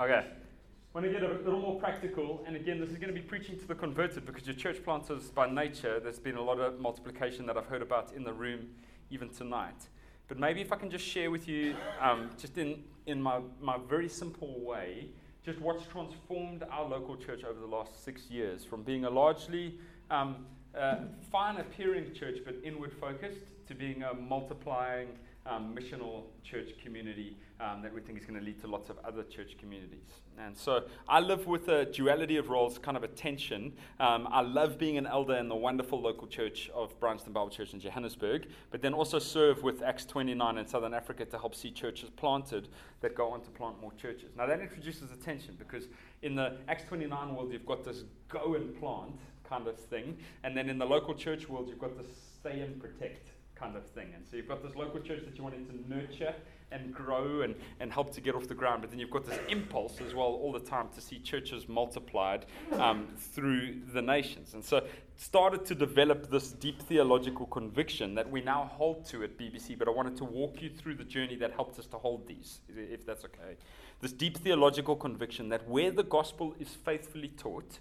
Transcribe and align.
Okay. 0.00 0.24
I 0.24 0.98
Want 0.98 1.06
to 1.06 1.12
get 1.12 1.22
a 1.22 1.34
little 1.44 1.60
more 1.60 1.78
practical, 1.78 2.42
and 2.48 2.56
again, 2.56 2.80
this 2.80 2.90
is 2.90 2.96
going 2.96 3.14
to 3.14 3.20
be 3.20 3.24
preaching 3.24 3.56
to 3.60 3.66
the 3.66 3.76
converted 3.76 4.26
because 4.26 4.44
your 4.44 4.56
church 4.56 4.82
planters, 4.82 5.30
by 5.30 5.48
nature, 5.48 6.00
there's 6.00 6.18
been 6.18 6.34
a 6.34 6.42
lot 6.42 6.58
of 6.58 6.80
multiplication 6.80 7.46
that 7.46 7.56
I've 7.56 7.66
heard 7.66 7.82
about 7.82 8.12
in 8.12 8.24
the 8.24 8.32
room 8.32 8.70
even 9.10 9.28
tonight. 9.28 9.88
But 10.26 10.40
maybe 10.40 10.60
if 10.60 10.72
I 10.72 10.76
can 10.76 10.90
just 10.90 11.04
share 11.04 11.30
with 11.30 11.46
you, 11.46 11.76
um, 12.00 12.30
just 12.36 12.58
in, 12.58 12.82
in 13.06 13.22
my, 13.22 13.38
my 13.60 13.76
very 13.88 14.08
simple 14.08 14.58
way, 14.60 15.10
just 15.44 15.60
what's 15.60 15.86
transformed 15.86 16.64
our 16.72 16.88
local 16.88 17.16
church 17.16 17.44
over 17.44 17.60
the 17.60 17.66
last 17.66 18.02
six 18.02 18.28
years 18.28 18.64
from 18.64 18.82
being 18.82 19.04
a 19.04 19.10
largely 19.10 19.78
um, 20.10 20.44
uh, 20.76 20.96
fine 21.30 21.58
appearing 21.58 22.12
church 22.14 22.38
but 22.44 22.56
inward 22.64 22.92
focused 23.00 23.46
to 23.68 23.74
being 23.76 24.02
a 24.02 24.14
multiplying 24.14 25.08
um, 25.46 25.76
missional 25.76 26.24
church 26.42 26.70
community 26.82 27.36
um, 27.60 27.82
that 27.82 27.92
we 27.92 28.00
think 28.00 28.18
is 28.18 28.24
going 28.24 28.38
to 28.38 28.44
lead 28.44 28.60
to 28.60 28.66
lots 28.66 28.90
of 28.90 28.98
other 29.04 29.22
church 29.22 29.56
communities. 29.58 30.08
And 30.38 30.56
so 30.56 30.84
I 31.08 31.20
live 31.20 31.46
with 31.46 31.68
a 31.68 31.84
duality 31.84 32.36
of 32.36 32.48
roles, 32.48 32.78
kind 32.78 32.96
of 32.96 33.04
a 33.04 33.08
tension. 33.08 33.72
Um, 34.00 34.26
I 34.30 34.40
love 34.40 34.78
being 34.78 34.96
an 34.98 35.06
elder 35.06 35.36
in 35.36 35.48
the 35.48 35.54
wonderful 35.54 36.00
local 36.00 36.26
church 36.26 36.70
of 36.74 36.98
Bryanston 36.98 37.32
Bible 37.32 37.50
Church 37.50 37.72
in 37.72 37.80
Johannesburg, 37.80 38.48
but 38.70 38.82
then 38.82 38.94
also 38.94 39.18
serve 39.18 39.62
with 39.62 39.82
Acts 39.82 40.04
29 40.04 40.58
in 40.58 40.66
Southern 40.66 40.94
Africa 40.94 41.24
to 41.26 41.38
help 41.38 41.54
see 41.54 41.70
churches 41.70 42.10
planted 42.10 42.68
that 43.00 43.14
go 43.14 43.30
on 43.30 43.42
to 43.42 43.50
plant 43.50 43.80
more 43.80 43.92
churches. 43.92 44.30
Now 44.36 44.46
that 44.46 44.60
introduces 44.60 45.12
a 45.12 45.16
tension 45.16 45.56
because 45.58 45.84
in 46.22 46.34
the 46.34 46.56
Acts 46.68 46.84
29 46.88 47.34
world, 47.34 47.52
you've 47.52 47.66
got 47.66 47.84
this 47.84 48.04
go 48.28 48.54
and 48.54 48.78
plant 48.78 49.12
kind 49.48 49.68
of 49.68 49.78
thing, 49.78 50.16
and 50.42 50.56
then 50.56 50.70
in 50.70 50.78
the 50.78 50.86
local 50.86 51.14
church 51.14 51.48
world, 51.48 51.68
you've 51.68 51.78
got 51.78 51.96
this 51.96 52.06
stay 52.40 52.60
and 52.60 52.80
protect 52.80 53.28
kind 53.56 53.76
of 53.76 53.86
thing. 53.86 54.12
And 54.14 54.24
so 54.28 54.36
you've 54.36 54.48
got 54.48 54.62
this 54.62 54.74
local 54.74 55.00
church 55.00 55.24
that 55.24 55.36
you 55.36 55.42
wanted 55.42 55.68
to 55.68 55.90
nurture 55.90 56.34
and 56.72 56.92
grow 56.92 57.42
and, 57.42 57.54
and 57.80 57.92
help 57.92 58.12
to 58.14 58.20
get 58.20 58.34
off 58.34 58.48
the 58.48 58.54
ground. 58.54 58.82
But 58.82 58.90
then 58.90 58.98
you've 58.98 59.10
got 59.10 59.24
this 59.24 59.38
impulse 59.48 60.00
as 60.00 60.14
well 60.14 60.26
all 60.26 60.52
the 60.52 60.60
time 60.60 60.88
to 60.94 61.00
see 61.00 61.18
churches 61.18 61.68
multiplied 61.68 62.46
um, 62.72 63.08
through 63.16 63.80
the 63.92 64.02
nations. 64.02 64.54
And 64.54 64.64
so 64.64 64.84
started 65.16 65.64
to 65.66 65.74
develop 65.74 66.30
this 66.30 66.50
deep 66.52 66.82
theological 66.82 67.46
conviction 67.46 68.14
that 68.16 68.28
we 68.28 68.40
now 68.40 68.70
hold 68.74 69.04
to 69.06 69.22
at 69.22 69.38
BBC. 69.38 69.78
But 69.78 69.88
I 69.88 69.92
wanted 69.92 70.16
to 70.16 70.24
walk 70.24 70.60
you 70.60 70.70
through 70.70 70.96
the 70.96 71.04
journey 71.04 71.36
that 71.36 71.52
helped 71.52 71.78
us 71.78 71.86
to 71.86 71.98
hold 71.98 72.26
these, 72.26 72.60
if 72.68 73.06
that's 73.06 73.24
okay. 73.24 73.56
This 74.00 74.12
deep 74.12 74.38
theological 74.38 74.96
conviction 74.96 75.48
that 75.50 75.68
where 75.68 75.90
the 75.90 76.02
gospel 76.02 76.54
is 76.58 76.68
faithfully 76.68 77.28
taught 77.28 77.78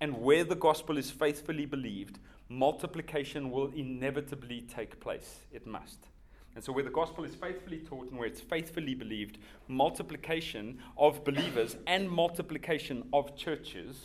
and 0.00 0.20
where 0.20 0.44
the 0.44 0.54
gospel 0.54 0.96
is 0.98 1.10
faithfully 1.10 1.66
believed, 1.66 2.18
multiplication 2.48 3.50
will 3.50 3.70
inevitably 3.74 4.62
take 4.62 5.00
place. 5.00 5.40
It 5.52 5.66
must. 5.66 6.06
And 6.54 6.64
so, 6.64 6.72
where 6.72 6.84
the 6.84 6.90
gospel 6.90 7.24
is 7.24 7.34
faithfully 7.34 7.78
taught 7.78 8.10
and 8.10 8.18
where 8.18 8.26
it's 8.26 8.40
faithfully 8.40 8.94
believed, 8.94 9.38
multiplication 9.68 10.78
of 10.96 11.22
believers 11.24 11.76
and 11.86 12.10
multiplication 12.10 13.06
of 13.12 13.36
churches 13.36 13.96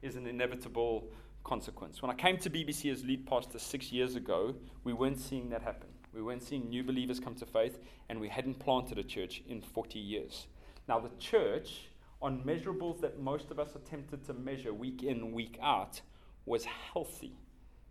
is 0.00 0.16
an 0.16 0.26
inevitable 0.26 1.08
consequence. 1.44 2.00
When 2.00 2.10
I 2.10 2.14
came 2.14 2.38
to 2.38 2.50
BBC 2.50 2.92
as 2.92 3.04
lead 3.04 3.26
pastor 3.26 3.58
six 3.58 3.90
years 3.92 4.14
ago, 4.14 4.54
we 4.84 4.92
weren't 4.92 5.18
seeing 5.18 5.50
that 5.50 5.62
happen. 5.62 5.88
We 6.14 6.22
weren't 6.22 6.42
seeing 6.42 6.68
new 6.68 6.82
believers 6.82 7.20
come 7.20 7.34
to 7.36 7.46
faith, 7.46 7.78
and 8.08 8.20
we 8.20 8.28
hadn't 8.28 8.58
planted 8.58 8.98
a 8.98 9.02
church 9.02 9.42
in 9.48 9.60
40 9.60 9.98
years. 9.98 10.46
Now, 10.88 11.00
the 11.00 11.10
church, 11.18 11.88
on 12.22 12.42
measurables 12.42 13.00
that 13.00 13.20
most 13.20 13.50
of 13.50 13.58
us 13.58 13.74
attempted 13.74 14.24
to 14.26 14.34
measure 14.34 14.72
week 14.72 15.02
in, 15.02 15.32
week 15.32 15.58
out, 15.62 16.00
was 16.46 16.64
healthy. 16.64 17.36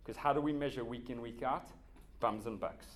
Because 0.08 0.22
how 0.22 0.32
do 0.32 0.40
we 0.40 0.54
measure 0.54 0.82
week 0.84 1.10
in, 1.10 1.20
week 1.20 1.42
out? 1.42 1.68
Bums 2.18 2.46
and 2.46 2.58
bucks, 2.58 2.86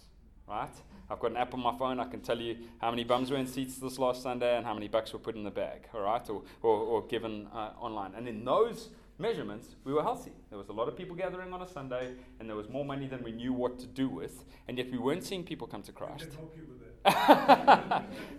right? 0.49 0.73
I've 1.11 1.21
got 1.21 1.33
an 1.33 1.37
app 1.37 1.53
on 1.53 1.61
my 1.61 1.77
phone. 1.77 2.01
I 2.01 2.07
can 2.07 2.21
tell 2.21 2.41
you 2.41 2.57
how 2.81 2.89
many 2.89 3.05
bums 3.05 3.31
were 3.31 3.37
in 3.37 3.47
seats 3.47 3.77
this 3.77 3.99
last 3.99 4.23
Sunday 4.23 4.57
and 4.57 4.65
how 4.65 4.73
many 4.73 4.89
bucks 4.89 5.13
were 5.13 5.19
put 5.19 5.37
in 5.37 5.45
the 5.45 5.51
bag, 5.51 5.83
all 5.93 6.01
right, 6.01 6.27
or, 6.31 6.43
or, 6.63 6.75
or 6.75 7.07
given 7.09 7.49
uh, 7.53 7.73
online. 7.79 8.15
And 8.17 8.27
in 8.27 8.47
those 8.47 8.89
measurements, 9.19 9.77
we 9.85 9.93
were 9.93 10.01
healthy. 10.03 10.33
There 10.49 10.57
was 10.57 10.71
a 10.71 10.73
lot 10.73 10.89
of 10.89 10.97
people 10.97 11.15
gathering 11.15 11.53
on 11.53 11.61
a 11.61 11.69
Sunday, 11.69 12.15
and 12.41 12.49
there 12.49 12.57
was 12.57 12.71
more 12.71 12.87
money 12.87 13.07
than 13.09 13.23
we 13.23 13.33
knew 13.33 13.53
what 13.53 13.79
to 13.81 13.87
do 13.87 14.09
with, 14.09 14.47
and 14.67 14.79
yet 14.79 14.91
we 14.91 14.97
weren't 14.97 15.23
seeing 15.23 15.45
people 15.45 15.67
come 15.67 15.83
to 15.83 15.93
Christ. 15.93 16.29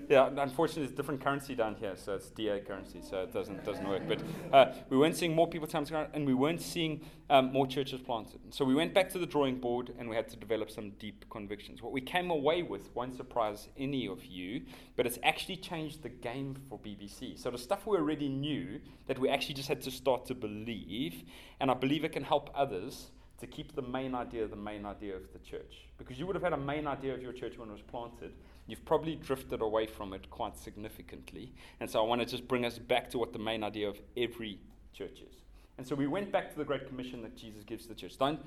yeah, 0.10 0.30
unfortunately, 0.38 0.84
it's 0.84 0.94
different 0.94 1.20
currency 1.20 1.54
down 1.54 1.76
here, 1.76 1.96
so 1.98 2.16
it's 2.16 2.30
DA 2.30 2.62
currency, 2.62 3.02
so 3.02 3.24
it 3.24 3.34
doesn't 3.34 3.64
doesn't 3.66 3.86
work. 3.86 4.04
But 4.08 4.22
uh, 4.54 4.74
we 4.90 4.98
weren't 4.98 5.18
seeing 5.18 5.36
more 5.36 5.48
people 5.48 5.68
Christ, 5.68 5.92
and 5.92 6.26
we 6.26 6.34
weren't 6.34 6.62
seeing 6.62 7.02
um, 7.30 7.52
more 7.52 7.68
churches 7.68 8.00
planted. 8.00 8.40
So 8.52 8.64
we 8.64 8.74
went 8.74 8.94
back 8.94 9.10
to 9.10 9.20
the 9.20 9.26
drawing 9.26 9.60
board, 9.60 9.94
and 10.00 10.10
we 10.10 10.16
had 10.16 10.30
to 10.30 10.38
develop 10.38 10.72
some 10.72 10.92
deep 10.92 11.26
convictions. 11.30 11.82
What 11.82 11.92
we 11.92 12.00
came 12.00 12.32
away 12.32 12.64
with 12.64 12.90
won't 12.96 13.18
surprise 13.18 13.68
any 13.78 14.08
of 14.08 14.24
you, 14.24 14.62
but 14.96 15.06
it's 15.06 15.20
actually 15.24 15.58
changed 15.58 16.02
the 16.02 16.10
game 16.10 16.56
for 16.70 16.80
BBC. 16.80 17.38
So 17.38 17.52
the 17.52 17.58
stuff 17.58 17.86
we 17.86 17.98
already 17.98 18.30
knew 18.30 18.80
that 19.08 19.20
we 19.20 19.28
actually 19.28 19.56
just 19.56 19.68
had 19.68 19.82
to 19.82 19.92
start 19.92 20.26
to 20.28 20.36
believe, 20.36 21.24
and 21.60 21.70
I 21.70 21.74
believe 21.74 22.06
it 22.06 22.14
can 22.14 22.24
help 22.24 22.50
others 22.56 23.08
to 23.44 23.48
keep 23.48 23.76
the 23.76 23.82
main 23.82 24.16
idea 24.16 24.48
the 24.48 24.56
main 24.56 24.86
idea 24.86 25.16
of 25.16 25.34
the 25.34 25.40
church. 25.40 25.90
Because 25.98 26.18
you 26.18 26.26
would 26.26 26.36
have 26.36 26.44
had 26.44 26.54
a 26.54 26.58
main 26.58 26.88
idea 26.88 27.14
of 27.14 27.22
your 27.22 27.34
church 27.34 27.58
when 27.58 27.68
it 27.68 27.74
was 27.74 27.82
planted. 27.82 28.34
You've 28.68 28.86
probably 28.86 29.16
drifted 29.16 29.62
away 29.62 29.86
from 29.86 30.14
it 30.14 30.30
quite 30.30 30.58
significantly. 30.58 31.54
And 31.80 31.90
so 31.90 32.04
I 32.04 32.08
want 32.08 32.22
to 32.22 32.26
just 32.26 32.48
bring 32.48 32.66
us 32.66 32.78
back 32.78 33.10
to 33.12 33.18
what 33.18 33.34
the 33.34 33.40
main 33.40 33.64
idea 33.64 33.90
of 33.90 34.00
every 34.16 34.60
church 34.94 35.20
is. 35.20 35.36
And 35.78 35.86
so 35.86 35.96
we 35.96 36.08
went 36.08 36.32
back 36.32 36.52
to 36.52 36.58
the 36.58 36.64
Great 36.64 36.88
Commission 36.88 37.22
that 37.24 37.36
Jesus 37.36 37.64
gives 37.64 37.88
the 37.88 37.96
church. 37.96 38.18
Don't, 38.18 38.40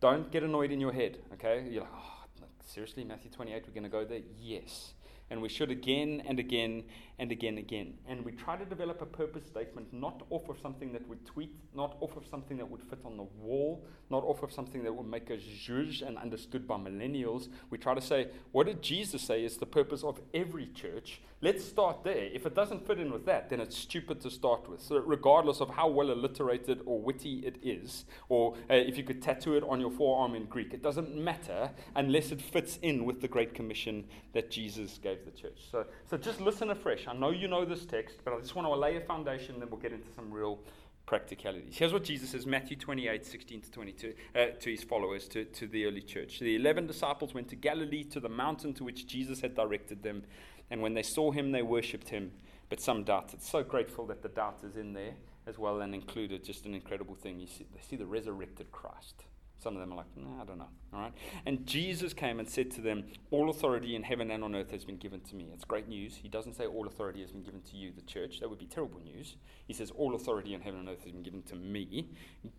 don't 0.00 0.30
get 0.30 0.42
annoyed 0.42 0.70
in 0.70 0.80
your 0.80 0.92
head, 0.92 1.18
okay? 1.34 1.66
You're 1.68 1.82
like, 1.82 1.92
oh, 1.94 2.46
seriously, 2.64 3.04
Matthew 3.04 3.30
28, 3.30 3.64
we're 3.66 3.74
going 3.74 3.84
to 3.84 3.88
go 3.90 4.04
there? 4.04 4.20
Yes 4.38 4.94
and 5.30 5.40
we 5.40 5.48
should 5.48 5.70
again 5.70 6.22
and 6.26 6.38
again 6.38 6.84
and 7.18 7.30
again 7.30 7.58
again. 7.58 7.94
And 8.08 8.24
we 8.24 8.32
try 8.32 8.56
to 8.56 8.64
develop 8.64 9.00
a 9.00 9.06
purpose 9.06 9.46
statement 9.46 9.92
not 9.92 10.22
off 10.30 10.48
of 10.48 10.58
something 10.60 10.92
that 10.92 11.08
would 11.08 11.24
tweet, 11.24 11.54
not 11.74 11.96
off 12.00 12.16
of 12.16 12.26
something 12.26 12.56
that 12.56 12.68
would 12.68 12.82
fit 12.82 12.98
on 13.04 13.16
the 13.16 13.26
wall, 13.40 13.84
not 14.10 14.24
off 14.24 14.42
of 14.42 14.52
something 14.52 14.82
that 14.82 14.94
would 14.94 15.06
make 15.06 15.30
us 15.30 15.40
zhuzh 15.40 16.06
and 16.06 16.18
understood 16.18 16.66
by 16.66 16.76
millennials. 16.76 17.48
We 17.70 17.78
try 17.78 17.94
to 17.94 18.00
say, 18.00 18.28
what 18.52 18.66
did 18.66 18.82
Jesus 18.82 19.22
say 19.22 19.44
is 19.44 19.56
the 19.56 19.66
purpose 19.66 20.02
of 20.02 20.20
every 20.32 20.66
church? 20.74 21.20
Let's 21.40 21.64
start 21.64 22.04
there. 22.04 22.30
If 22.32 22.46
it 22.46 22.54
doesn't 22.54 22.86
fit 22.86 22.98
in 22.98 23.12
with 23.12 23.26
that, 23.26 23.50
then 23.50 23.60
it's 23.60 23.76
stupid 23.76 24.20
to 24.22 24.30
start 24.30 24.68
with. 24.68 24.80
So, 24.80 24.96
regardless 24.96 25.60
of 25.60 25.68
how 25.68 25.88
well 25.88 26.10
alliterated 26.10 26.80
or 26.86 27.00
witty 27.00 27.40
it 27.44 27.58
is, 27.62 28.06
or 28.30 28.54
uh, 28.70 28.74
if 28.74 28.96
you 28.96 29.04
could 29.04 29.20
tattoo 29.20 29.54
it 29.54 29.64
on 29.68 29.78
your 29.78 29.90
forearm 29.90 30.34
in 30.34 30.46
Greek, 30.46 30.72
it 30.72 30.82
doesn't 30.82 31.14
matter 31.14 31.70
unless 31.94 32.32
it 32.32 32.40
fits 32.40 32.78
in 32.80 33.04
with 33.04 33.20
the 33.20 33.28
Great 33.28 33.52
Commission 33.52 34.04
that 34.32 34.50
Jesus 34.50 34.98
gave 35.02 35.13
the 35.24 35.30
church. 35.30 35.60
So, 35.70 35.84
so 36.08 36.16
just 36.16 36.40
listen 36.40 36.70
afresh. 36.70 37.06
I 37.06 37.14
know 37.14 37.30
you 37.30 37.48
know 37.48 37.64
this 37.64 37.84
text, 37.84 38.18
but 38.24 38.34
I 38.34 38.40
just 38.40 38.54
want 38.54 38.66
to 38.66 38.74
lay 38.74 38.96
a 38.96 39.00
foundation, 39.00 39.60
then 39.60 39.68
we'll 39.70 39.80
get 39.80 39.92
into 39.92 40.08
some 40.14 40.30
real 40.32 40.60
practicalities. 41.06 41.76
Here's 41.76 41.92
what 41.92 42.04
Jesus 42.04 42.30
says 42.30 42.46
Matthew 42.46 42.76
28, 42.76 43.24
16 43.24 43.60
to 43.62 43.70
22, 43.70 44.14
uh, 44.34 44.46
to 44.58 44.70
his 44.70 44.82
followers, 44.82 45.28
to, 45.28 45.44
to 45.44 45.66
the 45.66 45.86
early 45.86 46.00
church. 46.00 46.40
The 46.40 46.56
11 46.56 46.86
disciples 46.86 47.34
went 47.34 47.48
to 47.48 47.56
Galilee, 47.56 48.04
to 48.04 48.20
the 48.20 48.28
mountain 48.28 48.72
to 48.74 48.84
which 48.84 49.06
Jesus 49.06 49.40
had 49.40 49.54
directed 49.54 50.02
them. 50.02 50.22
And 50.70 50.80
when 50.80 50.94
they 50.94 51.02
saw 51.02 51.30
him, 51.30 51.52
they 51.52 51.62
worshipped 51.62 52.08
him, 52.08 52.32
but 52.68 52.80
some 52.80 53.04
doubted. 53.04 53.42
So 53.42 53.62
grateful 53.62 54.06
that 54.06 54.22
the 54.22 54.28
doubt 54.28 54.60
is 54.64 54.76
in 54.76 54.94
there 54.94 55.14
as 55.46 55.58
well 55.58 55.80
and 55.80 55.94
included. 55.94 56.42
Just 56.42 56.64
an 56.64 56.74
incredible 56.74 57.14
thing. 57.14 57.38
You 57.38 57.46
see, 57.46 57.66
they 57.74 57.82
see 57.82 57.96
the 57.96 58.06
resurrected 58.06 58.72
Christ. 58.72 59.24
Some 59.64 59.76
of 59.76 59.80
them 59.80 59.94
are 59.94 59.96
like, 59.96 60.14
nah, 60.14 60.42
I 60.42 60.44
don't 60.44 60.58
know. 60.58 60.68
All 60.92 61.00
right. 61.00 61.12
And 61.46 61.66
Jesus 61.66 62.12
came 62.12 62.38
and 62.38 62.46
said 62.46 62.70
to 62.72 62.82
them, 62.82 63.04
All 63.30 63.48
authority 63.48 63.96
in 63.96 64.02
heaven 64.02 64.30
and 64.30 64.44
on 64.44 64.54
earth 64.54 64.70
has 64.72 64.84
been 64.84 64.98
given 64.98 65.20
to 65.20 65.34
me. 65.34 65.48
It's 65.54 65.64
great 65.64 65.88
news. 65.88 66.16
He 66.16 66.28
doesn't 66.28 66.52
say 66.52 66.66
all 66.66 66.86
authority 66.86 67.22
has 67.22 67.32
been 67.32 67.42
given 67.42 67.62
to 67.70 67.76
you, 67.78 67.90
the 67.90 68.02
church. 68.02 68.40
That 68.40 68.50
would 68.50 68.58
be 68.58 68.66
terrible 68.66 69.00
news. 69.00 69.36
He 69.66 69.72
says, 69.72 69.90
All 69.90 70.16
authority 70.16 70.52
in 70.52 70.60
heaven 70.60 70.80
and 70.80 70.88
earth 70.90 71.02
has 71.04 71.12
been 71.12 71.22
given 71.22 71.42
to 71.44 71.56
me. 71.56 72.10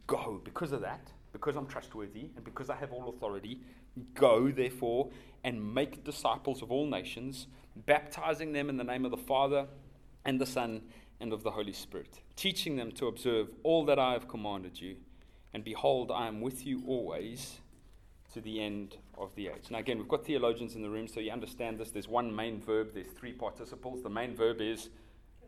Go. 0.08 0.42
Because 0.44 0.72
of 0.72 0.82
that, 0.82 1.12
because 1.32 1.56
I'm 1.56 1.68
trustworthy, 1.68 2.32
and 2.36 2.44
because 2.44 2.72
I 2.72 2.76
have 2.78 2.92
all 2.92 3.10
authority, 3.10 3.60
go, 4.16 4.50
therefore, 4.50 5.12
and 5.44 5.76
make 5.76 6.04
disciples 6.04 6.64
of 6.64 6.72
all 6.72 6.88
nations, 6.88 7.46
baptizing 7.86 8.52
them 8.52 8.68
in 8.68 8.78
the 8.78 8.84
name 8.84 9.06
of 9.06 9.12
the 9.12 9.18
Father 9.18 9.68
and 10.26 10.42
the 10.42 10.48
Son 10.48 10.82
and 11.20 11.34
of 11.34 11.44
the 11.44 11.52
Holy 11.52 11.74
Spirit, 11.74 12.22
teaching 12.36 12.78
them 12.78 12.92
to 12.94 13.06
observe 13.06 13.50
all 13.62 13.86
that 13.86 14.00
I 14.00 14.14
have 14.14 14.28
commanded 14.28 14.82
you 14.82 14.96
and 15.56 15.64
behold, 15.64 16.12
I 16.12 16.28
am 16.28 16.42
with 16.42 16.68
you 16.68 16.84
always 16.86 17.60
to 18.34 18.42
the 18.42 18.62
end 18.62 18.98
of 19.18 19.34
the 19.36 19.48
age. 19.48 19.72
Now, 19.72 19.78
again, 19.78 19.98
we've 19.98 20.08
got 20.10 20.26
theologians 20.26 20.76
in 20.76 20.82
the 20.82 20.90
room, 20.90 21.08
so 21.08 21.22
you 21.22 21.32
understand 21.32 21.80
this. 21.80 21.92
There's 21.92 22.10
one 22.10 22.36
main 22.36 22.60
verb, 22.60 22.90
there's 22.94 23.08
three 23.08 23.32
participles. 23.32 24.04
The 24.04 24.10
main 24.10 24.36
verb 24.36 24.60
is 24.60 24.90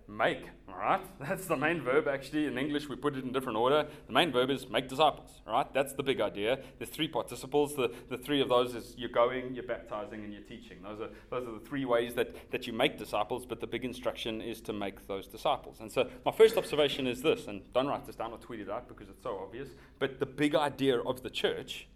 make, 0.08 0.44
all 0.70 0.78
right? 0.78 1.02
That's 1.20 1.46
the 1.46 1.56
main 1.56 1.82
verb, 1.82 2.08
actually. 2.08 2.46
In 2.46 2.58
English, 2.58 2.88
we 2.88 2.96
put 2.96 3.16
it 3.16 3.24
in 3.24 3.32
different 3.32 3.58
order. 3.58 3.88
The 4.08 4.14
main 4.14 4.32
verb 4.32 4.50
is 4.50 4.70
make 4.70 4.88
disciples, 4.88 5.42
all 5.46 5.54
right? 5.54 5.74
That's 5.74 5.94
the 5.94 6.04
big 6.04 6.22
idea. 6.22 6.60
There's 6.78 6.90
three 6.90 7.08
participles. 7.08 7.76
The, 7.76 7.94
the 8.10 8.18
three 8.18 8.42
of 8.42 8.50
those 8.50 8.76
is 8.76 8.94
you're 8.98 9.10
going, 9.10 9.54
you're 9.54 9.64
baptizing, 9.64 10.24
and 10.24 10.32
you're 10.32 10.44
teaching. 10.44 10.78
Those 10.82 11.02
are, 11.02 11.10
those 11.30 11.48
are 11.48 11.52
the 11.60 11.66
three 11.66 11.86
ways 11.86 12.14
that, 12.16 12.52
that 12.52 12.68
you 12.68 12.74
make 12.74 12.98
disciples, 12.98 13.46
but 13.46 13.60
the 13.60 13.68
big 13.68 13.84
instruction 13.84 14.42
is 14.42 14.62
to 14.62 14.74
make 14.74 15.08
those 15.08 15.28
disciples. 15.28 15.80
And 15.82 15.92
so 15.92 16.10
my 16.26 16.32
first 16.32 16.58
observation 16.58 17.08
is 17.08 17.22
this, 17.22 17.48
and 17.48 17.62
don't 17.74 17.88
write 17.88 18.06
this 18.06 18.16
down 18.16 18.32
or 18.32 18.38
tweet 18.38 18.62
it 18.62 18.70
out 18.70 18.88
because 18.88 19.10
it's 19.10 19.24
so 19.24 19.38
obvious, 19.38 19.70
but 20.00 20.20
the 20.20 20.26
big 20.26 20.56
idea 20.56 21.00
of 21.00 21.24
the 21.24 21.30
church 21.30 21.88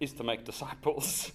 is 0.00 0.12
to 0.14 0.24
make 0.24 0.44
disciples 0.52 1.32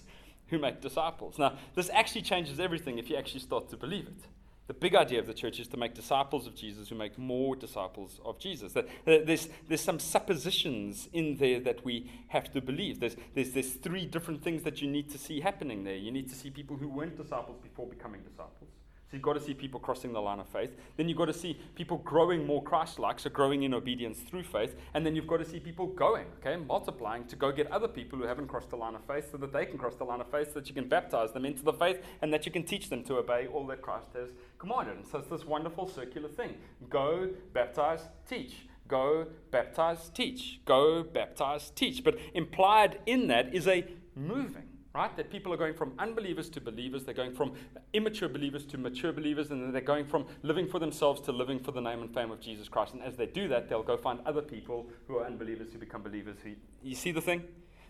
who 0.48 0.58
make 0.58 0.80
disciples. 0.80 1.38
Now, 1.38 1.58
this 1.74 1.90
actually 1.92 2.22
changes 2.22 2.60
everything 2.60 2.98
if 2.98 3.10
you 3.10 3.16
actually 3.16 3.40
start 3.40 3.68
to 3.70 3.76
believe 3.76 4.06
it. 4.06 4.22
The 4.66 4.74
big 4.74 4.96
idea 4.96 5.20
of 5.20 5.28
the 5.28 5.34
church 5.34 5.60
is 5.60 5.68
to 5.68 5.76
make 5.76 5.94
disciples 5.94 6.46
of 6.48 6.56
Jesus 6.56 6.88
who 6.88 6.96
make 6.96 7.16
more 7.16 7.54
disciples 7.54 8.20
of 8.24 8.38
Jesus. 8.40 8.74
There's, 9.04 9.48
there's 9.68 9.80
some 9.80 10.00
suppositions 10.00 11.08
in 11.12 11.36
there 11.36 11.60
that 11.60 11.84
we 11.84 12.10
have 12.28 12.52
to 12.52 12.60
believe. 12.60 12.98
There's, 12.98 13.16
there's, 13.34 13.50
there's 13.52 13.74
three 13.74 14.06
different 14.06 14.42
things 14.42 14.64
that 14.64 14.82
you 14.82 14.90
need 14.90 15.08
to 15.10 15.18
see 15.18 15.40
happening 15.40 15.84
there. 15.84 15.94
You 15.94 16.10
need 16.10 16.28
to 16.30 16.34
see 16.34 16.50
people 16.50 16.76
who 16.76 16.88
weren't 16.88 17.16
disciples 17.16 17.58
before 17.62 17.86
becoming 17.86 18.22
disciples. 18.22 18.70
So 19.08 19.10
you've 19.12 19.22
got 19.22 19.34
to 19.34 19.40
see 19.40 19.54
people 19.54 19.78
crossing 19.78 20.12
the 20.12 20.20
line 20.20 20.40
of 20.40 20.48
faith. 20.48 20.70
Then 20.96 21.08
you've 21.08 21.16
got 21.16 21.26
to 21.26 21.32
see 21.32 21.60
people 21.76 21.98
growing 21.98 22.44
more 22.44 22.60
Christ 22.60 22.98
like, 22.98 23.20
so 23.20 23.30
growing 23.30 23.62
in 23.62 23.72
obedience 23.72 24.18
through 24.18 24.42
faith. 24.42 24.74
And 24.94 25.06
then 25.06 25.14
you've 25.14 25.28
got 25.28 25.36
to 25.36 25.44
see 25.44 25.60
people 25.60 25.86
going, 25.86 26.26
okay, 26.40 26.56
multiplying 26.56 27.24
to 27.26 27.36
go 27.36 27.52
get 27.52 27.70
other 27.70 27.86
people 27.86 28.18
who 28.18 28.24
haven't 28.24 28.48
crossed 28.48 28.70
the 28.70 28.76
line 28.76 28.96
of 28.96 29.04
faith 29.04 29.30
so 29.30 29.38
that 29.38 29.52
they 29.52 29.64
can 29.64 29.78
cross 29.78 29.94
the 29.94 30.02
line 30.02 30.20
of 30.20 30.28
faith, 30.28 30.48
so 30.48 30.54
that 30.54 30.68
you 30.68 30.74
can 30.74 30.88
baptize 30.88 31.32
them 31.32 31.44
into 31.44 31.62
the 31.62 31.72
faith 31.72 32.02
and 32.20 32.32
that 32.32 32.46
you 32.46 32.50
can 32.50 32.64
teach 32.64 32.90
them 32.90 33.04
to 33.04 33.18
obey 33.18 33.46
all 33.46 33.64
that 33.68 33.80
Christ 33.80 34.08
has 34.16 34.30
commanded. 34.58 34.96
And 34.96 35.06
so 35.06 35.18
it's 35.18 35.28
this 35.28 35.44
wonderful 35.44 35.86
circular 35.86 36.28
thing 36.28 36.56
go, 36.90 37.30
baptize, 37.52 38.00
teach. 38.28 38.66
Go, 38.88 39.26
baptize, 39.50 40.10
teach. 40.10 40.60
Go, 40.64 41.04
baptize, 41.04 41.70
teach. 41.70 42.02
But 42.02 42.18
implied 42.34 42.98
in 43.06 43.28
that 43.28 43.54
is 43.54 43.68
a 43.68 43.84
moving 44.16 44.75
right? 44.96 45.14
That 45.16 45.30
people 45.30 45.52
are 45.52 45.56
going 45.58 45.74
from 45.74 45.92
unbelievers 45.98 46.48
to 46.50 46.60
believers, 46.60 47.04
they're 47.04 47.14
going 47.14 47.34
from 47.34 47.52
immature 47.92 48.28
believers 48.28 48.64
to 48.66 48.78
mature 48.78 49.12
believers, 49.12 49.50
and 49.50 49.74
they're 49.74 49.82
going 49.82 50.06
from 50.06 50.26
living 50.42 50.66
for 50.66 50.78
themselves 50.78 51.20
to 51.22 51.32
living 51.32 51.60
for 51.60 51.72
the 51.72 51.80
name 51.80 52.00
and 52.00 52.12
fame 52.12 52.30
of 52.30 52.40
Jesus 52.40 52.68
Christ. 52.68 52.94
And 52.94 53.02
as 53.02 53.16
they 53.16 53.26
do 53.26 53.46
that, 53.48 53.68
they'll 53.68 53.82
go 53.82 53.98
find 53.98 54.20
other 54.24 54.42
people 54.42 54.86
who 55.06 55.18
are 55.18 55.26
unbelievers 55.26 55.68
who 55.72 55.78
become 55.78 56.02
believers. 56.02 56.38
Who, 56.42 56.52
you 56.82 56.94
see 56.94 57.12
the 57.12 57.20
thing? 57.20 57.44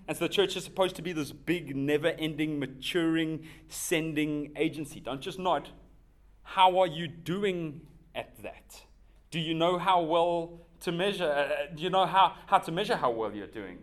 And 0.08 0.16
so 0.16 0.26
the 0.26 0.32
church 0.32 0.56
is 0.56 0.64
supposed 0.64 0.96
to 0.96 1.02
be 1.02 1.12
this 1.12 1.32
big, 1.32 1.76
never 1.76 2.08
ending, 2.08 2.58
maturing, 2.58 3.46
sending 3.68 4.52
agency. 4.56 5.00
Don't 5.00 5.20
just 5.20 5.38
nod. 5.38 5.68
How 6.42 6.78
are 6.80 6.86
you 6.86 7.06
doing 7.08 7.82
at 8.14 8.42
that? 8.42 8.82
Do 9.30 9.40
you 9.40 9.54
know 9.54 9.78
how 9.78 10.02
well 10.02 10.60
to 10.80 10.92
measure? 10.92 11.30
Uh, 11.30 11.74
do 11.74 11.82
you 11.82 11.90
know 11.90 12.06
how, 12.06 12.34
how 12.46 12.58
to 12.58 12.72
measure 12.72 12.96
how 12.96 13.10
well 13.10 13.32
you're 13.32 13.46
doing? 13.46 13.78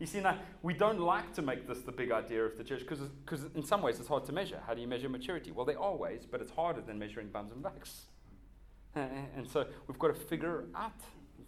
You 0.00 0.06
see, 0.06 0.20
now, 0.20 0.38
we 0.62 0.72
don't 0.72 0.98
like 0.98 1.34
to 1.34 1.42
make 1.42 1.68
this 1.68 1.80
the 1.82 1.92
big 1.92 2.10
idea 2.10 2.42
of 2.42 2.56
the 2.56 2.64
church 2.64 2.80
because 2.80 3.44
in 3.54 3.62
some 3.62 3.82
ways 3.82 4.00
it's 4.00 4.08
hard 4.08 4.24
to 4.24 4.32
measure. 4.32 4.58
How 4.66 4.72
do 4.72 4.80
you 4.80 4.88
measure 4.88 5.10
maturity? 5.10 5.52
Well, 5.52 5.66
there 5.66 5.78
are 5.78 5.94
ways, 5.94 6.22
but 6.28 6.40
it's 6.40 6.50
harder 6.50 6.80
than 6.80 6.98
measuring 6.98 7.28
bums 7.28 7.52
and 7.52 7.62
bucks. 7.62 8.06
And 8.96 9.48
so 9.48 9.66
we've 9.86 9.98
got 9.98 10.08
to 10.08 10.14
figure 10.14 10.64
out 10.74 10.98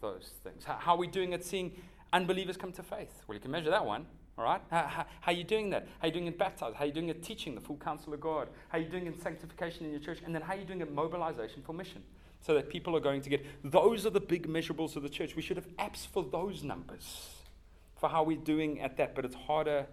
those 0.00 0.34
things. 0.44 0.64
How, 0.64 0.94
are 0.94 0.96
we 0.96 1.08
doing 1.08 1.34
at 1.34 1.42
seeing 1.42 1.72
unbelievers 2.12 2.56
come 2.56 2.70
to 2.72 2.82
faith? 2.82 3.24
Well, 3.26 3.34
you 3.34 3.40
can 3.40 3.50
measure 3.50 3.70
that 3.70 3.84
one. 3.84 4.06
All 4.38 4.44
right? 4.44 4.60
How, 4.70 4.82
how, 4.86 5.06
are 5.26 5.32
you 5.32 5.42
doing 5.42 5.70
that? 5.70 5.88
How 5.98 6.04
are 6.04 6.06
you 6.06 6.12
doing 6.12 6.26
in 6.28 6.36
baptized? 6.36 6.76
How 6.76 6.84
are 6.84 6.86
you 6.86 6.92
doing 6.92 7.10
at 7.10 7.20
teaching 7.20 7.54
the 7.54 7.60
full 7.60 7.78
counsel 7.78 8.14
of 8.14 8.20
God? 8.20 8.48
How 8.68 8.78
are 8.78 8.80
you 8.80 8.88
doing 8.88 9.06
in 9.06 9.18
sanctification 9.18 9.86
in 9.86 9.90
your 9.90 10.00
church? 10.00 10.20
And 10.24 10.32
then 10.34 10.42
how 10.42 10.52
are 10.52 10.58
you 10.58 10.64
doing 10.64 10.82
at 10.82 10.92
mobilization 10.92 11.62
for 11.62 11.72
mission? 11.72 12.02
So 12.40 12.54
that 12.54 12.68
people 12.68 12.94
are 12.96 13.00
going 13.00 13.22
to 13.22 13.30
get. 13.30 13.44
Those 13.64 14.06
are 14.06 14.10
the 14.10 14.20
big 14.20 14.46
measurables 14.46 14.94
of 14.94 15.02
the 15.02 15.08
church. 15.08 15.34
We 15.34 15.42
should 15.42 15.56
have 15.56 15.68
apps 15.78 16.06
for 16.06 16.22
those 16.22 16.62
numbers 16.62 17.41
for 18.02 18.08
how 18.08 18.24
we're 18.24 18.36
doing 18.36 18.80
at 18.80 18.96
that, 18.96 19.14
but 19.14 19.24
it's 19.24 19.36
harder 19.36 19.86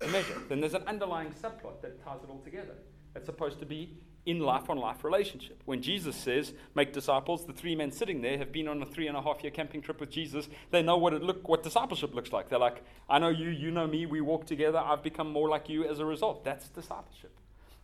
to 0.00 0.08
measure. 0.08 0.40
Then 0.48 0.60
there's 0.60 0.72
an 0.72 0.84
underlying 0.86 1.30
subplot 1.30 1.82
that 1.82 2.02
ties 2.02 2.20
it 2.24 2.30
all 2.30 2.40
together. 2.42 2.72
It's 3.14 3.26
supposed 3.26 3.58
to 3.60 3.66
be 3.66 3.98
in 4.24 4.40
life 4.40 4.70
on 4.70 4.78
life 4.78 5.04
relationship. 5.04 5.60
When 5.66 5.82
Jesus 5.82 6.16
says, 6.16 6.54
make 6.74 6.94
disciples, 6.94 7.44
the 7.44 7.52
three 7.52 7.76
men 7.76 7.92
sitting 7.92 8.22
there 8.22 8.38
have 8.38 8.50
been 8.50 8.66
on 8.66 8.80
a 8.80 8.86
three 8.86 9.08
and 9.08 9.16
a 9.16 9.20
half 9.20 9.42
year 9.42 9.50
camping 9.50 9.82
trip 9.82 10.00
with 10.00 10.10
Jesus. 10.10 10.48
They 10.70 10.82
know 10.82 10.96
what 10.96 11.12
it 11.12 11.22
look 11.22 11.46
what 11.46 11.62
discipleship 11.62 12.14
looks 12.14 12.32
like. 12.32 12.48
They're 12.48 12.58
like, 12.58 12.82
I 13.10 13.18
know 13.18 13.28
you, 13.28 13.50
you 13.50 13.70
know 13.70 13.86
me, 13.86 14.06
we 14.06 14.22
walk 14.22 14.46
together, 14.46 14.78
I've 14.78 15.02
become 15.02 15.30
more 15.30 15.50
like 15.50 15.68
you 15.68 15.84
as 15.84 15.98
a 15.98 16.06
result. 16.06 16.44
That's 16.46 16.66
discipleship. 16.70 17.36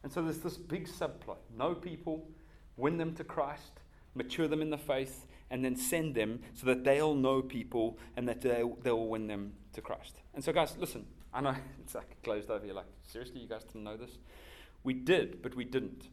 And 0.03 0.11
so 0.11 0.23
there's 0.23 0.39
this 0.39 0.57
big 0.57 0.89
subplot. 0.89 1.37
Know 1.55 1.75
people, 1.75 2.27
win 2.79 2.97
them 2.97 3.15
to 3.17 3.25
Christ, 3.25 3.81
mature 4.15 4.49
them 4.49 4.63
in 4.63 4.71
the 4.71 4.79
faith, 4.79 5.27
and 5.51 5.65
then 5.65 5.77
send 5.77 6.15
them 6.15 6.41
so 6.55 6.67
that 6.67 6.85
they'll 6.85 7.15
know 7.15 7.43
people 7.43 7.99
and 8.17 8.29
that 8.29 8.41
they'll, 8.41 8.77
they'll 8.83 9.07
win 9.07 9.27
them 9.27 9.53
to 9.73 9.81
Christ. 9.81 10.21
And 10.35 10.43
so, 10.43 10.53
guys, 10.53 10.77
listen. 10.79 11.07
I 11.37 11.41
know 11.43 11.55
it's 11.83 11.95
like 11.95 12.23
closed 12.23 12.51
over. 12.51 12.65
You're 12.65 12.75
like, 12.75 12.89
seriously, 13.03 13.41
you 13.41 13.49
guys 13.49 13.65
didn't 13.65 13.85
know 13.85 13.97
this? 13.97 14.19
We 14.83 14.95
did, 14.95 15.43
but 15.43 15.55
we 15.55 15.65
didn't. 15.65 16.09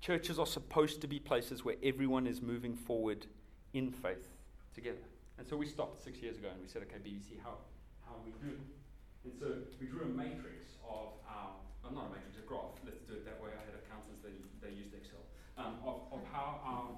Churches 0.00 0.38
are 0.38 0.46
supposed 0.46 1.00
to 1.00 1.08
be 1.08 1.18
places 1.18 1.64
where 1.64 1.76
everyone 1.82 2.26
is 2.26 2.42
moving 2.42 2.76
forward 2.76 3.26
in 3.72 3.90
faith 3.90 4.28
together. 4.74 5.06
And 5.38 5.46
so 5.46 5.56
we 5.56 5.66
stopped 5.66 6.02
six 6.02 6.20
years 6.20 6.36
ago 6.36 6.48
and 6.52 6.60
we 6.60 6.68
said, 6.68 6.82
okay, 6.82 6.98
BBC, 6.98 7.38
how, 7.42 7.62
how 8.06 8.18
we 8.26 8.34
do 8.42 8.58
it? 8.58 8.62
And 9.24 9.32
so 9.38 9.46
we 9.80 9.86
drew 9.86 10.02
a 10.02 10.12
matrix 10.12 10.78
of 10.82 11.14
our, 11.26 11.54
well, 11.82 11.94
not 11.94 12.10
a 12.10 12.18
matrix, 12.18 12.38
a 12.38 12.46
graph, 12.46 12.74
let's 12.84 13.02
do 13.06 13.14
it 13.14 13.24
that 13.24 13.38
way. 13.38 13.54
I 13.54 13.62
had 13.62 13.74
accountants 13.78 14.22
that 14.22 14.34
they 14.58 14.74
used 14.74 14.94
Excel, 14.94 15.22
um, 15.54 15.78
of, 15.86 16.10
of 16.10 16.20
how 16.30 16.58
our 16.66 16.97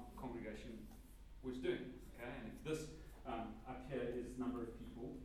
was 1.43 1.57
doing. 1.57 1.97
Okay, 2.17 2.29
and 2.29 2.53
if 2.53 2.57
this 2.61 2.85
um, 3.25 3.57
up 3.67 3.89
here 3.89 4.13
is 4.13 4.37
number 4.37 4.61
of 4.61 4.69
people 4.77 5.17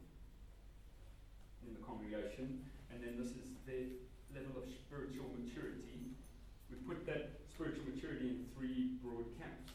in 1.66 1.74
the 1.76 1.82
congregation, 1.84 2.64
and 2.90 3.04
then 3.04 3.20
this 3.20 3.36
is 3.36 3.52
their 3.68 3.92
level 4.32 4.56
of 4.56 4.64
spiritual 4.68 5.28
maturity, 5.36 6.16
we 6.70 6.76
put 6.88 7.04
that 7.06 7.40
spiritual 7.52 7.84
maturity 7.92 8.28
in 8.28 8.46
three 8.56 8.96
broad 9.04 9.28
camps. 9.36 9.72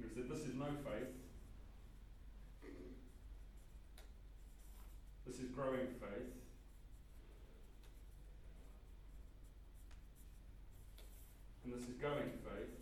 We 0.00 0.08
said 0.10 0.28
this 0.28 0.42
is 0.42 0.54
no 0.58 0.66
faith. 0.82 1.14
This 5.24 5.38
is 5.38 5.48
growing 5.54 5.86
faith. 6.02 6.28
And 11.64 11.72
this 11.72 11.88
is 11.88 11.94
going 12.02 12.28
faith 12.42 12.72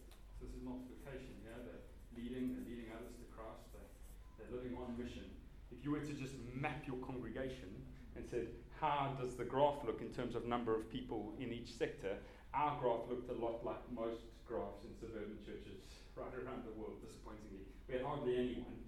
multiplication 0.71 1.35
here. 1.43 1.59
They're 1.67 1.85
leading, 2.15 2.55
they're 2.55 2.69
leading 2.69 2.89
others 2.95 3.17
to 3.19 3.27
Christ, 3.35 3.67
they're, 3.75 3.91
they're 4.39 4.53
living 4.55 4.79
on 4.79 4.95
mission. 4.95 5.27
If 5.75 5.83
you 5.83 5.91
were 5.91 6.05
to 6.05 6.15
just 6.15 6.37
map 6.61 6.85
your 6.87 6.97
congregation 7.01 7.73
and 8.17 8.29
said, 8.29 8.49
how 8.81 9.17
does 9.21 9.37
the 9.37 9.45
graph 9.45 9.81
look 9.85 10.01
in 10.01 10.13
terms 10.13 10.37
of 10.37 10.45
number 10.47 10.77
of 10.77 10.89
people 10.93 11.33
in 11.41 11.53
each 11.53 11.73
sector? 11.73 12.17
Our 12.53 12.77
graph 12.81 13.09
looked 13.09 13.29
a 13.33 13.37
lot 13.37 13.65
like 13.65 13.81
most 13.93 14.29
graphs 14.45 14.85
in 14.85 14.93
suburban 14.97 15.41
churches 15.45 15.81
right 16.17 16.33
around 16.33 16.65
the 16.69 16.75
world, 16.77 17.01
disappointingly. 17.01 17.69
We 17.89 17.97
had 17.97 18.05
hardly 18.05 18.37
anyone 18.37 18.81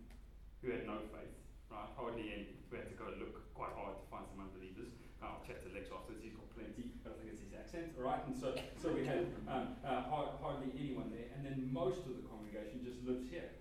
who 0.60 0.72
had 0.72 0.86
no 0.86 1.00
faith, 1.12 1.36
right? 1.72 1.88
Hardly 1.96 2.32
any. 2.32 2.56
We 2.70 2.78
had 2.80 2.88
to 2.88 2.96
go 2.96 3.08
look 3.20 3.36
quite 3.52 3.72
hard 3.76 4.00
to 4.00 4.04
find 4.08 4.24
some 4.28 4.40
unbelievers. 4.40 4.92
I'll 5.22 5.44
chat 5.46 5.62
to 5.62 5.70
Lex 5.70 5.86
afterwards, 5.94 6.18
he's 6.24 6.34
got 6.34 6.50
plenty, 6.50 6.90
but 7.06 7.14
I 7.14 7.22
think 7.22 7.30
it's 7.30 7.42
his 7.46 7.54
accent, 7.54 7.94
right? 7.94 8.18
And 8.26 8.34
so, 8.34 8.58
so 8.82 8.90
we 8.90 9.06
had 9.06 9.30
um, 9.46 9.78
uh, 9.86 10.02
hardly 10.10 10.74
anyone 10.74 11.14
there, 11.14 11.30
and 11.30 11.46
then 11.46 11.70
most 11.70 12.02
of 12.02 12.18
the 12.18 12.26
congregation 12.26 12.82
just 12.82 12.98
lives 13.06 13.30
here, 13.30 13.54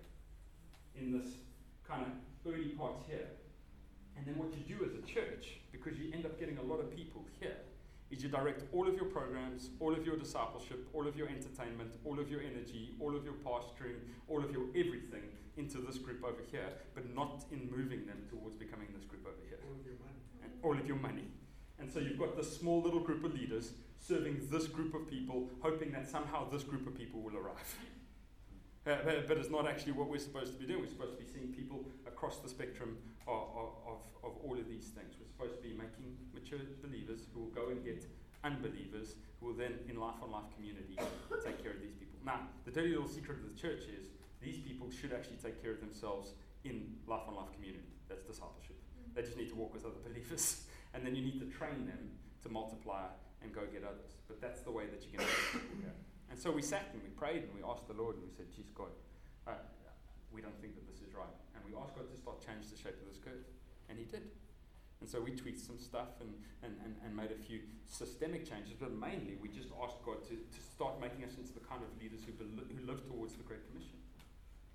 in 0.98 1.14
this 1.14 1.38
kind 1.86 2.02
of 2.02 2.12
early 2.42 2.74
part 2.74 2.98
here. 3.06 3.30
And 4.16 4.26
then 4.26 4.36
what 4.36 4.52
you 4.54 4.62
do 4.76 4.84
as 4.84 4.92
a 4.94 5.02
church, 5.02 5.60
because 5.72 5.98
you 5.98 6.12
end 6.12 6.26
up 6.26 6.38
getting 6.38 6.58
a 6.58 6.62
lot 6.62 6.80
of 6.80 6.94
people 6.94 7.24
here, 7.40 7.56
is 8.10 8.22
you 8.22 8.28
direct 8.28 8.62
all 8.72 8.86
of 8.86 8.94
your 8.94 9.06
programs, 9.06 9.70
all 9.80 9.94
of 9.94 10.04
your 10.04 10.16
discipleship, 10.16 10.86
all 10.92 11.08
of 11.08 11.16
your 11.16 11.28
entertainment, 11.28 11.96
all 12.04 12.20
of 12.20 12.30
your 12.30 12.40
energy, 12.42 12.94
all 13.00 13.16
of 13.16 13.24
your 13.24 13.34
pastoring, 13.34 13.96
all 14.28 14.44
of 14.44 14.50
your 14.52 14.64
everything 14.76 15.24
into 15.56 15.78
this 15.78 15.96
group 15.98 16.22
over 16.22 16.42
here, 16.50 16.68
but 16.94 17.14
not 17.14 17.44
in 17.50 17.70
moving 17.74 18.06
them 18.06 18.18
towards 18.28 18.54
becoming 18.54 18.88
this 18.94 19.04
group 19.04 19.26
over 19.26 19.42
here. 19.48 19.58
All 19.66 19.74
of 19.74 19.86
your 19.86 19.96
money. 19.98 20.20
And 20.42 20.52
all 20.62 20.78
of 20.78 20.86
your 20.86 20.96
money. 20.96 21.28
And 21.78 21.90
so 21.90 21.98
you've 22.00 22.18
got 22.18 22.36
this 22.36 22.54
small 22.54 22.82
little 22.82 23.00
group 23.00 23.24
of 23.24 23.34
leaders 23.34 23.72
serving 23.98 24.46
this 24.50 24.66
group 24.66 24.94
of 24.94 25.08
people, 25.08 25.48
hoping 25.60 25.90
that 25.92 26.08
somehow 26.08 26.48
this 26.50 26.62
group 26.62 26.86
of 26.86 26.94
people 26.94 27.20
will 27.20 27.36
arrive. 27.36 27.76
Uh, 28.84 28.96
but, 29.04 29.28
but, 29.28 29.38
it's 29.38 29.50
not 29.50 29.68
actually 29.68 29.92
what 29.92 30.08
we're 30.08 30.18
supposed 30.18 30.52
to 30.52 30.58
be 30.58 30.66
doing. 30.66 30.80
We're 30.80 30.90
supposed 30.90 31.16
to 31.16 31.22
be 31.22 31.30
seeing 31.30 31.52
people 31.52 31.86
across 32.04 32.38
the 32.38 32.48
spectrum 32.48 32.98
of, 33.28 33.78
of, 33.86 34.02
of 34.24 34.32
all 34.42 34.58
of 34.58 34.66
these 34.68 34.90
things. 34.90 35.14
We're 35.20 35.30
supposed 35.30 35.62
to 35.62 35.62
be 35.62 35.74
making 35.74 36.18
mature 36.34 36.58
believers 36.82 37.30
who 37.32 37.46
will 37.46 37.54
go 37.54 37.68
and 37.68 37.84
get 37.84 38.04
unbelievers 38.42 39.14
who 39.38 39.46
will 39.46 39.54
then, 39.54 39.78
in 39.88 40.00
life 40.00 40.18
on 40.20 40.32
life 40.32 40.50
community, 40.56 40.98
take 41.44 41.62
care 41.62 41.70
of 41.70 41.80
these 41.80 41.94
people. 41.94 42.18
Now, 42.26 42.40
the 42.64 42.72
dirty 42.72 42.90
little 42.90 43.06
secret 43.06 43.38
of 43.38 43.54
the 43.54 43.60
church 43.60 43.86
is 43.86 44.10
these 44.42 44.58
people 44.58 44.90
should 44.90 45.12
actually 45.12 45.38
take 45.38 45.62
care 45.62 45.70
of 45.70 45.80
themselves 45.80 46.34
in 46.64 46.98
life 47.06 47.22
on 47.28 47.36
life 47.36 47.52
community. 47.54 47.86
That's 48.08 48.22
discipleship. 48.26 48.76
They 49.14 49.22
just 49.22 49.36
need 49.36 49.50
to 49.50 49.54
walk 49.54 49.72
with 49.72 49.84
other 49.84 50.02
believers 50.02 50.64
and 50.94 51.06
then 51.06 51.14
you 51.14 51.22
need 51.22 51.38
to 51.40 51.46
train 51.46 51.86
them 51.86 52.18
to 52.42 52.48
multiply 52.48 53.06
and 53.42 53.54
go 53.54 53.62
get 53.72 53.84
others. 53.84 54.18
But 54.26 54.40
that's 54.40 54.60
the 54.62 54.70
way 54.70 54.86
that 54.86 55.02
you 55.04 55.10
can 55.10 55.20
get 55.20 55.36
people 55.52 55.76
here. 55.80 55.94
And 56.32 56.40
so 56.40 56.48
we 56.48 56.64
sat 56.64 56.88
and 56.96 57.04
we 57.04 57.12
prayed 57.12 57.44
and 57.44 57.52
we 57.52 57.60
asked 57.60 57.84
the 57.84 57.92
Lord 57.92 58.16
and 58.16 58.24
we 58.24 58.32
said, 58.32 58.48
Geez, 58.48 58.72
God, 58.72 58.88
uh, 59.44 59.60
we 60.32 60.40
don't 60.40 60.56
think 60.64 60.80
that 60.80 60.88
this 60.88 61.04
is 61.04 61.12
right. 61.12 61.36
And 61.52 61.60
we 61.68 61.76
asked 61.76 61.92
God 61.92 62.08
to 62.08 62.16
start 62.16 62.40
change 62.40 62.72
the 62.72 62.80
shape 62.80 62.96
of 62.96 63.04
this 63.04 63.20
curve. 63.20 63.44
And 63.92 64.00
He 64.00 64.08
did. 64.08 64.32
And 65.04 65.10
so 65.10 65.20
we 65.20 65.36
tweaked 65.36 65.60
some 65.60 65.76
stuff 65.76 66.24
and, 66.24 66.32
and, 66.64 66.72
and, 66.88 66.96
and 67.04 67.12
made 67.12 67.36
a 67.36 67.36
few 67.36 67.60
systemic 67.84 68.48
changes, 68.48 68.72
but 68.80 68.96
mainly 68.96 69.36
we 69.44 69.52
just 69.52 69.68
asked 69.84 70.00
God 70.08 70.24
to, 70.32 70.40
to 70.40 70.60
start 70.72 70.96
making 71.04 71.28
us 71.28 71.36
into 71.36 71.52
the 71.52 71.60
kind 71.68 71.84
of 71.84 71.92
leaders 72.00 72.24
who, 72.24 72.32
who 72.32 72.80
live 72.88 73.04
towards 73.04 73.36
the 73.36 73.44
Great 73.44 73.68
Commission. 73.68 74.00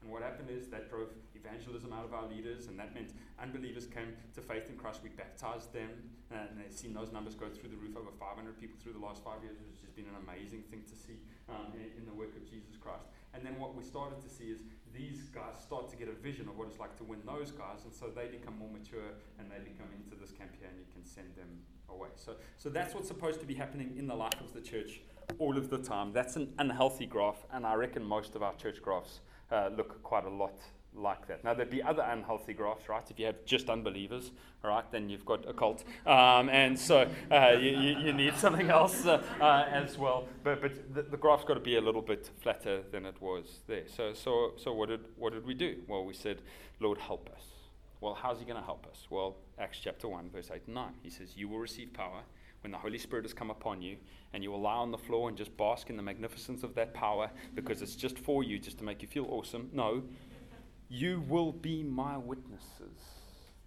And 0.08 0.16
what 0.16 0.24
happened 0.24 0.48
is 0.48 0.72
that 0.72 0.88
drove 0.88 1.12
evangelism 1.36 1.92
out 1.92 2.08
of 2.08 2.16
our 2.16 2.32
leaders, 2.32 2.72
and 2.72 2.80
that 2.80 2.96
meant 2.96 3.12
unbelievers 3.44 3.92
came 3.92 4.16
to 4.36 4.40
faith 4.40 4.72
in 4.72 4.80
Christ. 4.80 5.04
We 5.04 5.12
baptized 5.12 5.76
them, 5.76 5.92
and 6.32 6.56
they've 6.56 6.72
seen 6.72 6.96
those 6.96 7.12
numbers 7.12 7.36
go 7.36 7.52
through 7.52 7.76
the 7.76 7.76
roof 7.76 8.00
over 8.00 8.16
500 8.16 8.40
people 8.56 8.80
through 8.80 8.96
the 8.96 9.04
last 9.04 9.20
five 9.20 9.44
years, 9.44 9.60
which 9.60 9.68
has 9.76 9.84
just 9.84 10.00
been 10.00 10.08
an 10.08 10.16
amazing 10.24 10.64
thing 10.72 10.88
to 10.88 10.96
see 10.96 11.20
um, 11.52 11.76
in, 11.76 11.92
in 12.00 12.04
the 12.08 12.16
work 12.16 12.32
of 12.40 12.48
Jesus 12.48 12.80
Christ. 12.80 13.12
And 13.36 13.44
then 13.44 13.60
what 13.60 13.76
we 13.76 13.84
started 13.84 14.24
to 14.24 14.32
see 14.32 14.48
is 14.48 14.64
these 14.96 15.28
guys 15.36 15.60
start 15.60 15.92
to 15.92 16.00
get 16.00 16.08
a 16.08 16.16
vision 16.16 16.48
of 16.48 16.56
what 16.56 16.72
it's 16.72 16.80
like 16.80 16.96
to 17.04 17.04
win 17.04 17.20
those 17.28 17.52
guys, 17.52 17.84
and 17.84 17.92
so 17.92 18.08
they 18.08 18.32
become 18.32 18.56
more 18.56 18.72
mature 18.72 19.12
and 19.44 19.52
they 19.52 19.60
become 19.60 19.92
into 19.92 20.16
this 20.16 20.32
camp 20.32 20.56
here, 20.56 20.72
and 20.72 20.80
you 20.80 20.88
can 20.96 21.04
send 21.04 21.36
them 21.36 21.52
away. 21.92 22.16
So, 22.16 22.40
so 22.56 22.72
that's 22.72 22.96
what's 22.96 23.12
supposed 23.12 23.44
to 23.44 23.46
be 23.46 23.60
happening 23.60 23.92
in 24.00 24.08
the 24.08 24.16
life 24.16 24.40
of 24.40 24.56
the 24.56 24.64
church 24.64 25.04
all 25.40 25.58
of 25.58 25.70
the 25.70 25.78
time. 25.78 26.14
That's 26.14 26.36
an 26.38 26.54
unhealthy 26.58 27.06
graph, 27.06 27.46
and 27.52 27.66
I 27.66 27.74
reckon 27.76 28.04
most 28.04 28.36
of 28.36 28.44
our 28.44 28.56
church 28.56 28.82
graphs 28.82 29.20
uh, 29.52 29.70
look 29.76 30.02
quite 30.02 30.26
a 30.26 30.30
lot 30.30 30.58
like 30.96 31.28
that. 31.28 31.44
Now, 31.44 31.54
there'd 31.54 31.70
be 31.70 31.84
other 31.84 32.02
unhealthy 32.02 32.54
graphs, 32.54 32.88
right? 32.90 33.04
If 33.10 33.20
you 33.20 33.26
have 33.26 33.44
just 33.46 33.70
unbelievers, 33.70 34.32
all 34.64 34.72
right, 34.72 34.90
then 34.92 35.10
you've 35.10 35.26
got 35.26 35.48
a 35.48 35.54
cult. 35.54 35.84
Um, 36.06 36.50
and 36.50 36.80
so 36.80 37.08
uh, 37.30 37.56
you, 37.60 37.72
you, 37.72 37.98
you, 38.00 38.14
need 38.14 38.36
something 38.38 38.70
else 38.70 39.06
uh, 39.06 39.22
uh, 39.40 39.66
as 39.70 39.98
well. 39.98 40.28
But, 40.44 40.62
but 40.62 40.96
the, 40.96 41.04
the 41.04 41.18
graph's 41.18 41.44
got 41.44 41.56
to 41.56 41.60
be 41.60 41.76
a 41.76 41.82
little 41.82 42.02
bit 42.02 42.32
flatter 42.42 42.82
than 42.92 43.06
it 43.06 43.22
was 43.22 43.60
there. 43.68 43.84
So, 43.88 44.14
so, 44.14 44.54
so 44.56 44.74
what, 44.74 44.90
did, 44.90 45.02
what 45.18 45.34
did 45.34 45.46
we 45.46 45.54
do? 45.54 45.76
Well, 45.88 46.06
we 46.06 46.14
said, 46.14 46.42
Lord, 46.80 46.98
help 46.98 47.30
us. 47.36 47.44
Well, 48.00 48.16
how's 48.16 48.40
he 48.40 48.46
going 48.46 48.60
to 48.60 48.66
help 48.66 48.88
us? 48.88 49.08
Well, 49.10 49.36
Acts 49.60 49.80
chapter 49.84 50.08
1, 50.08 50.30
verse 50.32 50.50
8 50.54 50.62
and 50.68 50.76
9. 50.76 50.94
He 51.04 51.10
says, 51.10 51.36
You 51.36 51.50
will 51.50 51.60
receive 51.60 51.94
power 51.94 52.22
when 52.62 52.72
the 52.72 52.78
Holy 52.78 52.98
Spirit 52.98 53.26
has 53.26 53.34
come 53.34 53.50
upon 53.50 53.82
you, 53.82 53.98
and 54.34 54.44
you 54.44 54.52
will 54.52 54.62
lie 54.62 54.76
on 54.76 54.92
the 54.92 54.98
floor 54.98 55.30
and 55.30 55.38
just 55.38 55.56
bask 55.58 55.90
in 55.90 55.98
the 55.98 56.04
magnificence 56.04 56.64
of 56.64 56.76
that 56.76 56.94
power 56.94 57.30
because 57.56 57.82
it's 57.82 57.96
just 57.96 58.18
for 58.20 58.44
you, 58.44 58.60
just 58.60 58.78
to 58.80 58.84
make 58.84 59.02
you 59.02 59.08
feel 59.08 59.26
awesome. 59.30 59.70
No, 59.74 60.04
you 60.90 61.24
will 61.28 61.52
be 61.52 61.84
my 61.84 62.18
witnesses. 62.18 63.00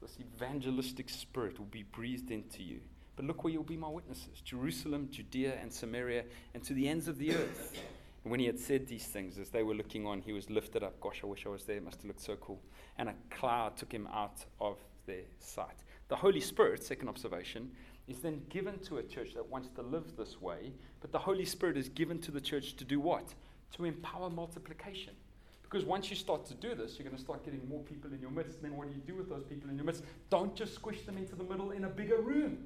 This 0.01 0.17
evangelistic 0.19 1.09
spirit 1.11 1.59
will 1.59 1.67
be 1.67 1.83
breathed 1.83 2.31
into 2.31 2.63
you. 2.63 2.81
But 3.17 3.27
look 3.27 3.45
where 3.45 3.53
you'll 3.53 3.65
be 3.65 3.77
my 3.77 3.89
witnesses 3.89 4.41
Jerusalem, 4.43 5.09
Judea, 5.11 5.59
and 5.61 5.73
Samaria, 5.73 6.25
and 6.55 6.63
to 6.65 6.73
the 6.73 6.89
ends 6.89 7.07
of 7.07 7.19
the 7.19 7.35
earth. 7.35 7.79
And 8.25 8.31
when 8.31 8.41
he 8.41 8.47
had 8.47 8.59
said 8.59 8.87
these 8.87 9.07
things, 9.07 9.39
as 9.39 9.51
they 9.51 9.63
were 9.63 9.75
looking 9.75 10.07
on, 10.07 10.21
he 10.21 10.33
was 10.33 10.51
lifted 10.51 10.83
up. 10.83 11.01
Gosh, 11.01 11.21
I 11.23 11.27
wish 11.27 11.47
I 11.47 11.49
was 11.49 11.65
there. 11.65 11.77
It 11.77 11.85
must 11.85 11.99
have 11.99 12.07
looked 12.07 12.21
so 12.21 12.37
cool. 12.37 12.61
And 12.99 13.09
a 13.09 13.15
cloud 13.31 13.77
took 13.77 13.93
him 13.93 14.09
out 14.13 14.45
of 14.61 14.79
their 15.07 15.25
sight. 15.39 15.85
The 16.09 16.17
Holy 16.17 16.41
Spirit, 16.41 16.83
second 16.83 17.09
observation, 17.09 17.71
is 18.11 18.19
then 18.19 18.43
given 18.49 18.79
to 18.81 18.99
a 18.99 19.03
church 19.03 19.35
that 19.35 19.49
wants 19.49 19.69
to 19.77 19.83
live 19.83 20.17
this 20.17 20.41
way, 20.41 20.73
but 21.01 21.13
the 21.13 21.19
Holy 21.19 21.45
Spirit 21.45 21.77
is 21.77 21.89
given 21.89 22.19
to 22.21 22.31
the 22.31 22.41
church 22.41 22.77
to 22.77 22.85
do 22.85 23.01
what? 23.01 23.35
To 23.77 23.85
empower 23.85 24.29
multiplication. 24.29 25.15
Because 25.63 25.85
once 25.85 26.11
you 26.11 26.17
start 26.17 26.45
to 26.47 26.55
do 26.55 26.75
this, 26.75 26.99
you're 26.99 27.07
going 27.07 27.17
to 27.17 27.23
start 27.23 27.45
getting 27.45 27.67
more 27.69 27.81
people 27.83 28.13
in 28.13 28.21
your 28.21 28.33
midst. 28.33 28.57
And 28.57 28.65
then 28.65 28.77
what 28.77 28.89
do 28.89 28.95
you 28.95 29.01
do 29.07 29.15
with 29.15 29.29
those 29.29 29.45
people 29.45 29.71
in 29.71 29.77
your 29.77 29.85
midst? 29.85 30.03
Don't 30.29 30.57
just 30.57 30.75
squish 30.75 31.03
them 31.03 31.17
into 31.17 31.37
the 31.37 31.45
middle 31.45 31.71
in 31.71 31.85
a 31.85 31.89
bigger 31.89 32.21
room, 32.21 32.59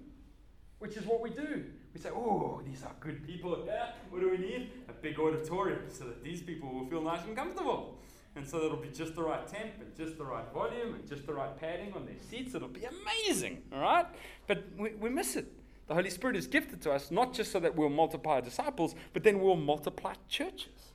which 0.79 0.97
is 0.97 1.05
what 1.05 1.21
we 1.21 1.29
do. 1.29 1.65
We 1.93 2.01
say, 2.01 2.09
oh, 2.09 2.63
these 2.67 2.83
are 2.83 2.93
good 3.01 3.27
people. 3.27 3.63
Yeah, 3.67 3.89
what 4.09 4.21
do 4.21 4.31
we 4.31 4.39
need? 4.39 4.71
A 4.89 4.93
big 4.95 5.19
auditorium 5.19 5.83
so 5.91 6.05
that 6.05 6.25
these 6.25 6.41
people 6.41 6.73
will 6.73 6.87
feel 6.87 7.03
nice 7.03 7.25
and 7.27 7.37
comfortable. 7.37 7.99
And 8.37 8.47
so 8.47 8.65
it'll 8.65 8.77
be 8.77 8.89
just 8.89 9.15
the 9.15 9.23
right 9.23 9.47
temp 9.47 9.73
and 9.81 9.95
just 9.97 10.19
the 10.19 10.25
right 10.25 10.51
volume 10.53 10.95
and 10.95 11.09
just 11.09 11.27
the 11.27 11.33
right 11.33 11.57
padding 11.59 11.93
on 11.93 12.05
their 12.05 12.17
seats. 12.29 12.55
It'll 12.55 12.69
be 12.69 12.85
amazing, 12.85 13.63
all 13.73 13.81
right? 13.81 14.07
But 14.47 14.65
we, 14.77 14.91
we 14.95 15.09
miss 15.09 15.37
it. 15.37 15.47
The 15.87 15.95
Holy 15.95 16.11
Spirit 16.11 16.37
is 16.37 16.47
gifted 16.47 16.81
to 16.83 16.93
us 16.93 17.11
not 17.11 17.35
just 17.35 17.53
so 17.53 17.61
that 17.61 17.77
we'll 17.77 17.91
multiply 17.91 18.41
disciples, 18.41 18.95
but 19.13 19.23
then 19.23 19.41
we'll 19.41 19.57
multiply 19.57 20.15
churches. 20.29 20.93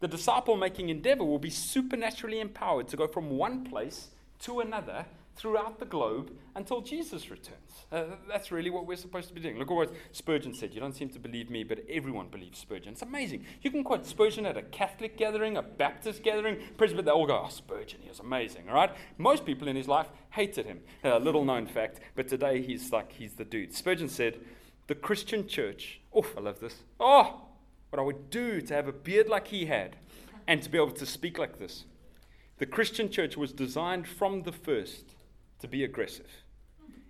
The 0.00 0.08
disciple 0.08 0.56
making 0.56 0.88
endeavor 0.88 1.24
will 1.24 1.40
be 1.40 1.50
supernaturally 1.50 2.40
empowered 2.40 2.88
to 2.88 2.96
go 2.96 3.08
from 3.08 3.30
one 3.30 3.64
place 3.64 4.08
to 4.40 4.60
another 4.60 5.06
throughout 5.38 5.78
the 5.78 5.86
globe 5.86 6.32
until 6.56 6.80
Jesus 6.80 7.30
returns. 7.30 7.86
Uh, 7.92 8.04
that's 8.28 8.50
really 8.50 8.70
what 8.70 8.86
we're 8.86 8.96
supposed 8.96 9.28
to 9.28 9.34
be 9.34 9.40
doing. 9.40 9.56
Look 9.56 9.70
at 9.70 9.74
what 9.74 9.92
Spurgeon 10.10 10.52
said. 10.52 10.74
You 10.74 10.80
don't 10.80 10.94
seem 10.94 11.08
to 11.10 11.18
believe 11.18 11.48
me, 11.48 11.62
but 11.62 11.84
everyone 11.88 12.26
believes 12.28 12.58
Spurgeon. 12.58 12.92
It's 12.92 13.02
amazing. 13.02 13.44
You 13.62 13.70
can 13.70 13.84
quote 13.84 14.04
Spurgeon 14.04 14.44
at 14.46 14.56
a 14.56 14.62
Catholic 14.62 15.16
gathering, 15.16 15.56
a 15.56 15.62
Baptist 15.62 16.24
gathering, 16.24 16.56
Presbyterian, 16.76 17.04
they 17.04 17.12
all 17.12 17.26
go, 17.26 17.44
oh, 17.46 17.48
Spurgeon, 17.48 18.00
he 18.02 18.08
was 18.08 18.18
amazing, 18.18 18.68
all 18.68 18.74
right? 18.74 18.90
Most 19.16 19.46
people 19.46 19.68
in 19.68 19.76
his 19.76 19.86
life 19.86 20.08
hated 20.30 20.66
him. 20.66 20.80
A 21.04 21.16
uh, 21.16 21.18
little 21.18 21.44
known 21.44 21.66
fact, 21.66 22.00
but 22.16 22.26
today 22.26 22.60
he's 22.60 22.92
like, 22.92 23.12
he's 23.12 23.34
the 23.34 23.44
dude. 23.44 23.72
Spurgeon 23.72 24.08
said, 24.08 24.40
the 24.88 24.96
Christian 24.96 25.46
church, 25.46 26.00
oh, 26.12 26.26
I 26.36 26.40
love 26.40 26.58
this. 26.60 26.82
Oh, 26.98 27.42
what 27.90 28.00
I 28.00 28.02
would 28.02 28.30
do 28.30 28.60
to 28.60 28.74
have 28.74 28.88
a 28.88 28.92
beard 28.92 29.28
like 29.28 29.48
he 29.48 29.66
had 29.66 29.96
and 30.46 30.62
to 30.62 30.68
be 30.68 30.78
able 30.78 30.90
to 30.92 31.06
speak 31.06 31.38
like 31.38 31.58
this. 31.58 31.84
The 32.58 32.66
Christian 32.66 33.10
church 33.10 33.36
was 33.36 33.52
designed 33.52 34.08
from 34.08 34.42
the 34.42 34.52
first 34.52 35.14
to 35.60 35.68
be 35.68 35.84
aggressive. 35.84 36.44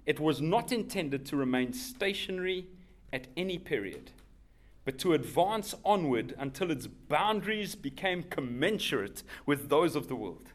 It 0.07 0.21
was 0.21 0.41
not 0.41 0.73
intended 0.73 1.27
to 1.27 1.37
remain 1.37 1.73
stationary 1.73 2.67
at 3.13 3.27
any 3.37 3.59
period, 3.59 4.11
but 4.85 4.99
to 5.01 5.13
advance 5.13 5.75
onward 5.85 6.35
until 6.39 6.71
its 6.71 6.87
boundaries 6.87 7.75
became 7.75 8.23
commensurate 8.23 9.23
with 9.45 9.69
those 9.69 9.95
of 9.95 10.09
the 10.09 10.17
world. 10.17 10.53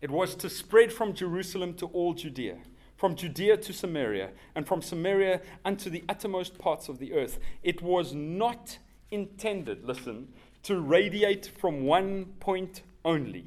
It 0.00 0.10
was 0.10 0.34
to 0.34 0.50
spread 0.50 0.92
from 0.92 1.14
Jerusalem 1.14 1.74
to 1.74 1.86
all 1.86 2.12
Judea, 2.12 2.58
from 2.96 3.14
Judea 3.14 3.56
to 3.58 3.72
Samaria, 3.72 4.30
and 4.56 4.66
from 4.66 4.82
Samaria 4.82 5.40
unto 5.64 5.88
the 5.88 6.02
uttermost 6.08 6.58
parts 6.58 6.88
of 6.88 6.98
the 6.98 7.12
earth. 7.12 7.38
It 7.62 7.82
was 7.82 8.12
not 8.12 8.78
intended, 9.12 9.84
listen, 9.84 10.32
to 10.64 10.80
radiate 10.80 11.46
from 11.46 11.84
one 11.84 12.26
point 12.40 12.82
only, 13.04 13.46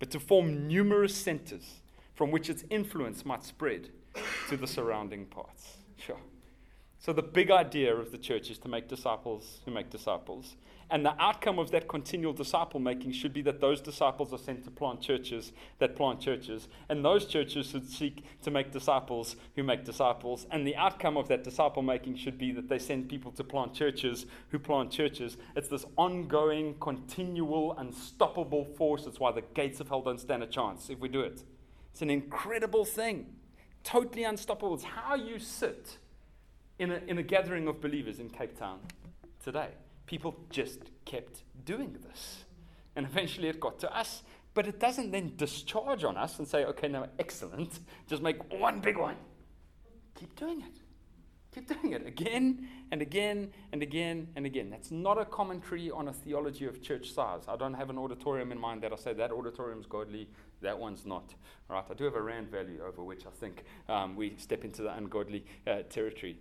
but 0.00 0.10
to 0.10 0.18
form 0.18 0.66
numerous 0.66 1.14
centers 1.14 1.80
from 2.14 2.30
which 2.30 2.48
its 2.48 2.64
influence 2.70 3.24
might 3.24 3.44
spread 3.44 3.90
to 4.48 4.56
the 4.56 4.66
surrounding 4.66 5.26
parts. 5.26 5.76
Sure. 5.96 6.20
So, 6.98 7.12
the 7.12 7.22
big 7.22 7.50
idea 7.50 7.94
of 7.94 8.12
the 8.12 8.18
church 8.18 8.50
is 8.50 8.58
to 8.58 8.68
make 8.68 8.88
disciples 8.88 9.60
who 9.64 9.70
make 9.70 9.90
disciples. 9.90 10.56
And 10.90 11.04
the 11.04 11.14
outcome 11.20 11.58
of 11.58 11.70
that 11.70 11.88
continual 11.88 12.32
disciple 12.32 12.78
making 12.78 13.12
should 13.12 13.32
be 13.32 13.42
that 13.42 13.60
those 13.60 13.80
disciples 13.80 14.32
are 14.32 14.38
sent 14.38 14.64
to 14.64 14.70
plant 14.70 15.00
churches 15.00 15.52
that 15.78 15.96
plant 15.96 16.20
churches. 16.20 16.68
And 16.88 17.04
those 17.04 17.26
churches 17.26 17.66
should 17.66 17.88
seek 17.88 18.24
to 18.42 18.50
make 18.50 18.70
disciples 18.70 19.36
who 19.56 19.62
make 19.62 19.84
disciples. 19.84 20.46
And 20.50 20.66
the 20.66 20.76
outcome 20.76 21.16
of 21.16 21.28
that 21.28 21.42
disciple 21.42 21.82
making 21.82 22.16
should 22.16 22.38
be 22.38 22.52
that 22.52 22.68
they 22.68 22.78
send 22.78 23.08
people 23.08 23.32
to 23.32 23.44
plant 23.44 23.74
churches 23.74 24.26
who 24.48 24.58
plant 24.58 24.90
churches. 24.90 25.36
It's 25.56 25.68
this 25.68 25.86
ongoing, 25.96 26.74
continual, 26.80 27.76
unstoppable 27.78 28.64
force. 28.64 29.06
It's 29.06 29.18
why 29.18 29.32
the 29.32 29.42
gates 29.54 29.80
of 29.80 29.88
hell 29.88 30.02
don't 30.02 30.20
stand 30.20 30.42
a 30.42 30.46
chance 30.46 30.90
if 30.90 31.00
we 31.00 31.08
do 31.08 31.20
it. 31.20 31.42
It's 31.94 32.02
an 32.02 32.10
incredible 32.10 32.84
thing, 32.84 33.26
totally 33.82 34.24
unstoppable. 34.24 34.74
It's 34.74 34.84
how 34.84 35.14
you 35.14 35.38
sit 35.38 35.96
in 36.78 36.90
a, 36.90 37.00
in 37.06 37.16
a 37.16 37.22
gathering 37.22 37.68
of 37.68 37.80
believers 37.80 38.20
in 38.20 38.28
Cape 38.28 38.58
Town 38.58 38.80
today 39.42 39.70
people 40.06 40.34
just 40.50 40.80
kept 41.04 41.42
doing 41.64 41.96
this. 42.06 42.44
And 42.96 43.06
eventually 43.06 43.48
it 43.48 43.60
got 43.60 43.78
to 43.80 43.96
us. 43.96 44.22
But 44.52 44.68
it 44.68 44.78
doesn't 44.78 45.10
then 45.10 45.32
discharge 45.36 46.04
on 46.04 46.16
us 46.16 46.38
and 46.38 46.46
say, 46.46 46.64
okay, 46.66 46.88
now 46.88 47.08
excellent. 47.18 47.80
Just 48.06 48.22
make 48.22 48.52
one 48.60 48.80
big 48.80 48.96
one. 48.96 49.16
Keep 50.14 50.36
doing 50.36 50.60
it. 50.60 50.80
Keep 51.52 51.68
doing 51.68 51.92
it 51.92 52.06
again 52.06 52.68
and 52.90 53.02
again 53.02 53.52
and 53.72 53.82
again 53.82 54.28
and 54.36 54.46
again. 54.46 54.70
That's 54.70 54.90
not 54.90 55.18
a 55.18 55.24
commentary 55.24 55.90
on 55.90 56.08
a 56.08 56.12
theology 56.12 56.66
of 56.66 56.82
church 56.82 57.12
size. 57.12 57.42
I 57.48 57.56
don't 57.56 57.74
have 57.74 57.90
an 57.90 57.98
auditorium 57.98 58.52
in 58.52 58.60
mind 58.60 58.82
that 58.82 58.92
I 58.92 58.96
say 58.96 59.12
that 59.14 59.32
auditorium's 59.32 59.86
godly, 59.86 60.28
that 60.64 60.78
one's 60.78 61.06
not. 61.06 61.34
All 61.70 61.76
right, 61.76 61.84
I 61.90 61.94
do 61.94 62.04
have 62.04 62.14
a 62.14 62.22
rand 62.22 62.50
value 62.50 62.82
over 62.86 63.02
which 63.02 63.26
I 63.26 63.30
think 63.30 63.64
um, 63.88 64.16
we 64.16 64.34
step 64.36 64.64
into 64.64 64.82
the 64.82 64.94
ungodly 64.94 65.46
uh, 65.66 65.82
territory 65.88 66.36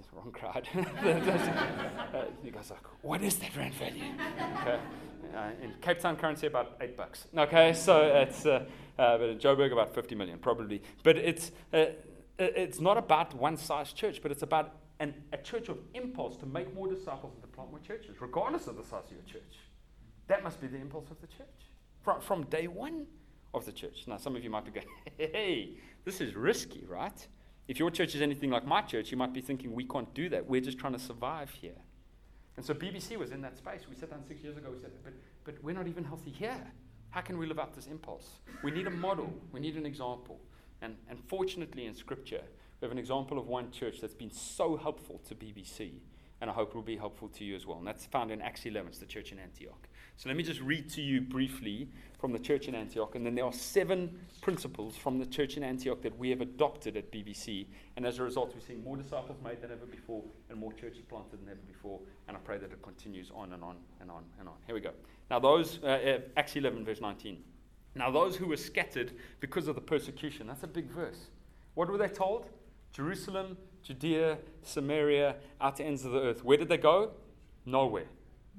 wrong 0.12 0.32
crowd. 0.32 0.68
uh, 0.74 2.24
you 2.44 2.50
guys 2.50 2.70
are 2.70 2.74
like, 2.74 2.86
what 3.02 3.22
is 3.22 3.36
that 3.36 3.56
rand 3.56 3.74
value? 3.74 4.04
Okay. 4.60 4.78
Uh, 5.34 5.50
in 5.62 5.72
Cape 5.80 5.98
Town 5.98 6.16
currency, 6.16 6.46
about 6.46 6.76
eight 6.80 6.96
bucks. 6.96 7.26
Okay, 7.36 7.72
so 7.72 8.02
it's, 8.02 8.44
uh, 8.44 8.64
uh, 8.98 9.18
but 9.18 9.28
in 9.30 9.38
Joburg, 9.38 9.72
about 9.72 9.94
50 9.94 10.14
million, 10.14 10.38
probably. 10.38 10.82
But 11.02 11.16
it's, 11.16 11.52
uh, 11.72 11.86
it's 12.38 12.80
not 12.80 12.98
about 12.98 13.34
one 13.34 13.56
size 13.56 13.92
church, 13.92 14.20
but 14.20 14.30
it's 14.30 14.42
about 14.42 14.76
an, 15.00 15.14
a 15.32 15.38
church 15.38 15.68
of 15.68 15.78
impulse 15.94 16.36
to 16.38 16.46
make 16.46 16.74
more 16.74 16.86
disciples 16.86 17.32
and 17.34 17.42
to 17.42 17.48
plant 17.48 17.70
more 17.70 17.80
churches, 17.80 18.20
regardless 18.20 18.66
of 18.66 18.76
the 18.76 18.84
size 18.84 19.04
of 19.06 19.12
your 19.12 19.24
church. 19.26 19.58
That 20.28 20.42
must 20.42 20.60
be 20.60 20.66
the 20.66 20.78
impulse 20.78 21.10
of 21.10 21.20
the 21.20 21.26
church 21.26 21.61
from, 22.02 22.20
from 22.20 22.44
day 22.44 22.66
one 22.66 23.06
of 23.54 23.66
the 23.66 23.72
church. 23.72 24.04
Now, 24.06 24.16
some 24.16 24.36
of 24.36 24.44
you 24.44 24.50
might 24.50 24.64
be 24.64 24.70
going, 24.70 24.86
hey, 25.18 25.76
this 26.04 26.20
is 26.20 26.34
risky, 26.34 26.84
right? 26.88 27.26
If 27.68 27.78
your 27.78 27.90
church 27.90 28.14
is 28.14 28.22
anything 28.22 28.50
like 28.50 28.66
my 28.66 28.82
church, 28.82 29.10
you 29.10 29.16
might 29.16 29.32
be 29.32 29.40
thinking, 29.40 29.72
we 29.72 29.84
can't 29.84 30.12
do 30.14 30.28
that. 30.30 30.46
We're 30.46 30.60
just 30.60 30.78
trying 30.78 30.94
to 30.94 30.98
survive 30.98 31.50
here. 31.50 31.78
And 32.56 32.64
so 32.64 32.74
BBC 32.74 33.16
was 33.16 33.30
in 33.30 33.40
that 33.42 33.56
space. 33.56 33.82
We 33.88 33.96
sat 33.96 34.10
down 34.10 34.24
six 34.26 34.42
years 34.42 34.56
ago. 34.56 34.70
We 34.72 34.78
said, 34.78 34.90
but, 35.04 35.12
but 35.44 35.62
we're 35.62 35.74
not 35.74 35.86
even 35.86 36.04
healthy 36.04 36.30
here. 36.30 36.60
How 37.10 37.20
can 37.20 37.38
we 37.38 37.46
live 37.46 37.58
out 37.58 37.74
this 37.74 37.86
impulse? 37.86 38.40
We 38.62 38.70
need 38.70 38.86
a 38.86 38.90
model. 38.90 39.32
We 39.52 39.60
need 39.60 39.76
an 39.76 39.86
example. 39.86 40.40
And, 40.82 40.96
and 41.08 41.18
fortunately, 41.28 41.86
in 41.86 41.94
Scripture, 41.94 42.42
we 42.80 42.86
have 42.86 42.92
an 42.92 42.98
example 42.98 43.38
of 43.38 43.46
one 43.46 43.70
church 43.70 44.00
that's 44.00 44.14
been 44.14 44.30
so 44.30 44.76
helpful 44.76 45.20
to 45.28 45.34
BBC 45.34 45.92
and 46.42 46.50
I 46.50 46.54
hope 46.54 46.74
will 46.74 46.82
be 46.82 46.96
helpful 46.96 47.28
to 47.28 47.44
you 47.44 47.54
as 47.54 47.66
well. 47.66 47.78
And 47.78 47.86
that's 47.86 48.04
found 48.06 48.32
in 48.32 48.42
Acts 48.42 48.66
11, 48.66 48.88
it's 48.88 48.98
the 48.98 49.06
church 49.06 49.30
in 49.30 49.38
Antioch. 49.38 49.88
So 50.16 50.28
let 50.28 50.36
me 50.36 50.42
just 50.42 50.60
read 50.60 50.88
to 50.90 51.02
you 51.02 51.20
briefly 51.20 51.88
from 52.20 52.32
the 52.32 52.38
church 52.38 52.68
in 52.68 52.74
Antioch. 52.74 53.16
And 53.16 53.26
then 53.26 53.34
there 53.34 53.44
are 53.44 53.52
seven 53.52 54.18
principles 54.40 54.96
from 54.96 55.18
the 55.18 55.26
church 55.26 55.56
in 55.56 55.64
Antioch 55.64 56.00
that 56.02 56.16
we 56.16 56.30
have 56.30 56.40
adopted 56.40 56.96
at 56.96 57.10
BBC. 57.10 57.66
And 57.96 58.06
as 58.06 58.18
a 58.20 58.22
result, 58.22 58.54
we're 58.54 58.60
seeing 58.60 58.84
more 58.84 58.96
disciples 58.96 59.38
made 59.42 59.60
than 59.60 59.72
ever 59.72 59.86
before 59.86 60.22
and 60.48 60.58
more 60.58 60.72
churches 60.72 61.02
planted 61.08 61.40
than 61.40 61.48
ever 61.48 61.60
before. 61.66 61.98
And 62.28 62.36
I 62.36 62.40
pray 62.40 62.58
that 62.58 62.70
it 62.70 62.80
continues 62.82 63.32
on 63.34 63.52
and 63.52 63.64
on 63.64 63.76
and 64.00 64.10
on 64.10 64.22
and 64.38 64.48
on. 64.48 64.54
Here 64.66 64.74
we 64.74 64.80
go. 64.80 64.92
Now, 65.30 65.40
those, 65.40 65.80
uh, 65.82 65.86
uh 65.86 66.18
Acts 66.36 66.54
11, 66.54 66.84
verse 66.84 67.00
19. 67.00 67.42
Now, 67.94 68.10
those 68.10 68.36
who 68.36 68.46
were 68.46 68.56
scattered 68.56 69.12
because 69.40 69.66
of 69.66 69.74
the 69.74 69.80
persecution, 69.80 70.46
that's 70.46 70.62
a 70.62 70.68
big 70.68 70.90
verse. 70.90 71.28
What 71.74 71.90
were 71.90 71.98
they 71.98 72.08
told? 72.08 72.46
Jerusalem, 72.92 73.56
Judea, 73.82 74.38
Samaria, 74.62 75.36
out 75.60 75.76
to 75.76 75.84
ends 75.84 76.04
of 76.04 76.12
the 76.12 76.20
earth. 76.20 76.44
Where 76.44 76.56
did 76.56 76.68
they 76.68 76.76
go? 76.76 77.12
Nowhere. 77.66 78.06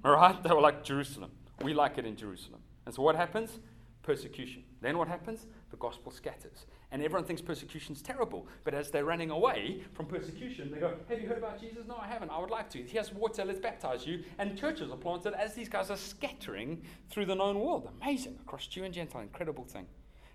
All 0.03 0.11
right? 0.11 0.41
They 0.43 0.49
were 0.49 0.61
like 0.61 0.83
Jerusalem. 0.83 1.31
We 1.61 1.73
like 1.73 1.97
it 1.97 2.05
in 2.05 2.15
Jerusalem. 2.15 2.61
And 2.85 2.93
so 2.93 3.01
what 3.01 3.15
happens? 3.15 3.59
Persecution. 4.01 4.63
Then 4.81 4.97
what 4.97 5.07
happens? 5.07 5.45
The 5.71 5.77
gospel 5.77 6.11
scatters. 6.11 6.65
And 6.91 7.01
everyone 7.01 7.25
thinks 7.25 7.41
persecution's 7.41 8.01
terrible. 8.01 8.47
But 8.65 8.73
as 8.73 8.91
they're 8.91 9.05
running 9.05 9.29
away 9.29 9.81
from 9.93 10.07
persecution, 10.07 10.71
they 10.71 10.79
go, 10.79 10.93
Have 11.07 11.21
you 11.21 11.27
heard 11.27 11.37
about 11.37 11.59
Jesus? 11.59 11.87
No, 11.87 11.95
I 11.95 12.07
haven't. 12.07 12.29
I 12.29 12.39
would 12.39 12.49
like 12.49 12.69
to. 12.71 12.83
Here's 12.83 13.13
water, 13.13 13.45
let's 13.45 13.59
baptize 13.59 14.05
you. 14.05 14.23
And 14.37 14.57
churches 14.57 14.91
are 14.91 14.97
planted 14.97 15.33
as 15.33 15.53
these 15.53 15.69
guys 15.69 15.89
are 15.89 15.97
scattering 15.97 16.83
through 17.09 17.25
the 17.27 17.35
known 17.35 17.59
world. 17.59 17.89
Amazing. 18.01 18.37
Across 18.41 18.67
Jew 18.67 18.83
and 18.83 18.93
Gentile. 18.93 19.21
Incredible 19.21 19.63
thing. 19.63 19.87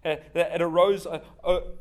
Uh, 0.05 0.17
it 0.35 0.63
arose 0.63 1.07
uh, 1.07 1.21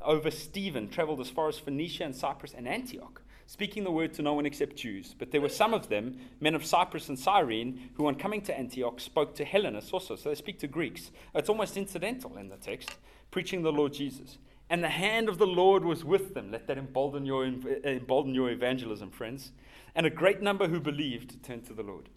over 0.01 0.31
Stephen, 0.31 0.89
traveled 0.89 1.21
as 1.21 1.29
far 1.29 1.47
as 1.47 1.57
Phoenicia 1.57 2.03
and 2.03 2.15
Cyprus 2.15 2.53
and 2.53 2.67
Antioch 2.67 3.21
speaking 3.47 3.83
the 3.83 3.91
word 3.91 4.13
to 4.13 4.21
no 4.21 4.33
one 4.33 4.45
except 4.45 4.75
Jews. 4.75 5.15
But 5.17 5.31
there 5.31 5.41
were 5.41 5.49
some 5.49 5.73
of 5.73 5.89
them, 5.89 6.17
men 6.39 6.53
of 6.53 6.65
Cyprus 6.65 7.09
and 7.09 7.17
Cyrene, 7.17 7.89
who 7.95 8.07
on 8.07 8.15
coming 8.15 8.41
to 8.41 8.57
Antioch 8.57 8.99
spoke 8.99 9.33
to 9.35 9.45
Hellenists 9.45 9.91
also. 9.91 10.15
So 10.15 10.29
they 10.29 10.35
speak 10.35 10.59
to 10.59 10.67
Greeks. 10.67 11.11
It's 11.33 11.49
almost 11.49 11.77
incidental 11.77 12.37
in 12.37 12.49
the 12.49 12.57
text, 12.57 12.91
preaching 13.31 13.63
the 13.63 13.71
Lord 13.71 13.93
Jesus. 13.93 14.37
And 14.69 14.83
the 14.83 14.89
hand 14.89 15.29
of 15.29 15.37
the 15.37 15.47
Lord 15.47 15.85
was 15.85 16.03
with 16.03 16.33
them. 16.33 16.51
Let 16.51 16.67
that 16.67 16.77
embolden 16.77 17.25
your, 17.25 17.45
embolden 17.45 18.35
your 18.35 18.51
evangelism, 18.51 19.11
friends. 19.11 19.53
And 19.95 20.05
a 20.05 20.11
great 20.11 20.41
number 20.41 20.67
who 20.67 20.81
believed 20.81 21.41
turned 21.41 21.65
to 21.67 21.73
the 21.73 21.83
Lord. 21.83 22.09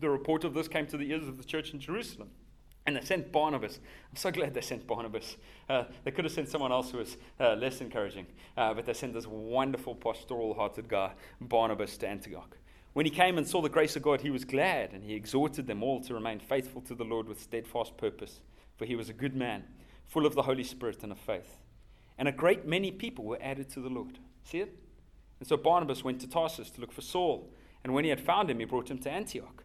The 0.00 0.10
report 0.10 0.42
of 0.42 0.52
this 0.52 0.66
came 0.66 0.86
to 0.88 0.96
the 0.96 1.10
ears 1.10 1.28
of 1.28 1.38
the 1.38 1.44
church 1.44 1.72
in 1.72 1.78
Jerusalem. 1.78 2.30
And 2.84 2.96
they 2.96 3.00
sent 3.00 3.30
Barnabas. 3.30 3.78
I'm 4.10 4.16
so 4.16 4.30
glad 4.32 4.54
they 4.54 4.60
sent 4.60 4.86
Barnabas. 4.86 5.36
Uh, 5.68 5.84
they 6.04 6.10
could 6.10 6.24
have 6.24 6.34
sent 6.34 6.48
someone 6.48 6.72
else 6.72 6.90
who 6.90 6.98
was 6.98 7.16
uh, 7.38 7.54
less 7.54 7.80
encouraging, 7.80 8.26
uh, 8.56 8.74
but 8.74 8.86
they 8.86 8.92
sent 8.92 9.14
this 9.14 9.26
wonderful 9.26 9.94
pastoral 9.94 10.54
hearted 10.54 10.88
guy, 10.88 11.12
Barnabas, 11.40 11.96
to 11.98 12.08
Antioch. 12.08 12.56
When 12.92 13.06
he 13.06 13.10
came 13.10 13.38
and 13.38 13.46
saw 13.46 13.62
the 13.62 13.68
grace 13.68 13.96
of 13.96 14.02
God, 14.02 14.20
he 14.20 14.30
was 14.30 14.44
glad, 14.44 14.92
and 14.92 15.02
he 15.04 15.14
exhorted 15.14 15.66
them 15.66 15.82
all 15.82 16.00
to 16.00 16.12
remain 16.12 16.40
faithful 16.40 16.82
to 16.82 16.94
the 16.94 17.04
Lord 17.04 17.28
with 17.28 17.40
steadfast 17.40 17.96
purpose, 17.96 18.40
for 18.76 18.84
he 18.84 18.96
was 18.96 19.08
a 19.08 19.14
good 19.14 19.34
man, 19.34 19.64
full 20.06 20.26
of 20.26 20.34
the 20.34 20.42
Holy 20.42 20.64
Spirit 20.64 21.02
and 21.02 21.12
of 21.12 21.18
faith. 21.18 21.58
And 22.18 22.28
a 22.28 22.32
great 22.32 22.66
many 22.66 22.90
people 22.90 23.24
were 23.24 23.38
added 23.40 23.70
to 23.70 23.80
the 23.80 23.88
Lord. 23.88 24.18
See 24.44 24.58
it? 24.58 24.76
And 25.38 25.48
so 25.48 25.56
Barnabas 25.56 26.04
went 26.04 26.20
to 26.20 26.28
Tarsus 26.28 26.70
to 26.70 26.80
look 26.80 26.92
for 26.92 27.00
Saul, 27.00 27.50
and 27.82 27.94
when 27.94 28.04
he 28.04 28.10
had 28.10 28.20
found 28.20 28.50
him, 28.50 28.58
he 28.58 28.64
brought 28.64 28.90
him 28.90 28.98
to 28.98 29.10
Antioch. 29.10 29.64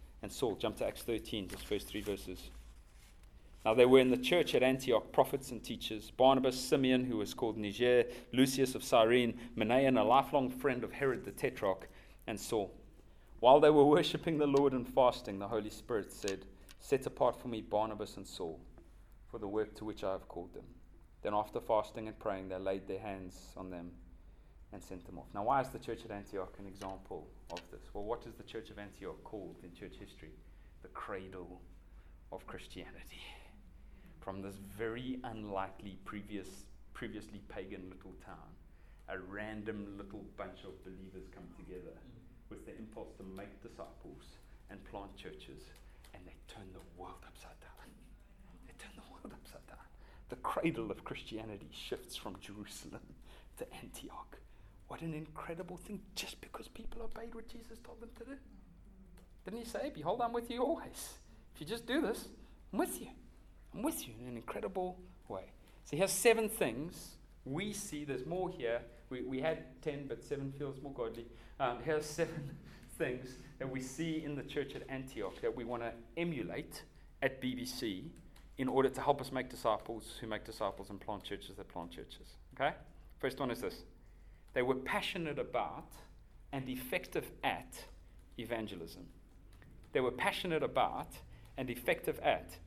and 0.21 0.31
Saul. 0.31 0.55
Jump 0.55 0.77
to 0.77 0.85
Acts 0.85 1.01
13, 1.03 1.47
just 1.47 1.65
first 1.65 1.87
three 1.87 2.01
verses. 2.01 2.49
Now 3.63 3.73
there 3.73 3.87
were 3.87 3.99
in 3.99 4.09
the 4.09 4.17
church 4.17 4.55
at 4.55 4.63
Antioch 4.63 5.11
prophets 5.11 5.51
and 5.51 5.63
teachers 5.63 6.11
Barnabas, 6.11 6.59
Simeon, 6.59 7.05
who 7.05 7.17
was 7.17 7.33
called 7.33 7.57
Niger, 7.57 8.05
Lucius 8.33 8.75
of 8.75 8.83
Cyrene, 8.83 9.37
Manaen, 9.55 9.99
a 9.99 10.03
lifelong 10.03 10.49
friend 10.49 10.83
of 10.83 10.91
Herod 10.91 11.25
the 11.25 11.31
Tetrarch, 11.31 11.87
and 12.27 12.39
Saul. 12.39 12.71
While 13.39 13.59
they 13.59 13.69
were 13.69 13.85
worshipping 13.85 14.37
the 14.37 14.47
Lord 14.47 14.73
and 14.73 14.87
fasting, 14.87 15.39
the 15.39 15.47
Holy 15.47 15.69
Spirit 15.69 16.11
said, 16.11 16.45
Set 16.79 17.05
apart 17.05 17.39
for 17.39 17.47
me 17.47 17.61
Barnabas 17.61 18.17
and 18.17 18.25
Saul 18.25 18.59
for 19.31 19.39
the 19.39 19.47
work 19.47 19.73
to 19.75 19.85
which 19.85 20.03
I 20.03 20.11
have 20.11 20.27
called 20.27 20.53
them. 20.53 20.65
Then, 21.21 21.33
after 21.33 21.59
fasting 21.59 22.07
and 22.07 22.19
praying, 22.19 22.49
they 22.49 22.57
laid 22.57 22.87
their 22.87 22.99
hands 22.99 23.53
on 23.55 23.69
them 23.69 23.91
and 24.73 24.83
sent 24.83 25.05
them 25.05 25.19
off. 25.19 25.27
Now, 25.33 25.43
why 25.43 25.61
is 25.61 25.69
the 25.69 25.79
church 25.79 25.99
at 26.03 26.11
Antioch 26.11 26.53
an 26.59 26.67
example 26.67 27.27
of 27.51 27.61
this? 27.71 27.80
What 28.11 28.27
is 28.27 28.35
the 28.35 28.43
church 28.43 28.69
of 28.71 28.77
Antioch 28.77 29.23
called 29.23 29.55
in 29.63 29.71
church 29.71 29.95
history? 29.97 30.35
The 30.81 30.89
cradle 30.89 31.61
of 32.33 32.45
Christianity. 32.45 33.23
From 34.19 34.41
this 34.41 34.55
very 34.77 35.21
unlikely 35.23 35.97
previous, 36.03 36.65
previously 36.91 37.39
pagan 37.47 37.83
little 37.87 38.11
town, 38.25 38.51
a 39.07 39.17
random 39.17 39.95
little 39.95 40.25
bunch 40.35 40.59
of 40.65 40.83
believers 40.83 41.23
come 41.33 41.47
together 41.55 41.95
with 42.49 42.65
the 42.65 42.75
impulse 42.77 43.15
to 43.15 43.23
make 43.23 43.63
disciples 43.63 44.35
and 44.69 44.83
plant 44.91 45.15
churches, 45.15 45.63
and 46.13 46.21
they 46.27 46.35
turn 46.53 46.67
the 46.73 47.01
world 47.01 47.23
upside 47.25 47.61
down. 47.61 47.87
They 48.67 48.73
turn 48.77 48.91
the 48.97 49.09
world 49.09 49.31
upside 49.31 49.65
down. 49.67 49.87
The 50.27 50.35
cradle 50.35 50.91
of 50.91 51.05
Christianity 51.05 51.69
shifts 51.71 52.17
from 52.17 52.35
Jerusalem 52.41 53.15
to 53.59 53.73
Antioch. 53.81 54.37
What 54.91 54.99
an 55.03 55.13
incredible 55.13 55.77
thing, 55.77 56.01
just 56.15 56.41
because 56.41 56.67
people 56.67 57.01
obeyed 57.01 57.33
what 57.33 57.47
Jesus 57.47 57.77
told 57.81 58.01
them 58.01 58.09
to 58.17 58.25
do. 58.25 58.31
Didn't 59.45 59.61
he 59.61 59.65
say, 59.65 59.89
Behold, 59.95 60.19
I'm 60.21 60.33
with 60.33 60.51
you 60.51 60.61
always? 60.61 61.13
If 61.55 61.61
you 61.61 61.65
just 61.65 61.85
do 61.85 62.01
this, 62.01 62.27
I'm 62.73 62.79
with 62.79 62.99
you. 62.99 63.07
I'm 63.73 63.83
with 63.83 64.05
you 64.05 64.13
in 64.19 64.27
an 64.27 64.35
incredible 64.35 64.99
way. 65.29 65.45
So 65.85 65.95
he 65.95 66.01
has 66.01 66.11
seven 66.11 66.49
things. 66.49 67.15
We 67.45 67.71
see 67.71 68.03
there's 68.03 68.25
more 68.25 68.49
here. 68.49 68.81
We, 69.09 69.21
we 69.21 69.39
had 69.39 69.81
ten, 69.81 70.07
but 70.09 70.21
seven 70.25 70.51
feels 70.57 70.81
more 70.81 70.91
godly. 70.91 71.27
Um, 71.57 71.77
here's 71.85 72.05
seven 72.05 72.57
things 72.97 73.37
that 73.59 73.71
we 73.71 73.79
see 73.79 74.25
in 74.25 74.35
the 74.35 74.43
church 74.43 74.75
at 74.75 74.83
Antioch 74.89 75.39
that 75.41 75.55
we 75.55 75.63
want 75.63 75.83
to 75.83 75.93
emulate 76.17 76.83
at 77.21 77.41
BBC 77.41 78.09
in 78.57 78.67
order 78.67 78.89
to 78.89 78.99
help 78.99 79.21
us 79.21 79.31
make 79.31 79.49
disciples 79.49 80.17
who 80.19 80.27
make 80.27 80.43
disciples 80.43 80.89
and 80.89 80.99
plant 80.99 81.23
churches 81.23 81.55
that 81.55 81.69
plant 81.69 81.91
churches. 81.91 82.35
Okay? 82.59 82.75
First 83.19 83.39
one 83.39 83.51
is 83.51 83.61
this 83.61 83.83
they 84.53 84.61
were 84.61 84.75
passionate 84.75 85.39
about 85.39 85.91
and 86.51 86.67
effective 86.67 87.31
at 87.43 87.85
evangelism. 88.37 89.05
They 89.93 90.01
were 90.01 90.11
passionate 90.11 90.63
about 90.63 91.09
and 91.57 91.69
effective 91.69 92.19
at 92.19 92.57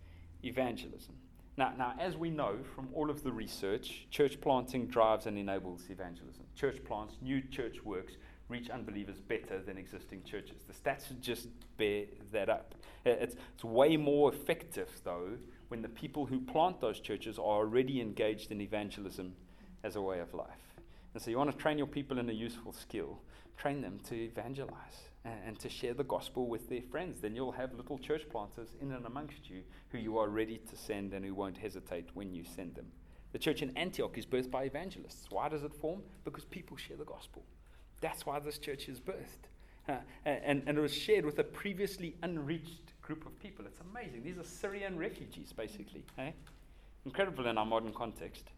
evangelism. 0.42 1.14
Now, 1.56 1.72
now, 1.78 1.94
as 2.00 2.16
we 2.16 2.30
know 2.30 2.56
from 2.74 2.88
all 2.92 3.10
of 3.10 3.22
the 3.22 3.30
research, 3.30 4.06
church 4.10 4.40
planting 4.40 4.86
drives 4.86 5.26
and 5.26 5.38
enables 5.38 5.88
evangelism. 5.88 6.44
Church 6.56 6.82
plants, 6.84 7.14
new 7.22 7.40
church 7.42 7.84
works, 7.84 8.14
reach 8.48 8.70
unbelievers 8.70 9.20
better 9.20 9.62
than 9.62 9.78
existing 9.78 10.22
churches. 10.24 10.64
The 10.66 10.74
stats 10.74 11.18
just 11.20 11.48
bear 11.76 12.06
that 12.32 12.48
up. 12.48 12.74
Uh, 13.06 13.10
it's, 13.10 13.36
it's 13.54 13.64
way 13.64 13.96
more 13.96 14.32
effective, 14.32 14.90
though, 15.04 15.38
when 15.68 15.80
the 15.80 15.88
people 15.88 16.26
who 16.26 16.40
plant 16.40 16.80
those 16.80 17.00
churches 17.00 17.38
are 17.38 17.42
already 17.42 18.00
engaged 18.00 18.50
in 18.50 18.60
evangelism 18.60 19.34
as 19.82 19.96
a 19.96 20.02
way 20.02 20.18
of 20.18 20.34
life. 20.34 20.63
And 21.14 21.22
so 21.22 21.30
you 21.30 21.38
want 21.38 21.52
to 21.52 21.56
train 21.56 21.78
your 21.78 21.86
people 21.86 22.18
in 22.18 22.28
a 22.28 22.32
useful 22.32 22.72
skill, 22.72 23.20
train 23.56 23.80
them 23.80 24.00
to 24.08 24.16
evangelize 24.16 25.10
and, 25.24 25.38
and 25.46 25.58
to 25.60 25.68
share 25.68 25.94
the 25.94 26.04
gospel 26.04 26.48
with 26.48 26.68
their 26.68 26.82
friends. 26.82 27.20
Then 27.20 27.36
you'll 27.36 27.52
have 27.52 27.72
little 27.72 27.98
church 27.98 28.28
planters 28.28 28.70
in 28.80 28.90
and 28.90 29.06
amongst 29.06 29.48
you 29.48 29.62
who 29.90 29.98
you 29.98 30.18
are 30.18 30.28
ready 30.28 30.58
to 30.68 30.76
send 30.76 31.14
and 31.14 31.24
who 31.24 31.32
won't 31.32 31.56
hesitate 31.56 32.08
when 32.14 32.34
you 32.34 32.44
send 32.44 32.74
them. 32.74 32.86
The 33.32 33.38
church 33.38 33.62
in 33.62 33.76
Antioch 33.76 34.18
is 34.18 34.26
birthed 34.26 34.50
by 34.50 34.64
evangelists. 34.64 35.26
Why 35.30 35.48
does 35.48 35.62
it 35.62 35.74
form? 35.74 36.02
Because 36.24 36.44
people 36.44 36.76
share 36.76 36.96
the 36.96 37.04
gospel. 37.04 37.44
That's 38.00 38.26
why 38.26 38.40
this 38.40 38.58
church 38.58 38.88
is 38.88 39.00
birthed. 39.00 39.48
Uh, 39.88 39.96
and, 40.24 40.62
and 40.66 40.78
it 40.78 40.80
was 40.80 40.94
shared 40.94 41.24
with 41.24 41.38
a 41.38 41.44
previously 41.44 42.16
unreached 42.22 42.92
group 43.02 43.26
of 43.26 43.38
people. 43.38 43.66
It's 43.66 43.80
amazing. 43.80 44.22
These 44.22 44.38
are 44.38 44.44
Syrian 44.44 44.98
refugees, 44.98 45.52
basically. 45.52 46.04
Eh? 46.18 46.30
Incredible 47.04 47.46
in 47.46 47.58
our 47.58 47.66
modern 47.66 47.92
context 47.92 48.50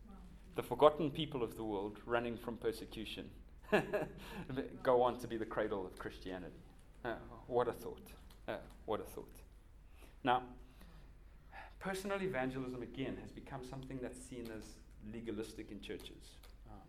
the 0.56 0.62
forgotten 0.62 1.10
people 1.10 1.42
of 1.42 1.56
the 1.56 1.62
world 1.62 1.98
running 2.06 2.36
from 2.36 2.56
persecution 2.56 3.28
go 4.82 5.02
on 5.02 5.18
to 5.18 5.28
be 5.28 5.36
the 5.36 5.44
cradle 5.44 5.86
of 5.86 5.98
Christianity. 5.98 6.64
Uh, 7.04 7.14
what 7.46 7.68
a 7.68 7.72
thought. 7.72 8.08
Uh, 8.48 8.56
what 8.86 9.00
a 9.00 9.04
thought. 9.04 9.36
Now, 10.24 10.42
personal 11.78 12.20
evangelism, 12.22 12.82
again, 12.82 13.18
has 13.20 13.30
become 13.30 13.60
something 13.68 13.98
that's 14.00 14.18
seen 14.18 14.48
as 14.56 14.64
legalistic 15.12 15.70
in 15.70 15.80
churches. 15.80 16.38
Um, 16.70 16.80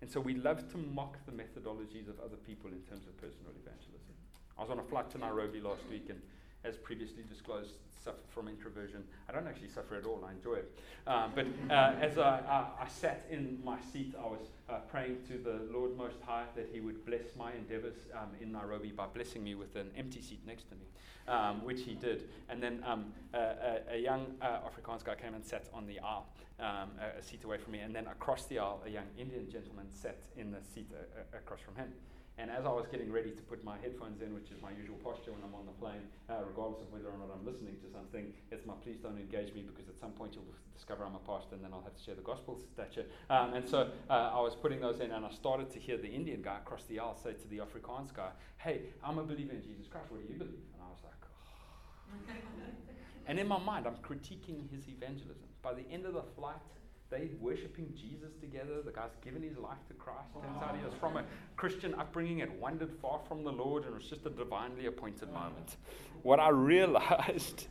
and 0.00 0.10
so 0.10 0.20
we 0.20 0.34
love 0.34 0.70
to 0.72 0.78
mock 0.78 1.18
the 1.26 1.32
methodologies 1.32 2.08
of 2.08 2.20
other 2.20 2.36
people 2.36 2.70
in 2.70 2.80
terms 2.82 3.06
of 3.06 3.16
personal 3.18 3.52
evangelism. 3.60 4.14
I 4.56 4.62
was 4.62 4.70
on 4.70 4.78
a 4.78 4.84
flight 4.84 5.10
to 5.10 5.18
Nairobi 5.18 5.60
last 5.60 5.82
week, 5.90 6.06
and 6.10 6.20
as 6.64 6.76
previously 6.76 7.22
disclosed, 7.28 7.74
suffer 8.04 8.18
from 8.28 8.48
introversion. 8.48 9.02
I 9.28 9.32
don't 9.32 9.46
actually 9.46 9.68
suffer 9.68 9.96
at 9.96 10.04
all, 10.04 10.22
I 10.26 10.32
enjoy 10.32 10.54
it. 10.54 10.78
Um, 11.06 11.32
but 11.34 11.46
uh, 11.70 11.94
as 12.00 12.18
I, 12.18 12.66
I, 12.80 12.88
sat 12.88 13.26
in 13.30 13.58
my 13.64 13.78
seat, 13.92 14.14
I 14.18 14.26
was 14.26 14.40
uh, 14.68 14.78
praying 14.90 15.18
to 15.28 15.38
the 15.38 15.72
Lord 15.72 15.96
Most 15.96 16.16
High 16.24 16.44
that 16.54 16.68
He 16.72 16.80
would 16.80 17.04
bless 17.06 17.34
my 17.36 17.52
endeavors 17.52 17.94
um, 18.14 18.28
in 18.40 18.52
Nairobi 18.52 18.90
by 18.90 19.06
blessing 19.06 19.42
me 19.42 19.54
with 19.54 19.74
an 19.76 19.90
empty 19.96 20.20
seat 20.20 20.40
next 20.46 20.68
to 20.68 20.74
me, 20.74 20.86
um, 21.28 21.64
which 21.64 21.82
He 21.82 21.94
did. 21.94 22.28
And 22.48 22.62
then 22.62 22.82
um, 22.86 23.12
a, 23.32 23.80
a, 23.92 23.98
young 23.98 24.26
uh, 24.40 24.58
Afrikaans 24.68 25.04
guy 25.04 25.14
came 25.14 25.34
and 25.34 25.44
sat 25.44 25.64
on 25.72 25.86
the 25.86 25.98
aisle. 26.00 26.26
Um, 26.60 26.90
a, 27.00 27.18
a, 27.18 27.22
seat 27.22 27.42
away 27.42 27.58
from 27.58 27.72
me, 27.72 27.80
and 27.80 27.92
then 27.92 28.06
across 28.06 28.46
the 28.46 28.60
aisle, 28.60 28.80
a 28.86 28.88
young 28.88 29.06
Indian 29.18 29.50
gentleman 29.50 29.86
sat 29.90 30.18
in 30.36 30.52
the 30.52 30.58
seat 30.72 30.86
uh, 30.94 31.36
across 31.36 31.58
from 31.60 31.74
him. 31.74 31.92
And 32.36 32.50
as 32.50 32.66
I 32.66 32.68
was 32.68 32.86
getting 32.90 33.12
ready 33.12 33.30
to 33.30 33.42
put 33.42 33.62
my 33.62 33.78
headphones 33.78 34.20
in, 34.20 34.34
which 34.34 34.50
is 34.50 34.60
my 34.60 34.70
usual 34.74 34.96
posture 35.04 35.30
when 35.30 35.42
I'm 35.46 35.54
on 35.54 35.66
the 35.66 35.76
plane, 35.78 36.02
uh, 36.28 36.42
regardless 36.42 36.82
of 36.82 36.90
whether 36.90 37.06
or 37.06 37.18
not 37.18 37.30
I'm 37.30 37.46
listening 37.46 37.78
to 37.78 37.88
something, 37.94 38.32
it's 38.50 38.66
my 38.66 38.74
please 38.82 38.98
don't 38.98 39.18
engage 39.18 39.54
me 39.54 39.62
because 39.62 39.88
at 39.88 39.94
some 40.00 40.10
point 40.10 40.34
you'll 40.34 40.50
discover 40.74 41.04
I'm 41.04 41.14
a 41.14 41.22
pastor 41.22 41.54
and 41.54 41.62
then 41.62 41.70
I'll 41.72 41.86
have 41.86 41.94
to 41.94 42.02
share 42.02 42.16
the 42.18 42.26
gospel 42.26 42.58
stature. 42.74 43.06
Um, 43.30 43.54
and 43.54 43.62
so 43.68 43.90
uh, 44.10 44.34
I 44.34 44.40
was 44.40 44.56
putting 44.56 44.80
those 44.80 44.98
in 44.98 45.12
and 45.12 45.24
I 45.24 45.30
started 45.30 45.70
to 45.70 45.78
hear 45.78 45.96
the 45.96 46.10
Indian 46.10 46.42
guy 46.42 46.58
across 46.58 46.84
the 46.90 46.98
aisle 46.98 47.14
say 47.14 47.34
to 47.38 47.46
the 47.48 47.62
Afrikaans 47.62 48.12
guy, 48.12 48.30
Hey, 48.58 48.90
I'm 49.04 49.18
a 49.18 49.22
believer 49.22 49.54
in 49.54 49.62
Jesus 49.62 49.86
Christ. 49.86 50.10
What 50.10 50.26
do 50.26 50.26
you 50.26 50.38
believe? 50.38 50.66
And 50.74 50.82
I 50.82 50.90
was 50.90 51.02
like, 51.06 51.22
oh. 51.22 52.34
And 53.26 53.38
in 53.38 53.46
my 53.46 53.58
mind, 53.58 53.86
I'm 53.86 53.96
critiquing 54.02 54.68
his 54.70 54.88
evangelism. 54.88 55.48
By 55.62 55.72
the 55.72 55.86
end 55.90 56.04
of 56.04 56.14
the 56.14 56.24
flight, 56.36 56.60
they 57.10 57.30
worshiping 57.40 57.92
Jesus 57.94 58.32
together. 58.40 58.82
The 58.84 58.90
guy's 58.90 59.16
given 59.22 59.42
his 59.42 59.56
life 59.56 59.78
to 59.88 59.94
Christ. 59.94 60.32
Turns 60.34 60.62
out 60.62 60.76
he 60.76 60.84
was 60.84 60.94
from 60.98 61.16
a 61.16 61.24
Christian 61.56 61.94
upbringing 61.94 62.42
and 62.42 62.58
wandered 62.58 62.90
far 63.00 63.20
from 63.28 63.44
the 63.44 63.52
Lord, 63.52 63.84
and 63.84 63.94
it 63.94 63.98
was 63.98 64.08
just 64.08 64.26
a 64.26 64.30
divinely 64.30 64.86
appointed 64.86 65.32
moment. 65.32 65.76
What 66.22 66.40
I 66.40 66.48
realized 66.48 67.68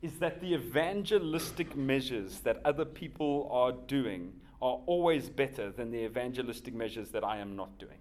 is 0.00 0.18
that 0.18 0.40
the 0.40 0.54
evangelistic 0.54 1.76
measures 1.76 2.40
that 2.40 2.60
other 2.64 2.84
people 2.84 3.48
are 3.52 3.72
doing 3.72 4.32
are 4.60 4.80
always 4.86 5.28
better 5.28 5.70
than 5.70 5.90
the 5.90 6.04
evangelistic 6.04 6.74
measures 6.74 7.10
that 7.10 7.24
I 7.24 7.38
am 7.38 7.56
not 7.56 7.78
doing. 7.78 7.98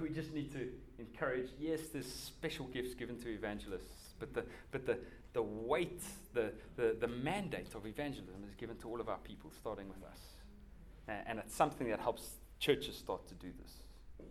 We 0.00 0.08
just 0.08 0.32
need 0.32 0.52
to 0.52 0.68
encourage, 0.98 1.50
yes, 1.60 1.80
there's 1.92 2.10
special 2.10 2.66
gifts 2.66 2.94
given 2.94 3.20
to 3.20 3.28
evangelists, 3.28 4.14
but 4.18 4.32
the, 4.32 4.44
but 4.70 4.86
the, 4.86 4.98
the 5.36 5.42
weight, 5.42 6.00
the, 6.32 6.50
the, 6.76 6.96
the 6.98 7.06
mandate 7.06 7.74
of 7.74 7.84
evangelism 7.84 8.42
is 8.48 8.54
given 8.54 8.74
to 8.78 8.88
all 8.88 9.02
of 9.02 9.10
our 9.10 9.18
people, 9.18 9.52
starting 9.54 9.86
with 9.86 10.02
us. 10.02 10.18
And, 11.08 11.18
and 11.26 11.38
it's 11.38 11.54
something 11.54 11.88
that 11.90 12.00
helps 12.00 12.36
churches 12.58 12.96
start 12.96 13.28
to 13.28 13.34
do 13.34 13.48
this 13.62 13.72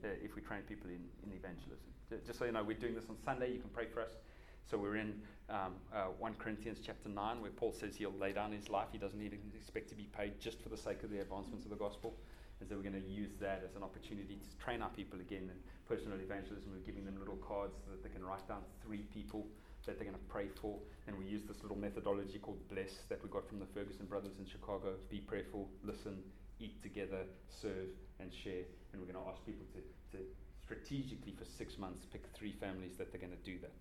uh, 0.03 0.07
if 0.23 0.35
we 0.35 0.41
train 0.41 0.61
people 0.61 0.89
in, 0.89 1.05
in 1.23 1.31
evangelism. 1.31 1.85
Just 2.25 2.39
so 2.39 2.45
you 2.45 2.51
know, 2.51 2.63
we're 2.63 2.75
doing 2.75 2.95
this 2.95 3.05
on 3.07 3.17
Sunday. 3.23 3.53
You 3.53 3.59
can 3.59 3.69
pray 3.69 3.85
for 3.85 4.01
us. 4.01 4.17
So 4.65 4.79
we're 4.79 4.95
in 4.95 5.13
um, 5.47 5.77
uh, 5.93 6.05
1 6.17 6.33
Corinthians 6.39 6.79
chapter 6.83 7.07
9, 7.07 7.39
where 7.39 7.51
Paul 7.51 7.71
says 7.71 7.95
he'll 7.95 8.17
lay 8.19 8.33
down 8.33 8.51
his 8.51 8.67
life. 8.67 8.87
He 8.91 8.97
doesn't 8.97 9.21
even 9.21 9.37
expect 9.55 9.89
to 9.89 9.95
be 9.95 10.09
paid 10.17 10.39
just 10.39 10.59
for 10.59 10.69
the 10.69 10.77
sake 10.77 11.03
of 11.03 11.11
the 11.11 11.19
advancements 11.21 11.65
of 11.65 11.69
the 11.69 11.77
gospel. 11.77 12.15
And 12.59 12.67
so 12.67 12.77
we're 12.77 12.89
going 12.89 12.99
to 12.99 13.07
use 13.07 13.37
that 13.41 13.61
as 13.63 13.75
an 13.75 13.83
opportunity 13.83 14.39
to 14.41 14.63
train 14.63 14.81
our 14.81 14.89
people 14.89 15.19
again 15.19 15.51
in 15.53 15.57
personal 15.87 16.17
evangelism. 16.19 16.71
We're 16.73 16.85
giving 16.85 17.05
them 17.05 17.19
little 17.19 17.37
cards 17.37 17.77
so 17.85 17.91
that 17.91 18.01
they 18.01 18.09
can 18.09 18.25
write 18.25 18.47
down 18.47 18.61
three 18.83 19.05
people 19.13 19.45
that 19.85 19.97
they're 19.97 20.07
going 20.07 20.17
to 20.17 20.29
pray 20.29 20.47
for. 20.61 20.77
And 21.07 21.17
we 21.17 21.25
use 21.25 21.43
this 21.47 21.61
little 21.61 21.77
methodology 21.77 22.39
called 22.39 22.59
BLESS 22.69 23.05
that 23.09 23.21
we 23.23 23.29
got 23.29 23.47
from 23.47 23.59
the 23.59 23.65
Ferguson 23.73 24.05
brothers 24.05 24.33
in 24.39 24.45
Chicago. 24.45 24.93
Be 25.09 25.19
prayerful, 25.19 25.69
listen, 25.83 26.23
eat 26.59 26.81
together, 26.81 27.23
serve, 27.49 27.89
and 28.19 28.31
share. 28.33 28.63
And 28.91 29.01
we're 29.01 29.11
going 29.11 29.23
to 29.23 29.31
ask 29.31 29.45
people 29.45 29.65
to, 29.73 30.17
to 30.17 30.23
strategically 30.63 31.33
for 31.37 31.45
six 31.45 31.77
months 31.77 32.05
pick 32.11 32.23
three 32.33 32.53
families 32.59 32.97
that 32.97 33.11
they're 33.11 33.21
going 33.21 33.33
to 33.33 33.51
do 33.51 33.57
that 33.59 33.71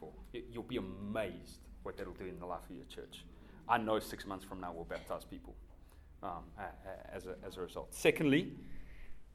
for. 0.00 0.10
You'll 0.32 0.64
be 0.64 0.78
amazed 0.78 1.60
what 1.82 1.96
that'll 1.96 2.14
do 2.14 2.26
in 2.26 2.38
the 2.38 2.46
life 2.46 2.64
of 2.68 2.76
your 2.76 2.86
church. 2.86 3.24
I 3.68 3.78
know 3.78 3.98
six 4.00 4.26
months 4.26 4.44
from 4.44 4.60
now 4.60 4.72
we'll 4.72 4.84
baptize 4.84 5.24
people 5.24 5.54
um, 6.22 6.44
as, 7.12 7.26
a, 7.26 7.36
as 7.46 7.56
a 7.56 7.60
result. 7.60 7.94
Secondly, 7.94 8.52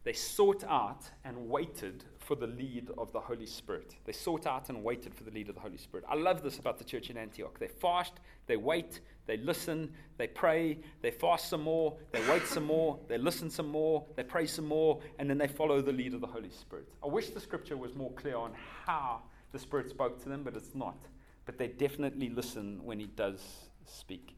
they 0.04 0.14
sought 0.14 0.64
out 0.64 1.10
and 1.26 1.50
waited 1.50 2.06
for 2.18 2.36
the 2.36 2.48
lead 2.48 2.90
of 2.98 3.12
the 3.12 3.20
Holy 3.20 3.46
Spirit. 3.46 3.96
They 4.06 4.14
sought 4.14 4.48
out 4.48 4.70
and 4.70 4.84
waited 4.84 5.14
for 5.14 5.24
the 5.24 5.32
lead 5.32 5.50
of 5.50 5.56
the 5.56 5.62
Holy 5.62 5.78
Spirit. 5.78 6.06
I 6.08 6.16
love 6.16 6.42
this 6.42 6.58
about 6.58 6.78
the 6.78 6.84
church 6.84 7.10
in 7.10 7.18
Antioch. 7.18 7.60
They 7.60 7.68
fast, 7.68 8.14
they 8.48 8.56
wait, 8.56 9.02
they 9.26 9.38
listen, 9.38 9.92
they 10.18 10.28
pray, 10.28 10.80
they 11.02 11.12
fast 11.12 11.50
some 11.50 11.64
more, 11.64 11.98
they 12.12 12.22
wait 12.30 12.46
some 12.46 12.66
more, 12.66 12.98
they 13.08 13.18
listen 13.18 13.50
some 13.50 13.70
more, 13.70 14.06
they 14.16 14.24
pray 14.24 14.46
some 14.46 14.66
more, 14.66 15.02
and 15.18 15.30
then 15.30 15.38
they 15.38 15.48
follow 15.48 15.82
the 15.82 15.92
lead 15.92 16.14
of 16.14 16.22
the 16.22 16.28
Holy 16.28 16.52
Spirit. 16.52 16.88
I 17.04 17.08
wish 17.08 17.30
the 17.30 17.40
scripture 17.40 17.78
was 17.78 17.96
more 17.96 18.12
clear 18.12 18.38
on 18.38 18.54
how 18.86 19.22
the 19.52 19.60
Spirit 19.60 19.90
spoke 19.90 20.22
to 20.24 20.30
them, 20.30 20.44
but 20.44 20.56
it's 20.56 20.76
not. 20.76 20.98
But 21.46 21.58
they 21.58 21.68
definitely 21.68 22.30
listen 22.30 22.80
when 22.84 23.00
He 23.00 23.08
does 23.08 23.42
speak. 23.86 24.36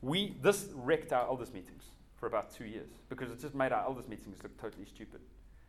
We, 0.00 0.36
this 0.40 0.68
wrecked 0.74 1.12
our 1.12 1.26
elders' 1.26 1.52
meetings 1.52 1.84
for 2.20 2.26
about 2.26 2.54
two 2.54 2.66
years 2.66 2.90
because 3.08 3.32
it 3.32 3.40
just 3.40 3.54
made 3.54 3.72
our 3.72 3.82
elders 3.82 4.06
meetings 4.06 4.36
look 4.42 4.56
totally 4.60 4.84
stupid. 4.84 5.20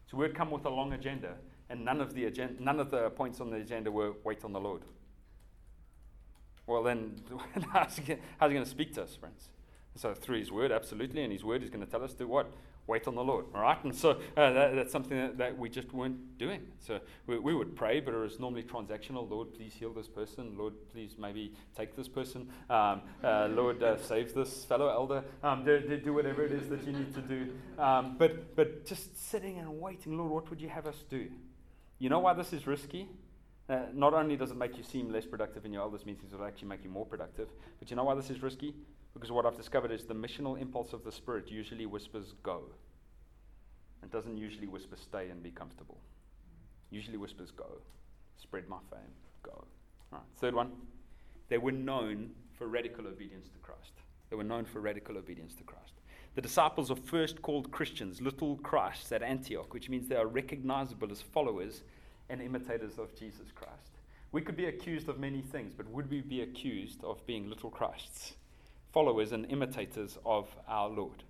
So 0.06 0.18
we'd 0.18 0.36
come 0.36 0.52
with 0.52 0.66
a 0.66 0.70
long 0.70 0.92
agenda, 0.92 1.36
and 1.70 1.86
none 1.86 2.02
of 2.02 2.14
the 2.14 2.26
agenda, 2.26 2.62
none 2.62 2.82
of 2.82 2.92
the 2.92 3.10
points 3.12 3.40
on 3.40 3.50
the 3.50 3.58
agenda 3.58 3.90
were 3.90 4.12
wait 4.26 4.44
on 4.44 4.52
the 4.52 4.60
Lord. 4.60 4.82
Well, 6.68 6.84
then, 6.84 7.22
how's 7.72 7.96
he 7.98 8.04
going 8.40 8.64
to 8.64 8.66
speak 8.66 8.94
to 8.96 9.04
us, 9.04 9.16
friends? 9.16 9.50
So 9.96 10.14
through 10.14 10.40
His 10.40 10.52
Word, 10.52 10.72
absolutely, 10.72 11.24
and 11.24 11.32
His 11.32 11.44
Word 11.44 11.64
is 11.64 11.70
going 11.70 11.86
to 11.86 11.90
tell 11.90 12.04
us 12.04 12.14
to 12.16 12.26
what 12.26 12.52
wait 12.88 13.08
on 13.08 13.16
the 13.16 13.24
Lord. 13.24 13.46
All 13.54 13.62
right? 13.62 13.82
And 13.84 13.96
so 13.96 14.12
uh, 14.12 14.52
that, 14.52 14.76
that's 14.76 14.92
something 14.92 15.18
that, 15.18 15.38
that, 15.38 15.58
we 15.58 15.70
just 15.70 15.94
weren't 15.94 16.38
doing. 16.38 16.62
So 16.80 17.00
we, 17.28 17.40
we, 17.40 17.54
would 17.54 17.76
pray, 17.76 18.00
but 18.00 18.14
it 18.14 18.18
was 18.18 18.40
normally 18.40 18.64
transactional. 18.64 19.30
Lord, 19.30 19.54
please 19.54 19.74
heal 19.74 19.94
this 19.94 20.08
person. 20.08 20.56
Lord, 20.58 20.74
please 20.92 21.16
maybe 21.18 21.54
take 21.76 21.96
this 21.96 22.08
person. 22.08 22.50
Um, 22.70 23.02
uh, 23.24 23.48
Lord, 23.52 23.82
uh, 23.82 23.98
save 23.98 24.34
this 24.34 24.66
fellow 24.66 24.90
elder. 24.90 25.24
Um, 25.44 25.64
do, 25.64 25.80
do, 25.80 25.98
do, 25.98 26.14
whatever 26.14 26.44
it 26.44 26.52
is 26.52 26.68
that 26.70 26.86
you 26.86 26.94
need 26.94 27.14
to 27.14 27.22
do. 27.22 27.48
Um, 27.78 28.16
but, 28.18 28.56
but 28.56 28.86
just 28.86 29.30
sitting 29.30 29.58
and 29.60 29.80
waiting, 29.80 30.18
Lord, 30.18 30.32
what 30.32 30.50
would 30.50 30.62
you 30.62 30.70
have 30.70 30.86
us 30.86 31.04
do? 31.10 31.30
You 32.00 32.10
know 32.10 32.20
why 32.20 32.34
this 32.34 32.52
is 32.52 32.66
risky? 32.66 33.08
Uh, 33.72 33.84
not 33.94 34.14
only 34.14 34.36
does 34.36 34.52
it 34.52 34.58
make 34.58 34.76
you 34.76 34.84
seem 34.84 35.10
less 35.10 35.26
productive 35.26 35.64
in 35.64 35.72
your 35.72 35.82
elders' 35.82 36.06
meetings, 36.06 36.34
it'll 36.34 36.46
actually 36.46 36.68
make 36.68 36.84
you 36.84 36.90
more 36.90 37.06
productive. 37.06 37.48
But 37.80 37.90
you 37.90 37.96
know 37.96 38.04
why 38.04 38.16
this 38.16 38.30
is 38.30 38.44
risky? 38.44 38.76
Because 39.14 39.32
what 39.32 39.46
I've 39.46 39.56
discovered 39.56 39.92
is 39.92 40.04
the 40.04 40.14
missional 40.14 40.60
impulse 40.60 40.92
of 40.92 41.06
the 41.06 41.12
Spirit 41.12 41.50
usually 41.50 41.86
whispers 41.86 42.34
go. 42.44 42.64
It 44.04 44.12
doesn't 44.12 44.38
usually 44.38 44.68
whisper 44.68 44.98
stay 44.98 45.30
and 45.30 45.42
be 45.42 45.52
comfortable. 45.52 45.98
Usually 46.90 47.16
whispers 47.16 47.52
go. 47.52 47.78
Spread 48.42 48.68
my 48.68 48.80
fame. 48.90 49.00
Go. 49.42 49.64
Third 50.38 50.54
one. 50.54 50.74
They 51.48 51.58
were 51.58 51.72
known 51.72 52.32
for 52.58 52.68
radical 52.68 53.08
obedience 53.08 53.48
to 53.54 53.60
Christ. 53.60 53.94
They 54.30 54.36
were 54.36 54.44
known 54.44 54.66
for 54.66 54.82
radical 54.82 55.18
obedience 55.18 55.56
to 55.56 55.64
Christ. 55.64 55.94
The 56.36 56.42
disciples 56.42 56.92
are 56.92 56.96
first 56.96 57.42
called 57.42 57.72
Christians, 57.72 58.22
little 58.22 58.58
Christs 58.58 59.12
at 59.14 59.24
Antioch, 59.24 59.74
which 59.74 59.90
means 59.90 60.10
they 60.10 60.16
are 60.16 60.28
recognizable 60.28 61.10
as 61.10 61.22
followers 61.22 61.84
and 62.32 62.42
imitators 62.42 62.98
of 62.98 63.16
Jesus 63.16 63.52
Christ. 63.54 64.00
We 64.32 64.42
could 64.42 64.56
be 64.56 64.66
accused 64.66 65.10
of 65.10 65.20
many 65.20 65.42
things, 65.42 65.74
but 65.76 65.90
would 65.90 66.10
we 66.10 66.22
be 66.22 66.42
accused 66.42 67.04
of 67.04 67.24
being 67.28 67.50
little 67.50 67.70
Christs? 67.70 68.34
followers 68.92 69.32
and 69.32 69.46
imitators 69.50 70.18
of 70.26 70.48
our 70.68 70.90
Lord. 70.90 71.24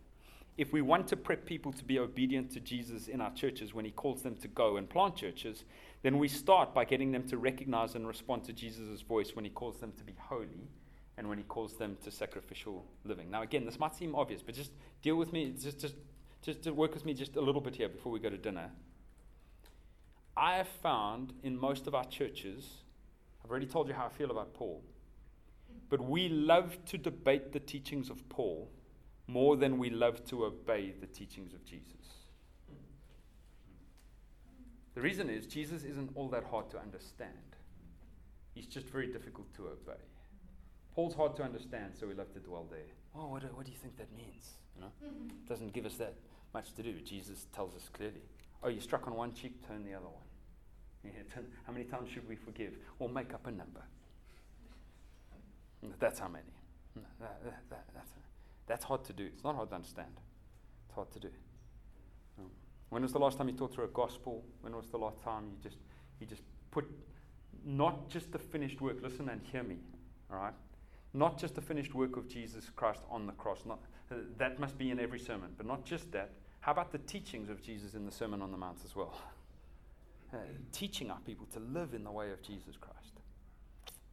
If 0.57 0.73
we 0.73 0.81
want 0.81 1.07
to 1.07 1.15
prep 1.15 1.45
people 1.45 1.71
to 1.73 1.83
be 1.83 1.97
obedient 1.97 2.51
to 2.51 2.59
Jesus 2.59 3.07
in 3.07 3.21
our 3.21 3.31
churches 3.33 3.73
when 3.73 3.85
he 3.85 3.91
calls 3.91 4.21
them 4.21 4.35
to 4.37 4.47
go 4.47 4.77
and 4.77 4.89
plant 4.89 5.15
churches, 5.15 5.63
then 6.03 6.17
we 6.17 6.27
start 6.27 6.73
by 6.73 6.85
getting 6.85 7.11
them 7.11 7.27
to 7.29 7.37
recognize 7.37 7.95
and 7.95 8.07
respond 8.07 8.43
to 8.45 8.53
Jesus' 8.53 9.01
voice 9.01 9.35
when 9.35 9.45
he 9.45 9.51
calls 9.51 9.79
them 9.79 9.93
to 9.97 10.03
be 10.03 10.13
holy 10.19 10.67
and 11.17 11.27
when 11.29 11.37
he 11.37 11.43
calls 11.45 11.77
them 11.77 11.97
to 12.03 12.11
sacrificial 12.11 12.85
living. 13.05 13.31
Now, 13.31 13.43
again, 13.43 13.65
this 13.65 13.79
might 13.79 13.95
seem 13.95 14.15
obvious, 14.15 14.41
but 14.41 14.55
just 14.55 14.71
deal 15.01 15.15
with 15.15 15.31
me, 15.31 15.53
just, 15.59 15.79
just, 15.79 15.95
just 16.41 16.65
work 16.67 16.93
with 16.93 17.05
me 17.05 17.13
just 17.13 17.35
a 17.35 17.41
little 17.41 17.61
bit 17.61 17.75
here 17.75 17.89
before 17.89 18.11
we 18.11 18.19
go 18.19 18.29
to 18.29 18.37
dinner. 18.37 18.69
I 20.35 20.55
have 20.57 20.67
found 20.67 21.33
in 21.43 21.57
most 21.57 21.87
of 21.87 21.95
our 21.95 22.05
churches, 22.05 22.83
I've 23.43 23.51
already 23.51 23.65
told 23.65 23.87
you 23.87 23.93
how 23.93 24.05
I 24.05 24.09
feel 24.09 24.31
about 24.31 24.53
Paul. 24.53 24.81
But 25.89 26.01
we 26.01 26.29
love 26.29 26.77
to 26.85 26.97
debate 26.97 27.51
the 27.51 27.59
teachings 27.59 28.09
of 28.09 28.27
Paul 28.29 28.69
more 29.27 29.57
than 29.57 29.77
we 29.77 29.89
love 29.89 30.25
to 30.25 30.45
obey 30.45 30.93
the 30.99 31.07
teachings 31.07 31.53
of 31.53 31.65
Jesus. 31.65 31.91
The 34.93 35.01
reason 35.01 35.29
is 35.29 35.45
Jesus 35.45 35.83
isn't 35.83 36.11
all 36.15 36.27
that 36.29 36.43
hard 36.43 36.69
to 36.71 36.79
understand. 36.79 37.31
He's 38.53 38.67
just 38.67 38.87
very 38.87 39.07
difficult 39.07 39.53
to 39.55 39.67
obey. 39.67 39.99
Paul's 40.93 41.15
hard 41.15 41.35
to 41.37 41.43
understand, 41.43 41.93
so 41.97 42.07
we 42.07 42.13
love 42.13 42.33
to 42.33 42.39
dwell 42.39 42.67
there. 42.69 42.79
Oh, 43.15 43.27
what 43.27 43.41
do, 43.41 43.47
what 43.53 43.65
do 43.65 43.71
you 43.71 43.77
think 43.77 43.97
that 43.97 44.11
means? 44.15 44.51
You 44.75 44.81
know, 44.81 44.91
doesn't 45.47 45.73
give 45.73 45.85
us 45.85 45.95
that 45.95 46.15
much 46.53 46.73
to 46.75 46.83
do. 46.83 46.99
Jesus 46.99 47.45
tells 47.53 47.75
us 47.75 47.89
clearly. 47.93 48.21
Oh, 48.63 48.69
you 48.69 48.79
struck 48.79 49.07
on 49.07 49.15
one 49.15 49.33
cheek, 49.33 49.67
turn 49.67 49.83
the 49.83 49.93
other 49.93 50.05
one. 50.05 51.13
How 51.65 51.73
many 51.73 51.85
times 51.85 52.09
should 52.09 52.27
we 52.27 52.35
forgive? 52.35 52.73
Or 52.99 53.09
make 53.09 53.33
up 53.33 53.47
a 53.47 53.51
number. 53.51 53.81
That's 55.99 56.19
how 56.19 56.27
many. 56.27 56.45
That, 57.19 57.43
that, 57.43 57.63
that, 57.69 58.05
that's, 58.67 58.83
hard 58.83 59.03
to 59.05 59.13
do. 59.13 59.25
It's 59.25 59.43
not 59.43 59.55
hard 59.55 59.69
to 59.69 59.75
understand. 59.75 60.19
It's 60.85 60.93
hard 60.93 61.11
to 61.11 61.19
do. 61.19 61.29
Um, 62.37 62.51
When 62.89 63.01
was 63.01 63.13
the 63.13 63.19
last 63.19 63.37
time 63.37 63.47
you 63.49 63.55
taught 63.55 63.73
through 63.73 63.85
a 63.85 63.89
gospel? 63.89 64.43
When 64.61 64.75
was 64.75 64.89
the 64.89 64.97
last 64.97 65.21
time 65.23 65.45
you 65.51 65.57
just 65.63 65.77
you 66.19 66.27
just 66.27 66.43
put 66.69 66.85
not 67.65 68.09
just 68.09 68.31
the 68.31 68.39
finished 68.39 68.81
work, 68.81 68.97
listen 69.01 69.29
and 69.29 69.41
hear 69.51 69.63
me, 69.63 69.77
all 70.31 70.37
right? 70.37 70.53
Not 71.13 71.37
just 71.37 71.55
the 71.55 71.61
finished 71.61 71.93
work 71.93 72.15
of 72.17 72.27
Jesus 72.27 72.69
Christ 72.75 73.01
on 73.09 73.25
the 73.25 73.33
cross. 73.33 73.59
Not, 73.65 73.79
uh, 74.11 74.15
that 74.37 74.59
must 74.59 74.77
be 74.77 74.91
in 74.91 74.99
every 74.99 75.19
sermon, 75.19 75.51
but 75.57 75.65
not 75.65 75.85
just 75.85 76.11
that. 76.11 76.31
How 76.61 76.71
about 76.71 76.91
the 76.91 76.99
teachings 76.99 77.49
of 77.49 77.61
Jesus 77.61 77.95
in 77.95 78.05
the 78.05 78.11
Sermon 78.11 78.41
on 78.41 78.51
the 78.51 78.57
Mount 78.57 78.79
as 78.85 78.95
well? 78.95 79.13
Uh, 80.33 80.37
teaching 80.71 81.11
our 81.11 81.19
people 81.25 81.45
to 81.47 81.59
live 81.59 81.93
in 81.93 82.05
the 82.05 82.09
way 82.09 82.31
of 82.31 82.41
Jesus 82.41 82.77
Christ. 82.79 83.19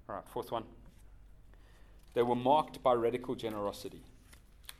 All 0.09 0.17
right, 0.17 0.25
fourth 0.27 0.51
one. 0.51 0.65
They 2.15 2.25
were 2.25 2.35
marked 2.35 2.83
by 2.83 2.95
radical 2.95 3.37
generosity. 3.37 4.03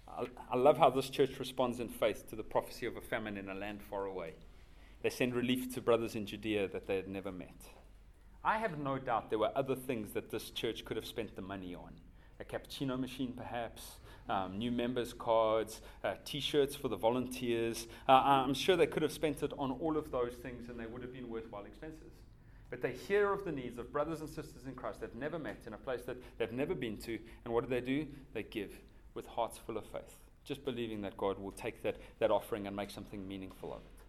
I, 0.09 0.27
I 0.51 0.57
love 0.57 0.79
how 0.79 0.91
this 0.91 1.09
church 1.09 1.39
responds 1.39 1.79
in 1.79 1.89
faith 1.89 2.29
to 2.31 2.35
the 2.35 2.43
prophecy 2.43 2.87
of 2.87 2.97
a 2.97 3.01
famine 3.01 3.37
in 3.37 3.49
a 3.49 3.55
land 3.55 3.85
far 3.85 4.07
away. 4.07 4.35
They 5.03 5.11
send 5.11 5.33
relief 5.33 5.73
to 5.75 5.81
brothers 5.81 6.17
in 6.17 6.27
Judea 6.27 6.67
that 6.73 6.89
they 6.89 6.97
had 6.97 7.07
never 7.07 7.31
met. 7.31 7.63
I 8.45 8.59
have 8.59 8.79
no 8.81 8.99
doubt 8.99 9.31
there 9.31 9.39
were 9.39 9.53
other 9.55 9.77
things 9.77 10.13
that 10.15 10.31
this 10.31 10.51
church 10.51 10.85
could 10.85 10.97
have 10.97 11.07
spent 11.07 11.37
the 11.37 11.43
money 11.43 11.73
on. 11.73 11.93
A 12.41 12.45
cappuccino 12.45 12.99
machine, 12.99 13.33
perhaps, 13.37 13.99
um, 14.29 14.59
new 14.59 14.71
members' 14.71 15.13
cards, 15.13 15.81
uh, 16.05 16.15
t 16.25 16.41
shirts 16.41 16.75
for 16.75 16.89
the 16.89 16.97
volunteers. 16.97 17.87
Uh, 18.09 18.13
I'm 18.13 18.55
sure 18.55 18.77
they 18.77 18.87
could 18.87 19.03
have 19.03 19.13
spent 19.13 19.43
it 19.43 19.53
on 19.59 19.73
all 19.73 19.97
of 19.97 20.11
those 20.11 20.35
things 20.35 20.69
and 20.69 20.79
they 20.79 20.87
would 20.87 21.03
have 21.03 21.13
been 21.13 21.29
worthwhile 21.29 21.65
expenses. 21.65 22.13
But 22.71 22.83
they 22.83 22.93
hear 22.93 23.33
of 23.33 23.45
the 23.45 23.53
needs 23.53 23.79
of 23.79 23.93
brothers 23.93 24.21
and 24.21 24.29
sisters 24.29 24.67
in 24.67 24.75
Christ 24.75 25.01
they've 25.01 25.15
never 25.15 25.39
met 25.39 25.63
in 25.67 25.73
a 25.73 25.79
place 25.79 26.03
that 26.05 26.17
they've 26.39 26.53
never 26.53 26.75
been 26.75 26.99
to. 26.99 27.19
And 27.45 27.55
what 27.55 27.65
do 27.65 27.71
they 27.71 27.81
do? 27.81 28.07
They 28.35 28.43
give 28.43 28.73
with 29.15 29.27
hearts 29.27 29.59
full 29.59 29.79
of 29.79 29.87
faith, 29.87 30.19
just 30.45 30.65
believing 30.65 31.01
that 31.03 31.17
God 31.17 31.39
will 31.39 31.53
take 31.53 31.83
that, 31.83 31.97
that 32.19 32.31
offering 32.31 32.67
and 32.67 32.77
make 32.77 32.91
something 32.91 33.27
meaningful 33.27 33.73
of 33.73 33.81
it. 33.81 34.05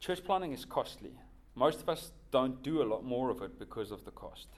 Church 0.00 0.24
planting 0.24 0.52
is 0.52 0.64
costly. 0.64 1.12
Most 1.54 1.80
of 1.80 1.88
us 1.88 2.12
don't 2.30 2.62
do 2.62 2.82
a 2.82 2.84
lot 2.84 3.04
more 3.04 3.30
of 3.30 3.42
it 3.42 3.58
because 3.58 3.90
of 3.90 4.04
the 4.04 4.10
cost. 4.10 4.48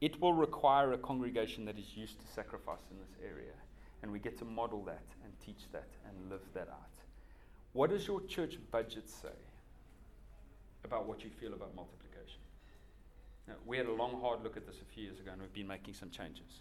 It 0.00 0.20
will 0.20 0.34
require 0.34 0.92
a 0.92 0.98
congregation 0.98 1.64
that 1.64 1.78
is 1.78 1.96
used 1.96 2.20
to 2.20 2.26
sacrifice 2.26 2.82
in 2.90 2.98
this 2.98 3.16
area. 3.24 3.52
And 4.04 4.12
we 4.12 4.18
get 4.18 4.36
to 4.40 4.44
model 4.44 4.82
that 4.84 5.06
and 5.24 5.32
teach 5.40 5.64
that 5.72 5.88
and 6.06 6.30
live 6.30 6.42
that 6.52 6.68
out. 6.68 6.90
What 7.72 7.88
does 7.88 8.06
your 8.06 8.20
church 8.26 8.58
budget 8.70 9.08
say 9.08 9.32
about 10.84 11.08
what 11.08 11.24
you 11.24 11.30
feel 11.30 11.54
about 11.54 11.74
multiplication? 11.74 12.42
Now, 13.48 13.54
we 13.64 13.78
had 13.78 13.86
a 13.86 13.92
long, 13.92 14.20
hard 14.20 14.44
look 14.44 14.58
at 14.58 14.66
this 14.66 14.76
a 14.82 14.94
few 14.94 15.04
years 15.04 15.20
ago, 15.20 15.30
and 15.32 15.40
we've 15.40 15.54
been 15.54 15.66
making 15.66 15.94
some 15.94 16.10
changes. 16.10 16.60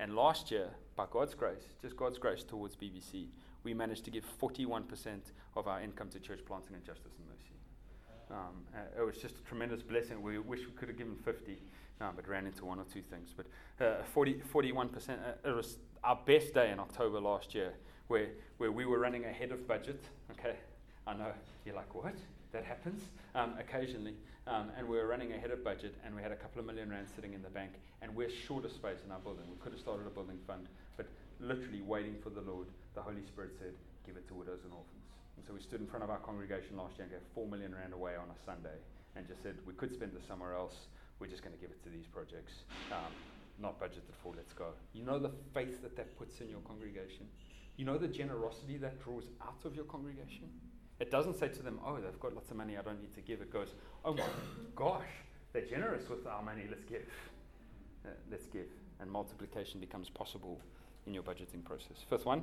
And 0.00 0.16
last 0.16 0.50
year, 0.50 0.70
by 0.96 1.04
God's 1.10 1.34
grace, 1.34 1.60
just 1.82 1.94
God's 1.94 2.16
grace 2.16 2.42
towards 2.42 2.74
BBC, 2.74 3.26
we 3.64 3.74
managed 3.74 4.06
to 4.06 4.10
give 4.10 4.24
41% 4.40 5.18
of 5.56 5.68
our 5.68 5.82
income 5.82 6.08
to 6.08 6.18
church 6.18 6.40
planting 6.46 6.74
and 6.74 6.82
justice 6.86 7.12
and 7.18 7.28
mercy. 7.28 7.58
Um, 8.30 8.64
uh, 8.74 9.02
it 9.02 9.04
was 9.04 9.18
just 9.18 9.36
a 9.36 9.42
tremendous 9.42 9.82
blessing. 9.82 10.22
We 10.22 10.38
wish 10.38 10.60
we 10.60 10.72
could 10.72 10.88
have 10.88 10.96
given 10.96 11.16
50, 11.16 11.58
um, 12.00 12.12
but 12.16 12.26
ran 12.26 12.46
into 12.46 12.64
one 12.64 12.78
or 12.78 12.84
two 12.84 13.02
things. 13.02 13.34
But 13.36 13.46
uh, 13.84 14.04
40, 14.14 14.40
41%, 14.54 15.10
uh, 15.10 15.48
it 15.48 15.54
was 15.54 15.76
our 16.04 16.18
best 16.26 16.54
day 16.54 16.70
in 16.70 16.78
October 16.78 17.20
last 17.20 17.54
year 17.54 17.72
where, 18.08 18.28
where 18.58 18.72
we 18.72 18.84
were 18.86 18.98
running 18.98 19.24
ahead 19.24 19.52
of 19.52 19.66
budget. 19.66 20.02
Okay, 20.32 20.56
I 21.06 21.14
know 21.14 21.32
you're 21.64 21.74
like, 21.74 21.94
what? 21.94 22.14
That 22.52 22.64
happens 22.64 23.02
um, 23.34 23.54
occasionally. 23.58 24.14
Um, 24.46 24.70
and 24.78 24.88
we 24.88 24.96
were 24.96 25.06
running 25.06 25.32
ahead 25.32 25.50
of 25.50 25.62
budget, 25.62 25.94
and 26.04 26.16
we 26.16 26.22
had 26.22 26.32
a 26.32 26.36
couple 26.36 26.60
of 26.60 26.66
million 26.66 26.88
rand 26.88 27.06
sitting 27.14 27.34
in 27.34 27.42
the 27.42 27.50
bank, 27.50 27.72
and 28.00 28.14
we're 28.16 28.30
short 28.30 28.64
of 28.64 28.72
space 28.72 29.04
in 29.04 29.12
our 29.12 29.18
building. 29.18 29.44
We 29.50 29.60
could 29.60 29.72
have 29.72 29.80
started 29.80 30.06
a 30.06 30.10
building 30.10 30.38
fund, 30.46 30.68
but 30.96 31.06
literally 31.38 31.82
waiting 31.82 32.16
for 32.22 32.30
the 32.30 32.40
Lord, 32.40 32.66
the 32.94 33.02
Holy 33.02 33.22
Spirit 33.26 33.52
said, 33.58 33.74
Give 34.06 34.16
it 34.16 34.26
to 34.28 34.34
widows 34.34 34.60
and 34.64 34.72
orphans. 34.72 35.04
And 35.36 35.44
so 35.44 35.52
we 35.52 35.60
stood 35.60 35.80
in 35.80 35.86
front 35.86 36.02
of 36.02 36.08
our 36.08 36.16
congregation 36.24 36.78
last 36.78 36.96
year 36.96 37.04
and 37.04 37.12
gave 37.12 37.20
four 37.34 37.46
million 37.46 37.74
rand 37.74 37.92
away 37.92 38.16
on 38.16 38.24
a 38.32 38.38
Sunday, 38.46 38.80
and 39.16 39.28
just 39.28 39.42
said, 39.42 39.54
We 39.66 39.74
could 39.74 39.92
spend 39.92 40.12
this 40.16 40.24
somewhere 40.26 40.54
else. 40.54 40.88
We're 41.20 41.28
just 41.28 41.44
going 41.44 41.54
to 41.54 41.60
give 41.60 41.70
it 41.70 41.84
to 41.84 41.90
these 41.90 42.06
projects. 42.06 42.64
Um, 42.90 43.12
not 43.60 43.80
budgeted 43.80 44.14
for, 44.22 44.32
let's 44.36 44.52
go. 44.52 44.68
You 44.92 45.04
know 45.04 45.18
the 45.18 45.30
faith 45.52 45.82
that 45.82 45.96
that 45.96 46.16
puts 46.18 46.40
in 46.40 46.48
your 46.48 46.60
congregation? 46.60 47.26
You 47.76 47.84
know 47.84 47.98
the 47.98 48.08
generosity 48.08 48.76
that 48.78 49.02
draws 49.02 49.24
out 49.42 49.64
of 49.64 49.74
your 49.74 49.84
congregation? 49.84 50.48
It 51.00 51.10
doesn't 51.10 51.38
say 51.38 51.48
to 51.48 51.62
them, 51.62 51.78
oh, 51.86 51.96
they've 51.96 52.20
got 52.20 52.34
lots 52.34 52.50
of 52.50 52.56
money, 52.56 52.76
I 52.76 52.82
don't 52.82 53.00
need 53.00 53.14
to 53.14 53.20
give. 53.20 53.40
It 53.40 53.52
goes, 53.52 53.74
oh 54.04 54.14
my 54.14 54.24
gosh, 54.74 55.06
they're 55.52 55.62
generous 55.62 56.08
with 56.08 56.26
our 56.26 56.42
money, 56.42 56.64
let's 56.68 56.84
give. 56.84 57.06
Uh, 58.04 58.10
let's 58.30 58.46
give. 58.46 58.66
And 59.00 59.10
multiplication 59.10 59.78
becomes 59.80 60.10
possible 60.10 60.60
in 61.06 61.14
your 61.14 61.22
budgeting 61.22 61.64
process. 61.64 62.04
Fifth 62.08 62.26
one, 62.26 62.42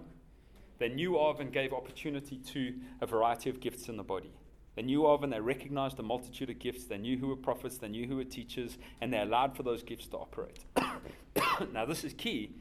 they 0.77 0.89
knew 0.89 1.19
of 1.19 1.39
and 1.39 1.51
gave 1.51 1.73
opportunity 1.73 2.37
to 2.37 2.75
a 3.01 3.05
variety 3.05 3.49
of 3.49 3.59
gifts 3.59 3.89
in 3.89 3.97
the 3.97 4.03
body. 4.03 4.31
They 4.75 4.81
knew 4.81 5.07
of 5.07 5.23
and 5.23 5.31
they 5.31 5.39
recognized 5.39 5.97
the 5.97 6.03
multitude 6.03 6.49
of 6.49 6.59
gifts. 6.59 6.85
They 6.85 6.97
knew 6.97 7.17
who 7.17 7.27
were 7.27 7.35
prophets, 7.35 7.77
they 7.77 7.87
knew 7.87 8.07
who 8.07 8.17
were 8.17 8.25
teachers, 8.25 8.77
and 8.99 9.11
they 9.11 9.19
allowed 9.19 9.55
for 9.55 9.63
those 9.63 9.83
gifts 9.83 10.07
to 10.07 10.17
operate. 10.17 10.59
now, 11.73 11.85
this 11.85 12.03
is 12.03 12.13
key 12.13 12.51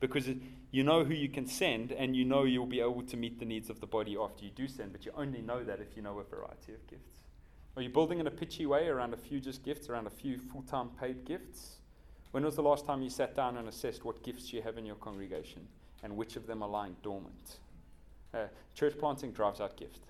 because 0.00 0.28
you 0.70 0.82
know 0.82 1.04
who 1.04 1.12
you 1.12 1.28
can 1.28 1.46
send 1.46 1.92
and 1.92 2.16
you 2.16 2.24
know 2.24 2.44
you'll 2.44 2.66
be 2.66 2.80
able 2.80 3.02
to 3.02 3.16
meet 3.16 3.38
the 3.38 3.44
needs 3.44 3.68
of 3.68 3.80
the 3.80 3.86
body 3.86 4.16
after 4.18 4.44
you 4.44 4.50
do 4.50 4.66
send, 4.66 4.92
but 4.92 5.04
you 5.04 5.12
only 5.16 5.42
know 5.42 5.62
that 5.62 5.80
if 5.80 5.96
you 5.96 6.02
know 6.02 6.18
a 6.18 6.24
variety 6.24 6.72
of 6.72 6.86
gifts. 6.86 7.22
Are 7.76 7.82
you 7.82 7.90
building 7.90 8.18
in 8.18 8.26
a 8.26 8.30
pitchy 8.30 8.64
way 8.64 8.88
around 8.88 9.12
a 9.12 9.16
few 9.16 9.40
just 9.40 9.62
gifts, 9.62 9.88
around 9.88 10.06
a 10.06 10.10
few 10.10 10.38
full 10.38 10.62
time 10.62 10.88
paid 11.00 11.24
gifts? 11.24 11.76
When 12.30 12.44
was 12.44 12.56
the 12.56 12.62
last 12.62 12.86
time 12.86 13.02
you 13.02 13.10
sat 13.10 13.34
down 13.34 13.56
and 13.56 13.68
assessed 13.68 14.04
what 14.04 14.22
gifts 14.22 14.52
you 14.52 14.62
have 14.62 14.78
in 14.78 14.86
your 14.86 14.96
congregation 14.96 15.66
and 16.02 16.16
which 16.16 16.36
of 16.36 16.46
them 16.46 16.62
are 16.62 16.68
lying 16.68 16.96
dormant? 17.02 17.58
Uh, 18.32 18.46
church 18.74 18.98
planting 18.98 19.32
drives 19.32 19.60
out 19.60 19.76
gift 19.76 20.00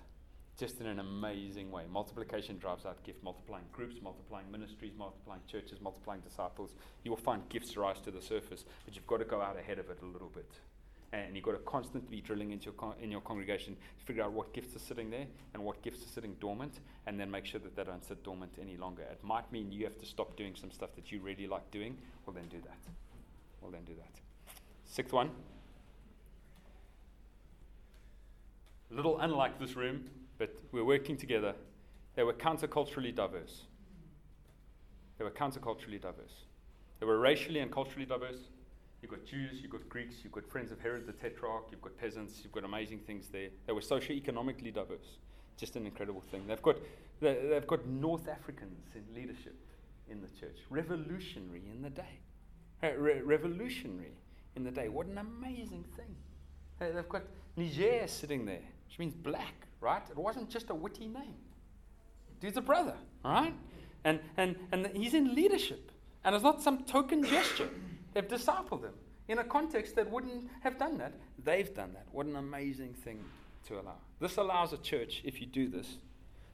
just 0.59 0.81
in 0.81 0.87
an 0.87 0.99
amazing 0.99 1.71
way. 1.71 1.83
Multiplication 1.89 2.57
drives 2.57 2.85
out 2.85 3.01
gift, 3.03 3.23
multiplying 3.23 3.63
groups, 3.71 3.95
multiplying 4.03 4.51
ministries, 4.51 4.91
multiplying 4.97 5.41
churches, 5.47 5.79
multiplying 5.81 6.19
disciples. 6.19 6.75
You 7.03 7.11
will 7.11 7.17
find 7.17 7.47
gifts 7.47 7.77
rise 7.77 8.01
to 8.01 8.11
the 8.11 8.21
surface, 8.21 8.65
but 8.83 8.93
you've 8.93 9.07
got 9.07 9.17
to 9.17 9.25
go 9.25 9.41
out 9.41 9.57
ahead 9.57 9.79
of 9.79 9.89
it 9.89 9.99
a 10.01 10.05
little 10.05 10.27
bit. 10.27 10.51
And 11.13 11.35
you've 11.35 11.45
got 11.45 11.53
to 11.53 11.59
constantly 11.59 12.17
be 12.17 12.21
drilling 12.21 12.51
into 12.51 12.65
your 12.65 12.73
con- 12.73 12.93
in 13.01 13.09
your 13.09 13.21
congregation 13.21 13.75
to 13.97 14.05
figure 14.05 14.21
out 14.21 14.33
what 14.33 14.53
gifts 14.53 14.75
are 14.75 14.79
sitting 14.79 15.09
there 15.09 15.25
and 15.53 15.63
what 15.63 15.81
gifts 15.81 16.05
are 16.05 16.09
sitting 16.09 16.35
dormant, 16.39 16.81
and 17.07 17.19
then 17.19 17.31
make 17.31 17.45
sure 17.45 17.59
that 17.61 17.75
they 17.75 17.83
don't 17.83 18.03
sit 18.03 18.21
dormant 18.23 18.51
any 18.61 18.77
longer. 18.77 19.03
It 19.03 19.23
might 19.23 19.49
mean 19.51 19.71
you 19.71 19.85
have 19.85 19.97
to 19.97 20.05
stop 20.05 20.35
doing 20.35 20.55
some 20.55 20.71
stuff 20.71 20.93
that 20.95 21.11
you 21.11 21.21
really 21.21 21.47
like 21.47 21.71
doing. 21.71 21.97
Well, 22.25 22.33
then 22.33 22.47
do 22.49 22.57
that. 22.57 22.77
Well, 23.61 23.71
then 23.71 23.85
do 23.85 23.95
that. 23.95 24.19
Sixth 24.85 25.13
one. 25.13 25.31
A 28.91 28.95
little 28.95 29.19
unlike 29.19 29.59
this 29.59 29.75
room, 29.75 30.09
but 30.39 30.55
we're 30.71 30.83
working 30.83 31.17
together. 31.17 31.53
They 32.15 32.23
were 32.23 32.33
counterculturally 32.33 33.13
diverse. 33.13 33.65
They 35.19 35.25
were 35.25 35.31
counterculturally 35.31 36.01
diverse. 36.01 36.45
They 36.99 37.05
were 37.05 37.19
racially 37.19 37.59
and 37.59 37.71
culturally 37.71 38.05
diverse. 38.05 38.37
You've 39.01 39.11
got 39.11 39.25
Jews, 39.25 39.61
you've 39.61 39.71
got 39.71 39.87
Greeks, 39.87 40.15
you've 40.23 40.33
got 40.33 40.45
friends 40.49 40.71
of 40.71 40.79
Herod 40.79 41.05
the 41.05 41.13
Tetrarch, 41.13 41.65
you've 41.71 41.81
got 41.81 41.97
peasants, 41.97 42.39
you've 42.43 42.51
got 42.51 42.63
amazing 42.63 42.99
things 42.99 43.27
there. 43.27 43.49
They 43.67 43.73
were 43.73 43.81
socioeconomically 43.81 44.73
diverse. 44.73 45.19
Just 45.57 45.75
an 45.75 45.85
incredible 45.85 46.23
thing. 46.31 46.43
They've 46.47 46.61
got, 46.61 46.77
they've 47.21 47.67
got 47.67 47.85
North 47.85 48.27
Africans 48.27 48.95
in 48.95 49.03
leadership 49.13 49.55
in 50.09 50.21
the 50.21 50.27
church. 50.39 50.57
Revolutionary 50.69 51.63
in 51.71 51.81
the 51.81 51.89
day. 51.89 52.19
Re- 52.81 53.21
revolutionary 53.21 54.13
in 54.55 54.63
the 54.63 54.71
day. 54.71 54.87
What 54.89 55.07
an 55.07 55.17
amazing 55.17 55.85
thing. 55.95 56.15
They've 56.79 57.09
got 57.09 57.23
Niger 57.57 58.07
sitting 58.07 58.45
there, 58.45 58.63
which 58.89 58.99
means 58.99 59.13
black 59.13 59.69
right? 59.81 60.01
It 60.09 60.17
wasn't 60.17 60.49
just 60.49 60.69
a 60.69 60.75
witty 60.75 61.07
name. 61.07 61.35
Dude's 62.39 62.57
a 62.57 62.61
brother, 62.61 62.95
right? 63.23 63.53
And, 64.03 64.19
and, 64.37 64.55
and 64.71 64.87
he's 64.95 65.13
in 65.13 65.35
leadership. 65.35 65.91
And 66.23 66.35
it's 66.35 66.43
not 66.43 66.61
some 66.61 66.83
token 66.83 67.23
gesture. 67.23 67.69
They've 68.13 68.27
discipled 68.27 68.83
him 68.83 68.93
in 69.27 69.39
a 69.39 69.43
context 69.43 69.95
that 69.95 70.09
wouldn't 70.09 70.49
have 70.61 70.77
done 70.77 70.97
that. 70.97 71.13
They've 71.43 71.73
done 71.73 71.93
that. 71.93 72.07
What 72.11 72.25
an 72.25 72.35
amazing 72.35 72.93
thing 72.93 73.23
to 73.67 73.79
allow. 73.79 73.97
This 74.19 74.37
allows 74.37 74.73
a 74.73 74.77
church, 74.77 75.21
if 75.23 75.39
you 75.39 75.47
do 75.47 75.67
this, 75.67 75.97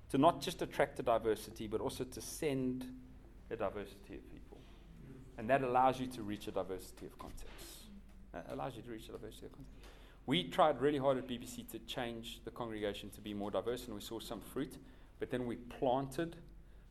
to 0.09 0.17
not 0.17 0.41
just 0.41 0.61
attract 0.61 0.99
a 0.99 1.03
diversity, 1.03 1.67
but 1.67 1.81
also 1.81 2.03
to 2.03 2.21
send 2.21 2.85
a 3.49 3.55
diversity 3.55 4.15
of 4.15 4.31
people. 4.31 4.59
And 5.37 5.49
that 5.49 5.63
allows 5.63 5.99
you 5.99 6.07
to 6.07 6.21
reach 6.21 6.47
a 6.47 6.51
diversity 6.51 7.05
of 7.07 7.17
contexts. 7.17 7.83
It 8.33 8.45
uh, 8.49 8.53
allows 8.53 8.75
you 8.75 8.81
to 8.83 8.91
reach 8.91 9.09
a 9.09 9.13
diversity 9.13 9.47
of 9.47 9.51
contexts. 9.51 9.95
We 10.27 10.43
tried 10.45 10.81
really 10.81 10.97
hard 10.97 11.17
at 11.17 11.27
BBC 11.27 11.69
to 11.71 11.79
change 11.79 12.41
the 12.45 12.51
congregation 12.51 13.09
to 13.11 13.21
be 13.21 13.33
more 13.33 13.51
diverse, 13.51 13.85
and 13.85 13.93
we 13.93 14.01
saw 14.01 14.19
some 14.19 14.41
fruit. 14.41 14.77
But 15.19 15.29
then 15.29 15.45
we 15.45 15.55
planted 15.55 16.35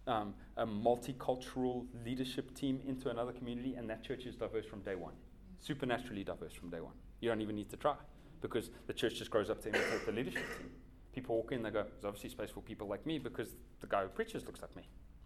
um, 0.07 0.35
a 0.57 0.67
multicultural 0.67 1.87
leadership 2.05 2.55
team 2.55 2.81
into 2.87 3.11
another 3.11 3.33
community, 3.33 3.75
and 3.75 3.91
that 3.91 4.05
church 4.05 4.27
is 4.27 4.37
diverse 4.37 4.67
from 4.67 4.81
day 4.81 4.95
one. 4.95 5.15
Supernaturally 5.61 6.23
diverse 6.23 6.53
from 6.53 6.71
day 6.71 6.81
one. 6.81 6.95
You 7.21 7.29
don't 7.29 7.41
even 7.41 7.57
need 7.57 7.71
to 7.71 7.77
try 7.77 7.97
because 8.41 8.71
the 8.87 8.93
church 8.93 9.17
just 9.17 9.31
grows 9.31 9.51
up 9.51 9.63
to 9.63 9.69
imitate 9.71 10.07
the 10.07 10.13
leadership 10.13 10.43
team. 10.59 10.71
People 11.13 11.37
walk 11.37 11.53
in, 11.53 11.63
they 11.63 11.71
go, 11.71 11.83
There's 11.83 12.05
obviously 12.05 12.31
space 12.31 12.51
for 12.51 12.61
people 12.61 12.87
like 12.87 13.07
me 13.07 13.19
because 13.19 13.49
the 13.81 13.87
guy 13.87 14.03
who 14.03 14.09
preaches 14.09 14.45
looks 14.45 14.61
like 14.61 14.75
me. 14.77 14.83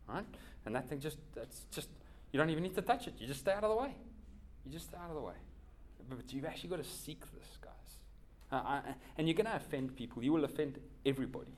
Right? 0.09 0.25
And 0.65 0.75
that 0.75 0.89
thing 0.89 1.01
just, 1.01 1.19
that's 1.35 1.67
just, 1.73 1.89
you 2.33 2.39
don't 2.39 2.51
even 2.51 2.63
need 2.63 2.75
to 2.77 2.83
touch 2.83 3.07
it. 3.07 3.15
You 3.19 3.27
just 3.27 3.41
stay 3.41 3.53
out 3.53 3.65
of 3.65 3.71
the 3.71 3.83
way. 3.83 3.95
You 4.65 4.73
just 4.73 4.87
stay 4.87 4.97
out 4.97 5.11
of 5.11 5.17
the 5.17 5.23
way. 5.23 5.35
But 6.09 6.33
you've 6.33 6.45
actually 6.45 6.71
got 6.71 6.83
to 6.83 6.89
seek 6.89 7.21
this, 7.33 7.58
Uh, 8.51 8.81
and 9.17 9.29
you're 9.29 9.35
going 9.35 9.47
to 9.47 9.57
offend 9.57 9.95
people. 9.97 10.23
You 10.23 10.33
will 10.33 10.45
offend 10.45 10.79
everybody. 11.05 11.53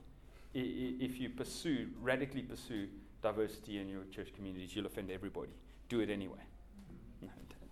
if 0.53 1.19
you 1.19 1.29
pursue, 1.29 1.87
radically 2.01 2.41
pursue 2.41 2.87
diversity 3.21 3.77
in 3.79 3.87
your 3.87 4.03
church 4.11 4.33
communities, 4.35 4.75
you'll 4.75 4.87
offend 4.87 5.09
everybody. 5.11 5.53
Do 5.87 5.99
it 6.01 6.09
anyway. 6.09 6.43
No, 7.21 7.29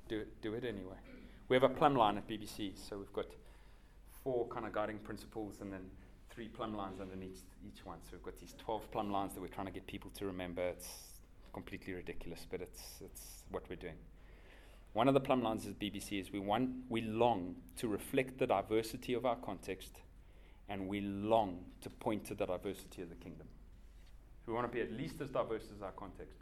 do 0.08 0.20
it, 0.20 0.42
do 0.42 0.54
it 0.54 0.64
anyway. 0.64 0.96
We 1.50 1.56
have 1.56 1.64
a 1.64 1.70
plumb 1.70 1.96
line 1.96 2.18
at 2.18 2.28
BBC, 2.28 2.74
so 2.78 2.98
we've 2.98 3.12
got 3.12 3.26
four 4.24 4.48
kind 4.48 4.66
of 4.66 4.72
guiding 4.72 5.00
principles 5.00 5.56
and 5.62 5.74
then 5.74 5.82
three 6.30 6.48
plumb 6.48 6.76
lines 6.76 7.02
underneath 7.02 7.42
each 7.68 7.86
one. 7.86 7.98
So 8.04 8.12
we've 8.14 8.24
got 8.24 8.40
these 8.40 8.54
12 8.60 8.92
plumb 8.92 9.12
lines 9.12 9.34
that 9.34 9.42
we're 9.42 9.48
trying 9.48 9.68
to 9.68 9.74
get 9.74 9.88
people 9.88 10.12
to 10.12 10.26
remember. 10.26 10.62
It's 10.62 10.88
completely 11.54 11.94
ridiculous, 11.94 12.46
but 12.50 12.62
it's, 12.62 13.02
it's 13.04 13.44
what 13.50 13.64
we're 13.70 13.76
doing. 13.76 13.96
One 14.94 15.08
of 15.08 15.14
the 15.14 15.20
plumb 15.20 15.44
lines 15.44 15.68
at 15.68 15.80
BBC 15.80 16.20
is 16.20 16.32
we, 16.32 16.40
want, 16.40 16.70
we 16.90 17.02
long 17.02 17.56
to 17.78 17.88
reflect 17.88 18.40
the 18.40 18.48
diversity 18.48 19.14
of 19.14 19.26
our 19.26 19.36
context 19.36 20.02
and 20.68 20.88
we 20.88 21.02
long 21.02 21.60
to 21.82 21.90
point 21.90 22.26
to 22.26 22.36
the 22.36 22.46
diversity 22.46 23.02
of 23.04 23.10
the 23.10 23.16
kingdom. 23.16 23.48
We 24.46 24.54
want 24.54 24.70
to 24.70 24.76
be 24.76 24.82
at 24.82 24.92
least 24.92 25.22
as 25.22 25.30
diverse 25.30 25.66
as 25.76 25.84
our 25.84 25.92
context. 25.92 26.38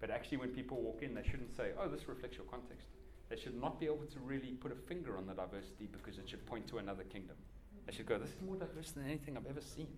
But 0.00 0.10
actually, 0.10 0.38
when 0.38 0.50
people 0.50 0.80
walk 0.80 1.02
in, 1.02 1.12
they 1.12 1.24
shouldn't 1.24 1.56
say, 1.56 1.70
oh, 1.80 1.88
this 1.88 2.08
reflects 2.08 2.36
your 2.36 2.46
context. 2.46 2.86
They 3.28 3.36
should 3.36 3.60
not 3.60 3.80
be 3.80 3.86
able 3.86 4.06
to 4.12 4.20
really 4.20 4.52
put 4.52 4.70
a 4.70 4.76
finger 4.76 5.16
on 5.16 5.26
the 5.26 5.34
diversity 5.34 5.88
because 5.90 6.18
it 6.18 6.28
should 6.28 6.46
point 6.46 6.68
to 6.68 6.78
another 6.78 7.02
kingdom. 7.02 7.36
They 7.86 7.92
should 7.92 8.06
go, 8.06 8.16
this 8.16 8.30
is 8.30 8.42
more 8.46 8.56
diverse 8.56 8.92
than 8.92 9.06
anything 9.06 9.36
I've 9.36 9.46
ever 9.46 9.60
seen. 9.60 9.88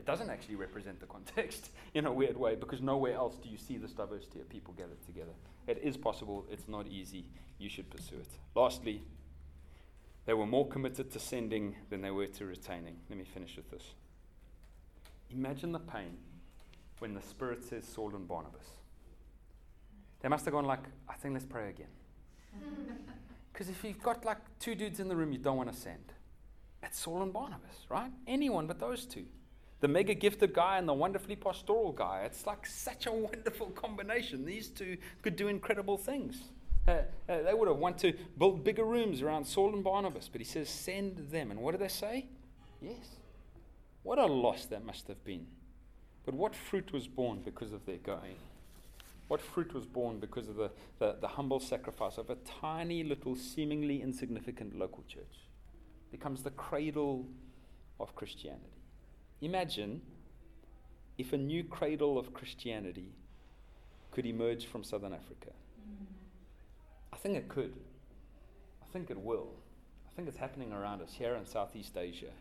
It 0.00 0.06
doesn't 0.06 0.30
actually 0.30 0.54
represent 0.54 0.98
the 0.98 1.04
context 1.04 1.72
in 1.94 2.06
a 2.06 2.12
weird 2.12 2.38
way 2.38 2.54
because 2.54 2.80
nowhere 2.80 3.12
else 3.12 3.36
do 3.36 3.50
you 3.50 3.58
see 3.58 3.76
this 3.76 3.92
diversity 3.92 4.40
of 4.40 4.48
people 4.48 4.72
gathered 4.72 5.04
together. 5.04 5.34
It 5.66 5.78
is 5.82 5.98
possible, 5.98 6.46
it's 6.50 6.66
not 6.68 6.86
easy. 6.86 7.26
You 7.58 7.68
should 7.68 7.90
pursue 7.90 8.14
it. 8.14 8.28
Lastly, 8.54 9.02
they 10.24 10.32
were 10.32 10.46
more 10.46 10.66
committed 10.66 11.12
to 11.12 11.18
sending 11.18 11.76
than 11.90 12.00
they 12.00 12.10
were 12.10 12.28
to 12.28 12.46
retaining. 12.46 12.96
Let 13.10 13.18
me 13.18 13.24
finish 13.24 13.56
with 13.56 13.70
this. 13.70 13.92
Imagine 15.30 15.72
the 15.72 15.80
pain 15.80 16.16
when 17.00 17.12
the 17.12 17.20
Spirit 17.20 17.62
says 17.62 17.84
Saul 17.84 18.16
and 18.16 18.26
Barnabas. 18.26 18.68
They 20.22 20.30
must 20.30 20.46
have 20.46 20.54
gone 20.54 20.64
like, 20.64 20.84
I 21.10 21.12
think 21.12 21.34
let's 21.34 21.44
pray 21.44 21.68
again. 21.68 21.92
Because 23.52 23.68
if 23.68 23.84
you've 23.84 24.02
got 24.02 24.24
like 24.24 24.38
two 24.60 24.74
dudes 24.74 25.00
in 25.00 25.08
the 25.08 25.16
room 25.16 25.32
you 25.32 25.38
don't 25.38 25.58
want 25.58 25.70
to 25.70 25.76
send, 25.76 26.14
it's 26.82 27.00
Saul 27.00 27.20
and 27.20 27.32
Barnabas, 27.32 27.84
right? 27.90 28.10
Anyone 28.26 28.66
but 28.66 28.78
those 28.78 29.04
two. 29.04 29.26
The 29.80 29.88
mega 29.88 30.14
gifted 30.14 30.52
guy 30.52 30.78
and 30.78 30.88
the 30.88 30.94
wonderfully 30.94 31.36
pastoral 31.36 31.92
guy. 31.92 32.22
It's 32.26 32.46
like 32.46 32.66
such 32.66 33.06
a 33.06 33.12
wonderful 33.12 33.70
combination. 33.70 34.44
These 34.44 34.68
two 34.68 34.98
could 35.22 35.36
do 35.36 35.48
incredible 35.48 35.96
things. 35.96 36.42
Uh, 36.86 37.02
uh, 37.28 37.42
they 37.42 37.54
would 37.54 37.68
have 37.68 37.78
wanted 37.78 38.16
to 38.16 38.24
build 38.38 38.64
bigger 38.64 38.84
rooms 38.84 39.22
around 39.22 39.44
Saul 39.44 39.74
and 39.74 39.84
Barnabas, 39.84 40.28
but 40.30 40.40
he 40.40 40.44
says, 40.44 40.68
send 40.68 41.30
them. 41.30 41.50
And 41.50 41.60
what 41.60 41.72
do 41.72 41.78
they 41.78 41.88
say? 41.88 42.26
Yes. 42.80 43.16
What 44.02 44.18
a 44.18 44.26
loss 44.26 44.66
that 44.66 44.84
must 44.84 45.08
have 45.08 45.22
been. 45.24 45.46
But 46.24 46.34
what 46.34 46.54
fruit 46.54 46.92
was 46.92 47.06
borne 47.06 47.40
because 47.44 47.72
of 47.72 47.84
their 47.86 47.98
going? 47.98 48.36
What 49.28 49.40
fruit 49.40 49.72
was 49.72 49.86
borne 49.86 50.18
because 50.18 50.48
of 50.48 50.56
the, 50.56 50.70
the, 50.98 51.16
the 51.20 51.28
humble 51.28 51.60
sacrifice 51.60 52.18
of 52.18 52.30
a 52.30 52.36
tiny 52.36 53.04
little, 53.04 53.36
seemingly 53.36 54.02
insignificant 54.02 54.76
local 54.76 55.04
church? 55.06 55.46
Becomes 56.10 56.42
the 56.42 56.50
cradle 56.50 57.26
of 58.00 58.14
Christianity. 58.16 58.79
Imagine 59.42 60.02
if 61.16 61.32
a 61.32 61.38
new 61.38 61.64
cradle 61.64 62.18
of 62.18 62.34
Christianity 62.34 63.12
could 64.10 64.26
emerge 64.26 64.66
from 64.66 64.84
Southern 64.84 65.12
Africa. 65.12 65.52
I 67.12 67.16
think 67.16 67.36
it 67.36 67.48
could. 67.48 67.74
I 68.82 68.86
think 68.92 69.10
it 69.10 69.18
will. 69.18 69.48
I 70.10 70.14
think 70.14 70.28
it's 70.28 70.36
happening 70.36 70.72
around 70.72 71.00
us 71.00 71.12
here 71.12 71.34
in 71.34 71.46
Southeast 71.46 71.96
Asia. 71.96 72.32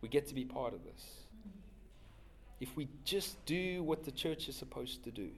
We 0.00 0.08
get 0.08 0.26
to 0.28 0.34
be 0.34 0.44
part 0.44 0.74
of 0.74 0.84
this. 0.84 1.04
If 2.60 2.76
we 2.76 2.88
just 3.04 3.44
do 3.46 3.82
what 3.82 4.04
the 4.04 4.10
church 4.10 4.48
is 4.48 4.56
supposed 4.56 5.04
to 5.04 5.10
do, 5.10 5.30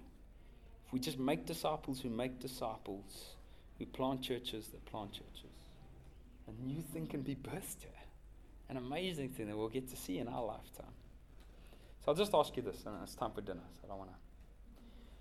if 0.87 0.93
we 0.93 0.99
just 0.99 1.19
make 1.19 1.47
disciples 1.47 2.01
who 2.01 2.11
make 2.11 2.41
disciples, 2.41 3.37
who 3.79 3.87
plant 3.87 4.23
churches 4.23 4.69
that 4.69 4.85
plant 4.87 5.13
churches, 5.13 5.55
a 6.49 6.67
new 6.67 6.83
thing 6.83 7.07
can 7.07 7.23
be 7.23 7.35
birthed 7.35 7.81
here. 7.81 7.91
An 8.69 8.77
amazing 8.77 9.31
thing 9.31 9.47
that 9.49 9.57
we'll 9.57 9.69
get 9.69 9.89
to 9.91 9.97
see 9.97 10.19
in 10.19 10.29
our 10.29 10.45
lifetime. 10.45 10.93
So 12.05 12.11
I'll 12.11 12.17
just 12.17 12.35
ask 12.35 12.55
you 12.55 12.63
this, 12.63 12.85
and 12.85 12.97
it's 13.03 13.15
time 13.15 13.31
for 13.31 13.41
dinner, 13.41 13.63
so 13.73 13.81
I 13.85 13.89
don't 13.89 13.99
want 13.99 14.11
to. 14.11 14.17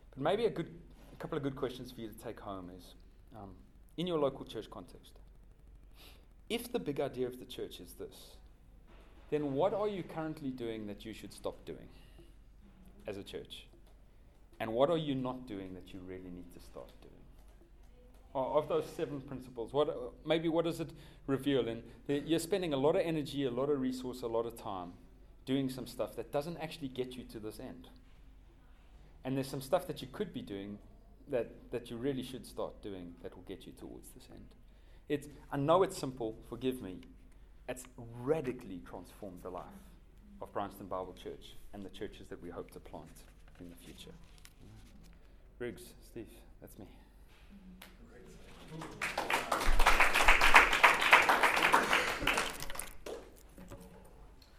But 0.09 0.21
maybe 0.21 0.45
a 0.47 0.49
good, 0.49 0.67
a 1.13 1.15
couple 1.15 1.37
of 1.37 1.43
good 1.43 1.55
questions 1.55 1.93
for 1.93 2.01
you 2.01 2.09
to 2.09 2.17
take 2.19 2.37
home 2.41 2.69
is, 2.77 2.95
um, 3.37 3.51
in 3.95 4.05
your 4.05 4.19
local 4.19 4.43
church 4.43 4.69
context, 4.69 5.13
if 6.49 6.73
the 6.73 6.79
big 6.79 6.99
idea 6.99 7.25
of 7.25 7.39
the 7.39 7.45
church 7.45 7.79
is 7.79 7.93
this, 7.93 8.35
then 9.29 9.53
what 9.53 9.73
are 9.73 9.87
you 9.87 10.03
currently 10.03 10.49
doing 10.49 10.85
that 10.87 11.05
you 11.05 11.13
should 11.13 11.31
stop 11.31 11.63
doing 11.63 11.87
as 13.07 13.17
a 13.17 13.23
church? 13.23 13.65
And 14.59 14.73
what 14.73 14.89
are 14.89 14.97
you 14.97 15.15
not 15.15 15.47
doing 15.47 15.73
that 15.75 15.93
you 15.93 16.01
really 16.05 16.29
need 16.29 16.53
to 16.53 16.59
start 16.59 16.91
doing? 17.01 17.13
Of 18.35 18.67
those 18.67 18.85
seven 18.97 19.21
principles, 19.21 19.71
what, 19.71 19.95
maybe 20.25 20.49
what 20.49 20.65
does 20.65 20.81
it 20.81 20.89
reveal? 21.27 21.65
And 21.69 21.81
you're 22.07 22.39
spending 22.39 22.73
a 22.73 22.77
lot 22.77 22.97
of 22.97 23.03
energy, 23.05 23.45
a 23.45 23.51
lot 23.51 23.69
of 23.69 23.79
resource, 23.79 24.21
a 24.21 24.27
lot 24.27 24.45
of 24.45 24.61
time 24.61 24.91
doing 25.45 25.69
some 25.69 25.87
stuff 25.87 26.15
that 26.15 26.31
doesn't 26.31 26.57
actually 26.57 26.87
get 26.87 27.13
you 27.13 27.23
to 27.25 27.39
this 27.39 27.59
end. 27.59 27.89
And 29.23 29.35
there's 29.35 29.49
some 29.49 29.61
stuff 29.61 29.87
that 29.87 30.01
you 30.01 30.07
could 30.11 30.33
be 30.33 30.41
doing 30.41 30.79
that, 31.29 31.71
that 31.71 31.89
you 31.89 31.97
really 31.97 32.23
should 32.23 32.45
start 32.45 32.81
doing 32.81 33.13
that 33.21 33.35
will 33.35 33.43
get 33.43 33.65
you 33.65 33.71
towards 33.71 34.09
this 34.09 34.27
end. 34.31 34.45
It's, 35.09 35.27
I 35.51 35.57
know 35.57 35.83
it's 35.83 35.97
simple, 35.97 36.37
forgive 36.49 36.81
me. 36.81 37.01
It's 37.67 37.83
radically 38.21 38.81
transformed 38.89 39.41
the 39.41 39.49
life 39.49 39.63
of 40.41 40.51
Bryanston 40.51 40.87
Bible 40.87 41.15
Church 41.21 41.55
and 41.73 41.85
the 41.85 41.89
churches 41.89 42.27
that 42.29 42.41
we 42.41 42.49
hope 42.49 42.71
to 42.71 42.79
plant 42.79 43.23
in 43.59 43.69
the 43.69 43.75
future. 43.75 44.11
Briggs, 45.57 45.83
Steve, 46.03 46.27
that's 46.59 46.77
me. 46.77 46.85